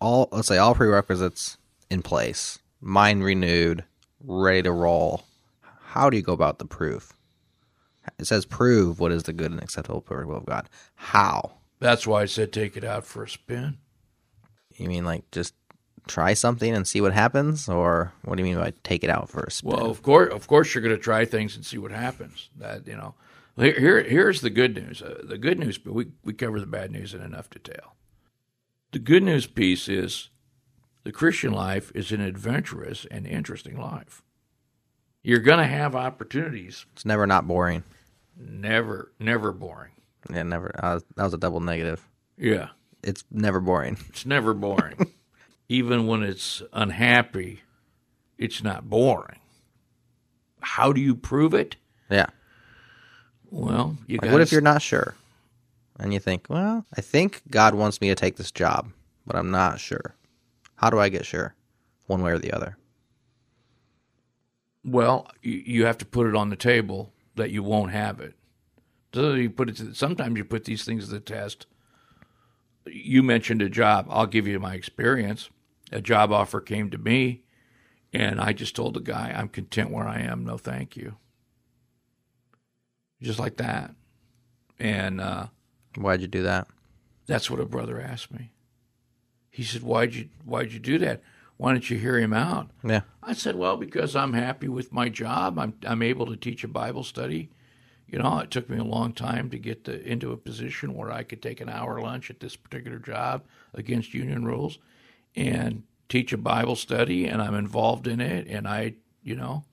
all 0.00 0.28
let's 0.32 0.48
say 0.48 0.58
all 0.58 0.74
prerequisites 0.74 1.56
in 1.90 2.02
place, 2.02 2.58
mind 2.80 3.24
renewed, 3.24 3.84
ready 4.22 4.62
to 4.62 4.72
roll. 4.72 5.24
How 5.88 6.10
do 6.10 6.16
you 6.16 6.22
go 6.22 6.34
about 6.34 6.58
the 6.58 6.66
proof? 6.66 7.14
It 8.18 8.26
says 8.26 8.44
prove 8.44 9.00
what 9.00 9.12
is 9.12 9.24
the 9.24 9.32
good 9.32 9.50
and 9.50 9.62
acceptable 9.62 10.00
perfect 10.00 10.28
will 10.28 10.36
of 10.36 10.46
God. 10.46 10.68
How? 10.94 11.52
That's 11.80 12.06
why 12.06 12.22
I 12.22 12.26
said 12.26 12.52
take 12.52 12.76
it 12.76 12.84
out 12.84 13.04
for 13.04 13.24
a 13.24 13.28
spin. 13.28 13.78
You 14.76 14.88
mean 14.88 15.04
like 15.04 15.30
just 15.30 15.54
try 16.06 16.34
something 16.34 16.74
and 16.74 16.86
see 16.86 17.00
what 17.00 17.12
happens, 17.12 17.68
or 17.68 18.12
what 18.24 18.36
do 18.36 18.42
you 18.42 18.48
mean 18.48 18.58
by 18.62 18.72
take 18.84 19.04
it 19.04 19.10
out 19.10 19.28
first? 19.28 19.62
Well, 19.64 19.90
of 19.90 20.02
course, 20.02 20.32
of 20.32 20.46
course, 20.46 20.74
you're 20.74 20.82
going 20.82 20.94
to 20.96 21.02
try 21.02 21.24
things 21.24 21.56
and 21.56 21.64
see 21.64 21.78
what 21.78 21.90
happens. 21.92 22.48
That 22.56 22.86
you 22.86 22.96
know, 22.96 23.14
here, 23.56 23.78
here 23.78 24.02
here's 24.02 24.40
the 24.40 24.50
good 24.50 24.74
news. 24.74 25.02
Uh, 25.02 25.22
the 25.24 25.38
good 25.38 25.58
news, 25.58 25.78
but 25.78 25.94
we 25.94 26.06
we 26.24 26.32
cover 26.32 26.60
the 26.60 26.66
bad 26.66 26.90
news 26.90 27.14
in 27.14 27.22
enough 27.22 27.50
detail. 27.50 27.94
The 28.92 28.98
good 29.00 29.22
news 29.22 29.46
piece 29.46 29.88
is 29.88 30.30
the 31.04 31.12
Christian 31.12 31.52
life 31.52 31.92
is 31.94 32.12
an 32.12 32.20
adventurous 32.20 33.06
and 33.10 33.26
interesting 33.26 33.78
life. 33.78 34.22
You're 35.22 35.40
going 35.40 35.58
to 35.58 35.66
have 35.66 35.96
opportunities. 35.96 36.86
it's 36.92 37.04
never 37.04 37.26
not 37.26 37.46
boring. 37.48 37.82
Never, 38.38 39.12
never 39.18 39.50
boring. 39.52 39.90
Yeah, 40.32 40.44
never. 40.44 40.70
Uh, 40.78 41.00
that 41.16 41.24
was 41.24 41.34
a 41.34 41.38
double 41.38 41.60
negative. 41.60 42.06
Yeah, 42.38 42.68
It's 43.02 43.24
never 43.30 43.60
boring. 43.60 43.96
it's 44.08 44.24
never 44.26 44.54
boring. 44.54 44.94
Even 45.68 46.06
when 46.06 46.22
it's 46.22 46.62
unhappy, 46.72 47.62
it's 48.38 48.62
not 48.62 48.88
boring. 48.88 49.40
How 50.60 50.92
do 50.92 51.00
you 51.00 51.14
prove 51.14 51.54
it? 51.54 51.76
Yeah. 52.10 52.26
Well, 53.50 53.96
you 54.06 54.18
Like, 54.20 54.32
what 54.32 54.40
if 54.40 54.52
you're 54.52 54.60
not 54.60 54.82
sure? 54.82 55.14
And 55.98 56.12
you 56.12 56.20
think, 56.20 56.46
well, 56.48 56.84
I 56.96 57.00
think 57.00 57.42
God 57.50 57.74
wants 57.74 58.00
me 58.00 58.08
to 58.08 58.14
take 58.14 58.36
this 58.36 58.52
job, 58.52 58.90
but 59.26 59.36
I'm 59.36 59.50
not 59.50 59.80
sure. 59.80 60.14
How 60.76 60.90
do 60.90 60.98
I 60.98 61.08
get 61.08 61.24
sure? 61.24 61.54
One 62.06 62.22
way 62.22 62.32
or 62.32 62.38
the 62.38 62.52
other. 62.52 62.76
Well, 64.84 65.26
you, 65.42 65.62
you 65.64 65.86
have 65.86 65.98
to 65.98 66.06
put 66.06 66.26
it 66.26 66.36
on 66.36 66.50
the 66.50 66.56
table 66.56 67.12
that 67.34 67.50
you 67.50 67.62
won't 67.62 67.92
have 67.92 68.20
it. 68.20 68.34
So 69.14 69.32
you 69.32 69.50
put 69.50 69.70
it. 69.70 69.76
To, 69.76 69.94
sometimes 69.94 70.36
you 70.36 70.44
put 70.44 70.64
these 70.64 70.84
things 70.84 71.06
to 71.06 71.10
the 71.12 71.20
test. 71.20 71.66
You 72.86 73.22
mentioned 73.22 73.62
a 73.62 73.68
job. 73.68 74.06
I'll 74.10 74.26
give 74.26 74.46
you 74.46 74.60
my 74.60 74.74
experience. 74.74 75.48
A 75.92 76.00
job 76.00 76.32
offer 76.32 76.60
came 76.60 76.90
to 76.90 76.98
me, 76.98 77.42
and 78.12 78.40
I 78.40 78.52
just 78.52 78.74
told 78.74 78.94
the 78.94 79.00
guy, 79.00 79.32
"I'm 79.34 79.48
content 79.48 79.90
where 79.90 80.06
I 80.08 80.20
am. 80.20 80.44
No, 80.44 80.58
thank 80.58 80.96
you." 80.96 81.16
Just 83.22 83.38
like 83.38 83.56
that, 83.56 83.94
and 84.78 85.20
uh, 85.20 85.46
Why'd 85.96 86.20
you 86.20 86.26
do 86.26 86.42
that? 86.42 86.68
that's 87.26 87.50
what 87.50 87.60
a 87.60 87.66
brother 87.66 88.00
asked 88.00 88.32
me. 88.32 88.52
He 89.50 89.62
said, 89.64 89.82
"Why'd 89.82 90.14
you 90.14 90.28
Why'd 90.44 90.72
you 90.72 90.78
do 90.78 90.98
that? 90.98 91.22
Why 91.56 91.72
didn't 91.72 91.88
you 91.90 91.98
hear 91.98 92.18
him 92.18 92.32
out?" 92.34 92.70
Yeah. 92.84 93.02
I 93.22 93.32
said, 93.32 93.56
"Well, 93.56 93.76
because 93.76 94.14
I'm 94.14 94.34
happy 94.34 94.68
with 94.68 94.92
my 94.92 95.08
job. 95.08 95.58
I'm 95.58 95.74
I'm 95.86 96.02
able 96.02 96.26
to 96.26 96.36
teach 96.36 96.62
a 96.64 96.68
Bible 96.68 97.04
study. 97.04 97.50
You 98.06 98.18
know, 98.20 98.38
it 98.38 98.50
took 98.50 98.68
me 98.70 98.78
a 98.78 98.84
long 98.84 99.12
time 99.12 99.50
to 99.50 99.58
get 99.58 99.84
to, 99.84 100.00
into 100.06 100.30
a 100.30 100.36
position 100.36 100.94
where 100.94 101.10
I 101.10 101.24
could 101.24 101.42
take 101.42 101.60
an 101.60 101.68
hour 101.68 102.00
lunch 102.00 102.30
at 102.30 102.38
this 102.38 102.54
particular 102.54 102.98
job 102.98 103.42
against 103.74 104.14
union 104.14 104.44
rules, 104.44 104.78
and 105.36 105.82
teach 106.08 106.32
a 106.32 106.38
Bible 106.38 106.76
study. 106.76 107.26
And 107.26 107.42
I'm 107.42 107.54
involved 107.54 108.06
in 108.06 108.20
it. 108.20 108.46
And 108.48 108.66
I, 108.66 108.94
you 109.22 109.34
know, 109.36 109.64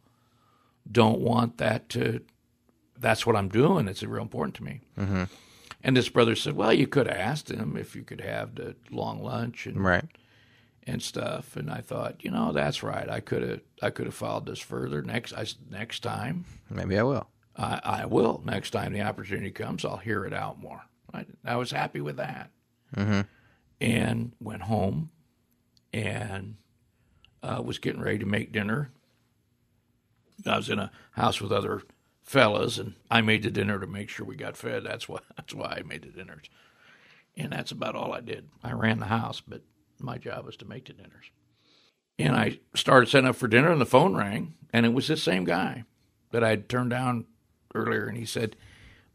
don't 0.92 1.20
want 1.20 1.58
that 1.60 1.90
to. 1.90 2.22
That's 3.00 3.26
what 3.26 3.36
I'm 3.36 3.50
doing. 3.50 3.88
It's 3.88 4.04
real 4.04 4.22
important 4.22 4.56
to 4.56 4.64
me. 4.64 4.82
Mm-hmm. 4.98 5.24
And 5.86 5.98
this 5.98 6.08
brother 6.10 6.36
said, 6.36 6.56
"Well, 6.56 6.72
you 6.72 6.88
could 6.88 7.08
have 7.08 7.18
asked 7.18 7.52
him 7.52 7.76
if 7.76 7.96
you 7.96 8.04
could 8.04 8.22
have 8.22 8.56
the 8.56 8.76
long 8.90 9.22
lunch 9.22 9.66
and 9.68 9.84
Right. 9.84 10.06
and 10.88 11.02
stuff." 11.02 11.58
And 11.58 11.70
I 11.70 11.82
thought, 11.82 12.24
you 12.24 12.32
know, 12.32 12.54
that's 12.54 12.82
right. 12.84 13.10
I 13.10 13.20
could 13.20 13.42
have 13.42 13.60
I 13.82 13.90
could 13.90 14.06
have 14.06 14.16
followed 14.16 14.46
this 14.46 14.60
further 14.60 15.02
next. 15.02 15.34
I 15.34 15.46
next 15.70 16.02
time 16.02 16.46
Maybe 16.70 16.98
I 16.98 17.04
will. 17.04 17.28
I, 17.58 17.82
I 17.84 18.06
will. 18.06 18.42
Next 18.46 18.70
time 18.72 18.94
the 18.94 19.02
opportunity 19.02 19.52
comes, 19.52 19.84
I'll 19.84 19.98
hear 19.98 20.24
it 20.26 20.34
out 20.34 20.60
more. 20.60 20.84
I, 21.14 21.26
I 21.46 21.56
was 21.58 21.72
happy 21.72 22.00
with 22.02 22.16
that. 22.18 22.50
And 23.82 24.32
went 24.40 24.62
home 24.64 25.10
and 25.94 26.56
uh, 27.44 27.62
was 27.64 27.78
getting 27.78 28.02
ready 28.02 28.20
to 28.20 28.26
make 28.26 28.52
dinner. 28.52 28.92
I 30.46 30.58
was 30.58 30.70
in 30.70 30.80
a 30.80 30.92
house 31.12 31.40
with 31.40 31.52
other 31.52 31.84
fellas, 32.24 32.78
and 32.78 32.96
I 33.12 33.22
made 33.22 33.44
the 33.44 33.52
dinner 33.52 33.80
to 33.80 33.88
make 33.88 34.10
sure 34.10 34.26
we 34.26 34.36
got 34.36 34.58
fed. 34.58 34.84
That's 34.84 35.08
why. 35.08 35.20
That's 35.38 35.54
why 35.54 35.78
I 35.78 35.84
made 35.84 36.04
the 36.04 36.10
dinners, 36.10 36.50
and 37.36 37.52
that's 37.52 37.72
about 37.72 37.96
all 37.96 38.14
I 38.14 38.22
did. 38.22 38.50
I 38.64 38.72
ran 38.72 39.00
the 39.00 39.06
house, 39.06 39.42
but 39.42 39.62
my 40.00 40.18
job 40.18 40.46
was 40.46 40.56
to 40.58 40.66
make 40.66 40.86
the 40.86 40.94
dinners. 40.94 41.26
And 42.18 42.36
I 42.36 42.60
started 42.76 43.10
setting 43.10 43.30
up 43.30 43.36
for 43.36 43.48
dinner, 43.48 43.72
and 43.72 43.82
the 43.82 43.86
phone 43.86 44.16
rang, 44.16 44.56
and 44.72 44.86
it 44.86 44.94
was 44.94 45.08
this 45.08 45.24
same 45.24 45.44
guy 45.44 45.84
that 46.32 46.44
I'd 46.44 46.70
turned 46.70 46.92
down 46.92 47.26
earlier, 47.76 48.06
and 48.08 48.18
he 48.18 48.26
said, 48.26 48.56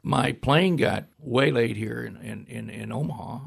"My 0.03 0.33
plane 0.33 0.77
got 0.77 1.07
waylaid 1.19 1.77
here 1.77 2.03
in 2.03 2.17
in, 2.17 2.47
in, 2.47 2.71
in 2.71 2.93
Omaha, 2.93 3.39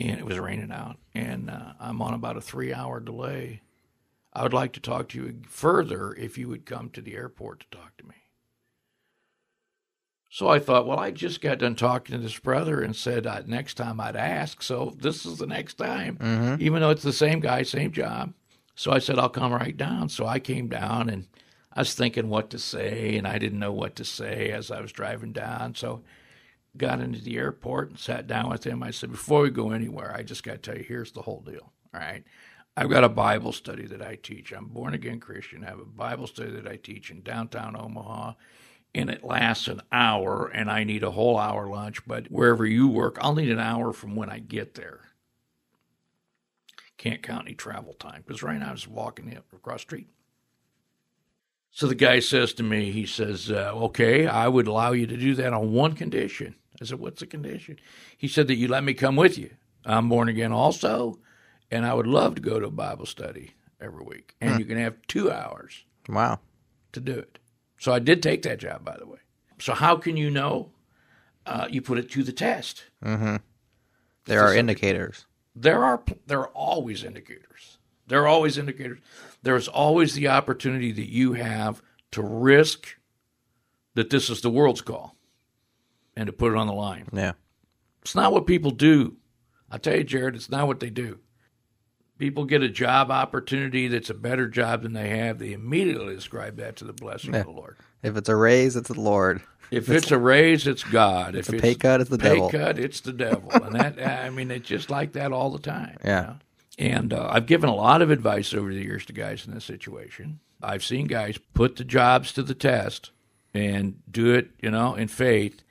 and 0.00 0.18
it 0.18 0.26
was 0.26 0.38
raining 0.38 0.72
out, 0.72 0.96
and 1.14 1.50
uh, 1.50 1.72
I'm 1.80 2.00
on 2.02 2.14
about 2.14 2.36
a 2.36 2.40
three 2.40 2.72
hour 2.72 3.00
delay. 3.00 3.62
I 4.32 4.42
would 4.42 4.52
like 4.52 4.72
to 4.74 4.80
talk 4.80 5.08
to 5.08 5.18
you 5.22 5.40
further 5.48 6.14
if 6.14 6.38
you 6.38 6.48
would 6.48 6.66
come 6.66 6.90
to 6.90 7.00
the 7.00 7.14
airport 7.14 7.60
to 7.60 7.76
talk 7.76 7.96
to 7.98 8.04
me." 8.06 8.14
So 10.30 10.48
I 10.48 10.58
thought, 10.58 10.86
well, 10.86 10.98
I 10.98 11.10
just 11.10 11.40
got 11.40 11.58
done 11.58 11.74
talking 11.74 12.14
to 12.14 12.22
this 12.22 12.38
brother 12.38 12.82
and 12.82 12.94
said 12.94 13.26
uh, 13.26 13.42
next 13.46 13.74
time 13.74 13.98
I'd 13.98 14.14
ask. 14.14 14.62
So 14.62 14.94
this 14.98 15.24
is 15.24 15.38
the 15.38 15.46
next 15.46 15.74
time, 15.74 16.18
even 16.60 16.80
though 16.82 16.90
it's 16.90 17.02
the 17.02 17.12
same 17.14 17.40
guy, 17.40 17.62
same 17.62 17.92
job. 17.92 18.34
So 18.74 18.92
I 18.92 18.98
said, 18.98 19.18
I'll 19.18 19.30
come 19.30 19.52
right 19.52 19.76
down. 19.76 20.10
So 20.10 20.26
I 20.26 20.38
came 20.38 20.68
down 20.68 21.08
and 21.08 21.26
I 21.72 21.80
was 21.80 21.94
thinking 21.94 22.28
what 22.28 22.50
to 22.50 22.58
say, 22.58 23.16
and 23.16 23.26
I 23.26 23.38
didn't 23.38 23.58
know 23.58 23.72
what 23.72 23.96
to 23.96 24.04
say 24.04 24.50
as 24.50 24.70
I 24.70 24.80
was 24.80 24.92
driving 24.92 25.32
down. 25.32 25.74
So 25.74 26.02
got 26.78 27.00
into 27.00 27.20
the 27.20 27.36
airport 27.36 27.90
and 27.90 27.98
sat 27.98 28.26
down 28.26 28.48
with 28.48 28.64
him. 28.64 28.82
I 28.82 28.90
said, 28.90 29.10
before 29.10 29.42
we 29.42 29.50
go 29.50 29.70
anywhere, 29.70 30.14
I 30.14 30.22
just 30.22 30.42
got 30.42 30.52
to 30.52 30.58
tell 30.58 30.76
you, 30.76 30.84
here's 30.84 31.12
the 31.12 31.22
whole 31.22 31.40
deal. 31.40 31.72
All 31.92 32.00
right. 32.00 32.24
I've 32.76 32.90
got 32.90 33.02
a 33.02 33.08
Bible 33.08 33.52
study 33.52 33.86
that 33.86 34.00
I 34.02 34.14
teach. 34.14 34.52
I'm 34.52 34.66
born 34.66 34.94
again 34.94 35.18
Christian. 35.18 35.64
I 35.64 35.70
have 35.70 35.80
a 35.80 35.84
Bible 35.84 36.28
study 36.28 36.52
that 36.52 36.68
I 36.68 36.76
teach 36.76 37.10
in 37.10 37.22
downtown 37.22 37.74
Omaha, 37.74 38.34
and 38.94 39.10
it 39.10 39.24
lasts 39.24 39.66
an 39.66 39.82
hour, 39.90 40.46
and 40.46 40.70
I 40.70 40.84
need 40.84 41.02
a 41.02 41.10
whole 41.10 41.38
hour 41.38 41.66
lunch. 41.66 42.06
But 42.06 42.30
wherever 42.30 42.64
you 42.64 42.86
work, 42.86 43.18
I'll 43.20 43.34
need 43.34 43.50
an 43.50 43.58
hour 43.58 43.92
from 43.92 44.14
when 44.14 44.30
I 44.30 44.38
get 44.38 44.74
there. 44.74 45.00
Can't 46.98 47.22
count 47.22 47.46
any 47.46 47.54
travel 47.54 47.94
time 47.94 48.22
because 48.24 48.42
right 48.42 48.58
now 48.58 48.70
I'm 48.70 48.76
just 48.76 48.88
walking 48.88 49.36
across 49.52 49.80
the 49.80 49.82
street. 49.82 50.08
So 51.70 51.86
the 51.86 51.94
guy 51.94 52.20
says 52.20 52.52
to 52.54 52.62
me, 52.62 52.90
he 52.90 53.06
says, 53.06 53.50
uh, 53.50 53.72
okay, 53.74 54.26
I 54.26 54.48
would 54.48 54.66
allow 54.66 54.92
you 54.92 55.06
to 55.06 55.16
do 55.16 55.34
that 55.36 55.52
on 55.52 55.72
one 55.72 55.94
condition. 55.94 56.56
I 56.80 56.84
said, 56.84 57.00
what's 57.00 57.20
the 57.20 57.26
condition? 57.26 57.78
He 58.16 58.28
said 58.28 58.46
that 58.48 58.56
you 58.56 58.68
let 58.68 58.84
me 58.84 58.94
come 58.94 59.16
with 59.16 59.36
you. 59.38 59.50
I'm 59.84 60.08
born 60.08 60.28
again 60.28 60.52
also, 60.52 61.18
and 61.70 61.84
I 61.84 61.94
would 61.94 62.06
love 62.06 62.34
to 62.36 62.40
go 62.40 62.60
to 62.60 62.66
a 62.66 62.70
Bible 62.70 63.06
study 63.06 63.52
every 63.80 64.04
week. 64.04 64.34
And 64.40 64.58
you 64.58 64.64
can 64.64 64.78
have 64.78 64.96
two 65.08 65.30
hours 65.30 65.84
Wow. 66.08 66.40
to 66.92 67.00
do 67.00 67.12
it. 67.18 67.38
So 67.78 67.92
I 67.92 67.98
did 67.98 68.22
take 68.22 68.42
that 68.42 68.58
job, 68.58 68.84
by 68.84 68.96
the 68.96 69.06
way. 69.06 69.18
So 69.60 69.74
how 69.74 69.96
can 69.96 70.16
you 70.16 70.30
know? 70.30 70.70
Uh, 71.46 71.66
you 71.70 71.80
put 71.80 71.96
it 71.98 72.10
to 72.10 72.22
the 72.22 72.32
test. 72.32 72.84
There 74.26 74.44
are 74.44 74.54
indicators. 74.54 75.24
There 75.56 75.82
are 75.82 76.02
there 76.26 76.40
are 76.40 76.48
always 76.48 77.02
indicators. 77.02 77.78
There 78.06 78.22
are 78.22 78.26
always 78.28 78.58
indicators. 78.58 78.98
There's 79.42 79.66
always 79.66 80.12
the 80.14 80.28
opportunity 80.28 80.92
that 80.92 81.08
you 81.08 81.32
have 81.32 81.80
to 82.12 82.22
risk 82.22 82.96
that 83.94 84.10
this 84.10 84.28
is 84.28 84.42
the 84.42 84.50
world's 84.50 84.82
call 84.82 85.16
and 86.18 86.26
to 86.26 86.32
put 86.32 86.52
it 86.52 86.58
on 86.58 86.66
the 86.66 86.72
line. 86.72 87.06
Yeah. 87.12 87.32
It's 88.02 88.14
not 88.16 88.32
what 88.32 88.46
people 88.46 88.72
do. 88.72 89.16
I 89.70 89.78
tell 89.78 89.96
you, 89.96 90.04
Jared, 90.04 90.34
it's 90.34 90.50
not 90.50 90.66
what 90.66 90.80
they 90.80 90.90
do. 90.90 91.18
People 92.18 92.44
get 92.44 92.62
a 92.62 92.68
job 92.68 93.10
opportunity 93.12 93.86
that's 93.86 94.10
a 94.10 94.14
better 94.14 94.48
job 94.48 94.82
than 94.82 94.92
they 94.92 95.10
have. 95.10 95.38
They 95.38 95.52
immediately 95.52 96.16
ascribe 96.16 96.56
that 96.56 96.74
to 96.76 96.84
the 96.84 96.92
blessing 96.92 97.34
of 97.34 97.44
the 97.44 97.52
Lord. 97.52 97.76
If 98.02 98.16
it's 98.16 98.28
a 98.28 98.34
raise, 98.34 98.74
it's 98.74 98.88
the 98.88 99.00
Lord. 99.00 99.40
If 99.70 99.88
it's 99.88 100.10
a 100.10 100.18
raise, 100.18 100.66
it's 100.66 100.82
God. 100.82 101.34
If 101.36 101.40
it's 101.40 101.48
a 101.50 101.62
pay 101.62 101.74
cut, 101.76 102.00
it's 102.00 102.10
the 102.10 102.18
pay 102.18 102.34
devil. 102.34 102.50
cut, 102.50 102.78
it's 102.78 103.00
the 103.02 103.12
devil. 103.12 103.50
And 103.52 103.74
that, 103.76 104.00
I 104.24 104.30
mean, 104.30 104.50
it's 104.50 104.66
just 104.66 104.90
like 104.90 105.12
that 105.12 105.30
all 105.30 105.50
the 105.50 105.58
time. 105.60 105.96
you 106.02 106.10
Yeah. 106.10 106.20
know? 106.22 106.36
And 106.80 107.12
uh, 107.12 107.28
I've 107.30 107.46
given 107.46 107.68
a 107.68 107.74
lot 107.74 108.02
of 108.02 108.10
advice 108.10 108.52
over 108.54 108.72
the 108.72 108.80
years 108.82 109.04
to 109.06 109.12
guys 109.12 109.46
in 109.46 109.54
this 109.54 109.64
situation. 109.64 110.40
I've 110.62 110.84
seen 110.84 111.06
guys 111.06 111.38
put 111.54 111.76
the 111.76 111.84
jobs 111.84 112.32
to 112.32 112.42
the 112.42 112.54
test 112.54 113.10
and 113.54 114.00
do 114.10 114.32
it, 114.34 114.50
you 114.60 114.70
know, 114.70 114.94
in 114.94 115.08
faith 115.08 115.62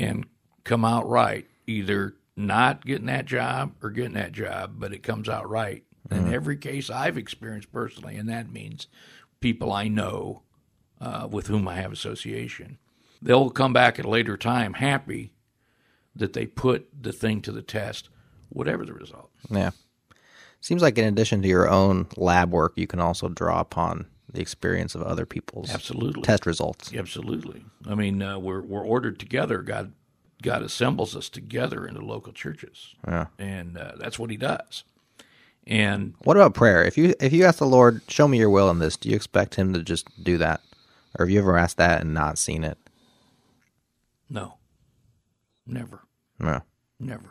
and 0.00 0.26
come 0.64 0.84
out 0.84 1.08
right. 1.08 1.46
Either 1.66 2.14
not 2.36 2.84
getting 2.84 3.06
that 3.06 3.26
job 3.26 3.74
or 3.82 3.90
getting 3.90 4.14
that 4.14 4.32
job, 4.32 4.74
but 4.78 4.92
it 4.92 5.02
comes 5.02 5.28
out 5.28 5.48
right. 5.48 5.84
In 6.10 6.32
every 6.34 6.56
case 6.56 6.90
I've 6.90 7.16
experienced 7.16 7.70
personally, 7.70 8.16
and 8.16 8.28
that 8.28 8.50
means 8.50 8.88
people 9.38 9.72
I 9.72 9.86
know 9.86 10.42
uh, 11.00 11.28
with 11.30 11.46
whom 11.46 11.68
I 11.68 11.76
have 11.76 11.92
association. 11.92 12.78
They'll 13.22 13.50
come 13.50 13.72
back 13.72 13.98
at 13.98 14.04
a 14.04 14.10
later 14.10 14.36
time 14.36 14.74
happy 14.74 15.32
that 16.16 16.32
they 16.32 16.46
put 16.46 16.88
the 17.00 17.12
thing 17.12 17.42
to 17.42 17.52
the 17.52 17.62
test, 17.62 18.08
whatever 18.48 18.84
the 18.84 18.92
result. 18.92 19.30
Yeah. 19.48 19.70
Seems 20.60 20.82
like 20.82 20.98
in 20.98 21.04
addition 21.04 21.42
to 21.42 21.48
your 21.48 21.68
own 21.68 22.08
lab 22.16 22.50
work, 22.50 22.72
you 22.76 22.86
can 22.86 23.00
also 23.00 23.28
draw 23.28 23.60
upon 23.60 24.06
the 24.32 24.40
experience 24.40 24.94
of 24.94 25.02
other 25.02 25.26
people's 25.26 25.70
Absolutely. 25.72 26.22
test 26.22 26.46
results. 26.46 26.92
Absolutely. 26.94 27.64
I 27.88 27.94
mean, 27.94 28.22
uh, 28.22 28.38
we're 28.38 28.60
we're 28.62 28.84
ordered 28.84 29.18
together. 29.18 29.58
God 29.62 29.92
God 30.42 30.62
assembles 30.62 31.14
us 31.14 31.28
together 31.28 31.86
into 31.86 32.00
local 32.04 32.32
churches, 32.32 32.94
Yeah. 33.06 33.26
and 33.38 33.76
uh, 33.76 33.92
that's 33.98 34.18
what 34.18 34.30
He 34.30 34.36
does. 34.36 34.84
And 35.66 36.14
What 36.24 36.36
about 36.36 36.54
prayer? 36.54 36.82
If 36.84 36.96
you 36.96 37.14
if 37.20 37.32
you 37.32 37.44
ask 37.44 37.58
the 37.58 37.66
Lord, 37.66 38.00
show 38.08 38.26
me 38.26 38.38
your 38.38 38.50
will 38.50 38.70
in 38.70 38.78
this, 38.78 38.96
do 38.96 39.08
you 39.10 39.16
expect 39.16 39.54
him 39.56 39.72
to 39.74 39.82
just 39.82 40.06
do 40.24 40.38
that? 40.38 40.60
Or 41.18 41.26
have 41.26 41.30
you 41.30 41.38
ever 41.40 41.56
asked 41.58 41.76
that 41.76 42.00
and 42.00 42.14
not 42.14 42.38
seen 42.38 42.64
it? 42.64 42.78
no, 44.28 44.54
never, 45.66 46.00
No. 46.38 46.60
never. 46.98 47.30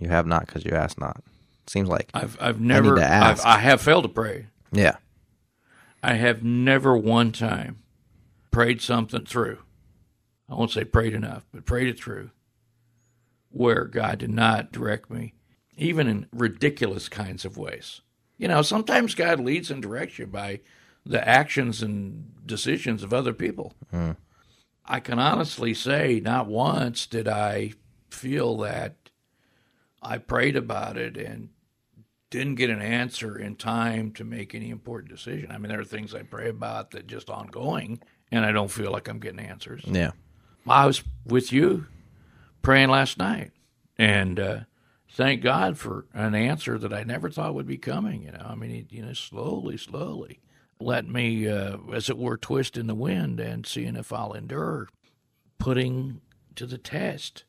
You 0.00 0.08
have 0.08 0.26
not 0.26 0.46
because 0.46 0.64
you 0.64 0.72
asked 0.72 0.98
not. 0.98 1.22
Seems 1.66 1.88
like 1.88 2.10
I've 2.14 2.36
I've 2.40 2.60
never. 2.60 2.98
ask. 2.98 3.44
I've, 3.46 3.58
I 3.58 3.60
have 3.60 3.80
failed 3.80 4.04
to 4.04 4.08
pray. 4.08 4.46
Yeah. 4.72 4.96
I 6.02 6.14
have 6.14 6.42
never 6.42 6.96
one 6.96 7.32
time 7.32 7.82
prayed 8.50 8.80
something 8.80 9.24
through. 9.24 9.58
I 10.48 10.54
won't 10.54 10.70
say 10.70 10.84
prayed 10.84 11.14
enough, 11.14 11.46
but 11.52 11.66
prayed 11.66 11.88
it 11.88 11.98
through 11.98 12.30
where 13.50 13.84
God 13.84 14.18
did 14.18 14.30
not 14.30 14.72
direct 14.72 15.10
me, 15.10 15.34
even 15.76 16.06
in 16.06 16.26
ridiculous 16.32 17.08
kinds 17.08 17.44
of 17.44 17.56
ways. 17.56 18.00
You 18.38 18.48
know, 18.48 18.62
sometimes 18.62 19.14
God 19.14 19.40
leads 19.40 19.70
and 19.70 19.82
directs 19.82 20.18
you 20.18 20.26
by 20.26 20.60
the 21.04 21.26
actions 21.26 21.82
and 21.82 22.32
decisions 22.46 23.02
of 23.02 23.12
other 23.12 23.32
people. 23.32 23.74
Hmm. 23.90 24.12
I 24.84 25.00
can 25.00 25.18
honestly 25.18 25.74
say, 25.74 26.20
not 26.22 26.46
once 26.46 27.06
did 27.06 27.28
I 27.28 27.74
feel 28.08 28.56
that 28.58 29.10
I 30.02 30.18
prayed 30.18 30.56
about 30.56 30.96
it 30.96 31.16
and 31.16 31.50
didn't 32.30 32.54
get 32.54 32.70
an 32.70 32.80
answer 32.80 33.36
in 33.38 33.56
time 33.56 34.12
to 34.12 34.24
make 34.24 34.54
any 34.54 34.70
important 34.70 35.10
decision. 35.10 35.50
I 35.50 35.58
mean, 35.58 35.70
there 35.70 35.80
are 35.80 35.84
things 35.84 36.14
I 36.14 36.22
pray 36.22 36.48
about 36.48 36.92
that 36.92 37.06
just 37.06 37.28
ongoing, 37.28 38.00
and 38.30 38.44
I 38.44 38.52
don't 38.52 38.70
feel 38.70 38.92
like 38.92 39.08
I'm 39.08 39.18
getting 39.18 39.40
answers. 39.40 39.82
Yeah. 39.84 40.12
I 40.68 40.86
was 40.86 41.02
with 41.26 41.52
you 41.52 41.86
praying 42.62 42.90
last 42.90 43.18
night, 43.18 43.50
and 43.98 44.38
uh, 44.38 44.60
thank 45.10 45.42
God 45.42 45.78
for 45.78 46.06
an 46.14 46.34
answer 46.34 46.78
that 46.78 46.92
I 46.92 47.02
never 47.02 47.30
thought 47.30 47.54
would 47.54 47.66
be 47.66 47.78
coming. 47.78 48.22
You 48.22 48.32
know, 48.32 48.46
I 48.48 48.54
mean, 48.54 48.86
you 48.90 49.02
know, 49.02 49.12
slowly, 49.12 49.76
slowly 49.76 50.40
let 50.80 51.06
me, 51.06 51.46
uh, 51.46 51.76
as 51.92 52.08
it 52.08 52.18
were, 52.18 52.36
twist 52.36 52.76
in 52.76 52.86
the 52.86 52.94
wind 52.94 53.38
and 53.38 53.66
seeing 53.66 53.96
if 53.96 54.12
I'll 54.12 54.32
endure, 54.32 54.88
putting 55.58 56.22
to 56.56 56.66
the 56.66 56.78
test 56.78 57.44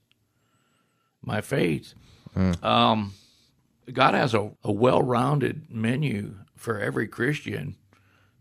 my 1.22 1.40
faith. 1.42 1.94
Um, 2.62 3.14
God 3.94 4.14
has 4.14 4.34
a, 4.34 4.52
a 4.64 4.72
well 4.72 5.02
rounded 5.02 5.68
menu 5.70 6.36
for 6.56 6.80
every 6.80 7.08
Christian 7.08 7.76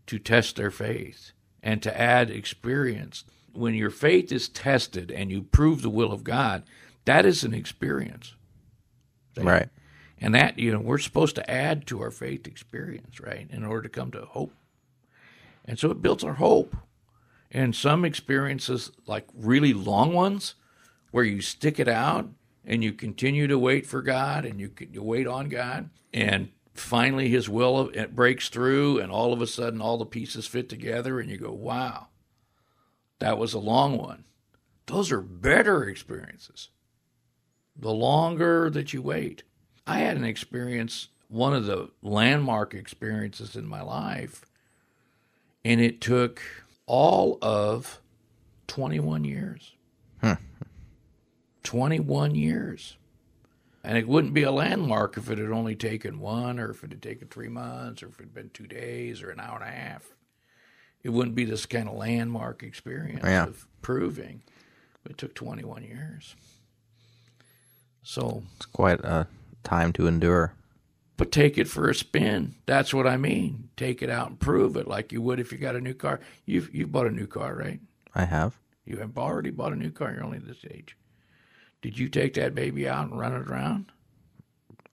to 0.07 0.19
test 0.19 0.55
their 0.55 0.71
faith 0.71 1.31
and 1.63 1.81
to 1.83 1.99
add 1.99 2.29
experience. 2.29 3.23
When 3.53 3.73
your 3.73 3.89
faith 3.89 4.31
is 4.31 4.47
tested 4.47 5.11
and 5.11 5.31
you 5.31 5.41
prove 5.41 5.81
the 5.81 5.89
will 5.89 6.11
of 6.11 6.23
God, 6.23 6.63
that 7.05 7.25
is 7.25 7.43
an 7.43 7.53
experience. 7.53 8.35
Right. 9.37 9.69
And 10.19 10.35
that, 10.35 10.59
you 10.59 10.71
know, 10.71 10.79
we're 10.79 10.99
supposed 10.99 11.35
to 11.35 11.49
add 11.49 11.87
to 11.87 12.01
our 12.01 12.11
faith 12.11 12.47
experience, 12.47 13.19
right, 13.19 13.47
in 13.49 13.65
order 13.65 13.83
to 13.83 13.89
come 13.89 14.11
to 14.11 14.21
hope. 14.21 14.53
And 15.65 15.79
so 15.79 15.89
it 15.89 16.01
builds 16.01 16.23
our 16.23 16.35
hope. 16.35 16.75
And 17.49 17.75
some 17.75 18.05
experiences, 18.05 18.91
like 19.07 19.27
really 19.35 19.73
long 19.73 20.13
ones, 20.13 20.55
where 21.11 21.23
you 21.23 21.41
stick 21.41 21.79
it 21.79 21.87
out 21.87 22.29
and 22.65 22.83
you 22.83 22.93
continue 22.93 23.47
to 23.47 23.57
wait 23.57 23.85
for 23.85 24.01
God 24.01 24.45
and 24.45 24.59
you, 24.59 24.71
you 24.91 25.01
wait 25.01 25.27
on 25.27 25.49
God, 25.49 25.89
and 26.13 26.49
finally 26.73 27.29
His 27.29 27.49
will 27.49 27.89
it 27.89 28.15
breaks 28.15 28.49
through, 28.49 28.99
and 28.99 29.11
all 29.11 29.33
of 29.33 29.41
a 29.41 29.47
sudden 29.47 29.81
all 29.81 29.97
the 29.97 30.05
pieces 30.05 30.47
fit 30.47 30.69
together, 30.69 31.19
and 31.19 31.29
you 31.29 31.37
go, 31.37 31.51
"Wow, 31.51 32.07
that 33.19 33.37
was 33.37 33.53
a 33.53 33.59
long 33.59 33.97
one." 33.97 34.25
Those 34.87 35.11
are 35.11 35.21
better 35.21 35.83
experiences. 35.87 36.69
The 37.75 37.93
longer 37.93 38.69
that 38.69 38.93
you 38.93 39.01
wait, 39.01 39.43
I 39.87 39.99
had 39.99 40.17
an 40.17 40.25
experience, 40.25 41.07
one 41.27 41.53
of 41.53 41.65
the 41.65 41.89
landmark 42.01 42.73
experiences 42.73 43.55
in 43.55 43.65
my 43.65 43.81
life, 43.81 44.45
and 45.63 45.79
it 45.79 46.01
took 46.01 46.41
all 46.85 47.37
of 47.41 48.01
21 48.67 49.23
years. 49.23 49.75
21 51.63 52.35
years. 52.35 52.97
And 53.83 53.97
it 53.97 54.07
wouldn't 54.07 54.33
be 54.35 54.43
a 54.43 54.51
landmark 54.51 55.17
if 55.17 55.29
it 55.31 55.39
had 55.39 55.49
only 55.49 55.75
taken 55.75 56.19
one, 56.19 56.59
or 56.59 56.69
if 56.69 56.83
it 56.83 56.91
had 56.91 57.01
taken 57.01 57.27
three 57.27 57.49
months, 57.49 58.03
or 58.03 58.07
if 58.09 58.19
it 58.19 58.23
had 58.23 58.33
been 58.33 58.51
two 58.53 58.67
days, 58.67 59.23
or 59.23 59.31
an 59.31 59.39
hour 59.39 59.55
and 59.55 59.63
a 59.67 59.71
half. 59.71 60.11
It 61.03 61.09
wouldn't 61.09 61.35
be 61.35 61.45
this 61.45 61.65
kind 61.65 61.89
of 61.89 61.95
landmark 61.95 62.61
experience 62.61 63.23
Yeah. 63.23 63.45
of 63.47 63.65
proving. 63.81 64.43
It 65.09 65.17
took 65.17 65.33
21 65.33 65.81
years. 65.83 66.35
So, 68.03 68.43
It's 68.57 68.65
quite 68.67 68.99
a 69.01 69.27
time 69.63 69.93
to 69.93 70.05
endure. 70.07 70.53
but 71.17 71.31
take 71.31 71.57
it 71.57 71.67
for 71.67 71.89
a 71.89 71.93
spin. 71.95 72.55
That's 72.65 72.93
what 72.93 73.05
I 73.07 73.15
mean. 73.17 73.69
Take 73.77 74.01
it 74.01 74.09
out 74.09 74.29
and 74.29 74.39
prove 74.39 74.75
it 74.75 74.87
like 74.87 75.11
you 75.11 75.21
would 75.21 75.39
if 75.39 75.51
you 75.51 75.57
got 75.59 75.75
a 75.75 75.81
new 75.81 75.93
car. 75.93 76.19
You've, 76.45 76.73
you've 76.73 76.91
bought 76.91 77.05
a 77.07 77.11
new 77.11 77.27
car, 77.27 77.55
right? 77.55 77.79
I 78.15 78.25
have. 78.25 78.57
You 78.85 78.97
have 78.97 79.17
already 79.17 79.51
bought 79.51 79.71
a 79.73 79.75
new 79.75 79.91
car. 79.91 80.11
You're 80.13 80.23
only 80.23 80.39
this 80.39 80.65
age. 80.69 80.97
Did 81.81 81.97
you 81.97 82.09
take 82.09 82.33
that 82.35 82.53
baby 82.55 82.87
out 82.87 83.09
and 83.09 83.19
run 83.19 83.33
it 83.33 83.47
around? 83.49 83.91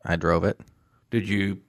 I 0.04 0.16
drove 0.16 0.44
it 0.44 0.58
Did 1.10 1.28
you 1.28 1.60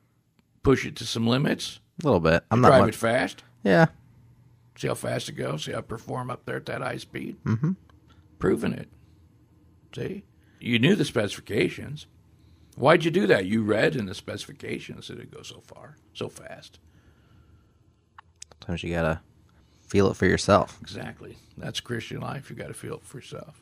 push 0.64 0.86
it 0.86 0.96
to 0.98 1.06
some 1.06 1.28
limits? 1.28 1.80
a 2.02 2.06
little 2.06 2.20
bit. 2.22 2.44
I'm 2.52 2.62
not 2.62 2.70
Drive 2.70 2.82
much. 2.86 2.90
it 2.96 2.98
fast? 2.98 3.44
Yeah, 3.64 3.88
See 4.78 4.88
how 4.88 4.94
fast 4.96 5.28
it 5.28 5.34
goes? 5.34 5.66
See 5.66 5.74
how 5.74 5.80
it 5.80 5.90
perform 5.90 6.30
up 6.32 6.46
there 6.46 6.56
at 6.56 6.66
that 6.68 6.82
high 6.82 6.96
speed? 6.98 7.36
Mm-hmm. 7.44 7.72
Proving 8.38 8.72
it. 8.72 8.88
See? 9.94 10.24
You 10.62 10.80
knew 10.80 10.96
the 10.96 11.04
specifications. 11.04 12.06
Why'd 12.78 13.04
you 13.04 13.12
do 13.12 13.28
that? 13.28 13.46
You 13.46 13.62
read 13.64 13.98
in 13.98 14.06
the 14.06 14.14
specifications 14.16 15.10
that 15.10 15.20
it 15.20 15.32
goes 15.32 15.50
so 15.50 15.60
far, 15.60 15.98
so 16.14 16.30
fast. 16.30 16.80
sometimes 18.62 18.84
you 18.84 18.94
gotta 18.94 19.20
feel 19.88 20.10
it 20.10 20.16
for 20.16 20.26
yourself. 20.28 20.78
Exactly. 20.82 21.36
That's 21.58 21.82
Christian 21.82 22.22
life. 22.22 22.50
You 22.50 22.56
got 22.56 22.68
to 22.68 22.74
feel 22.74 22.96
it 22.96 23.04
for 23.04 23.18
yourself. 23.18 23.62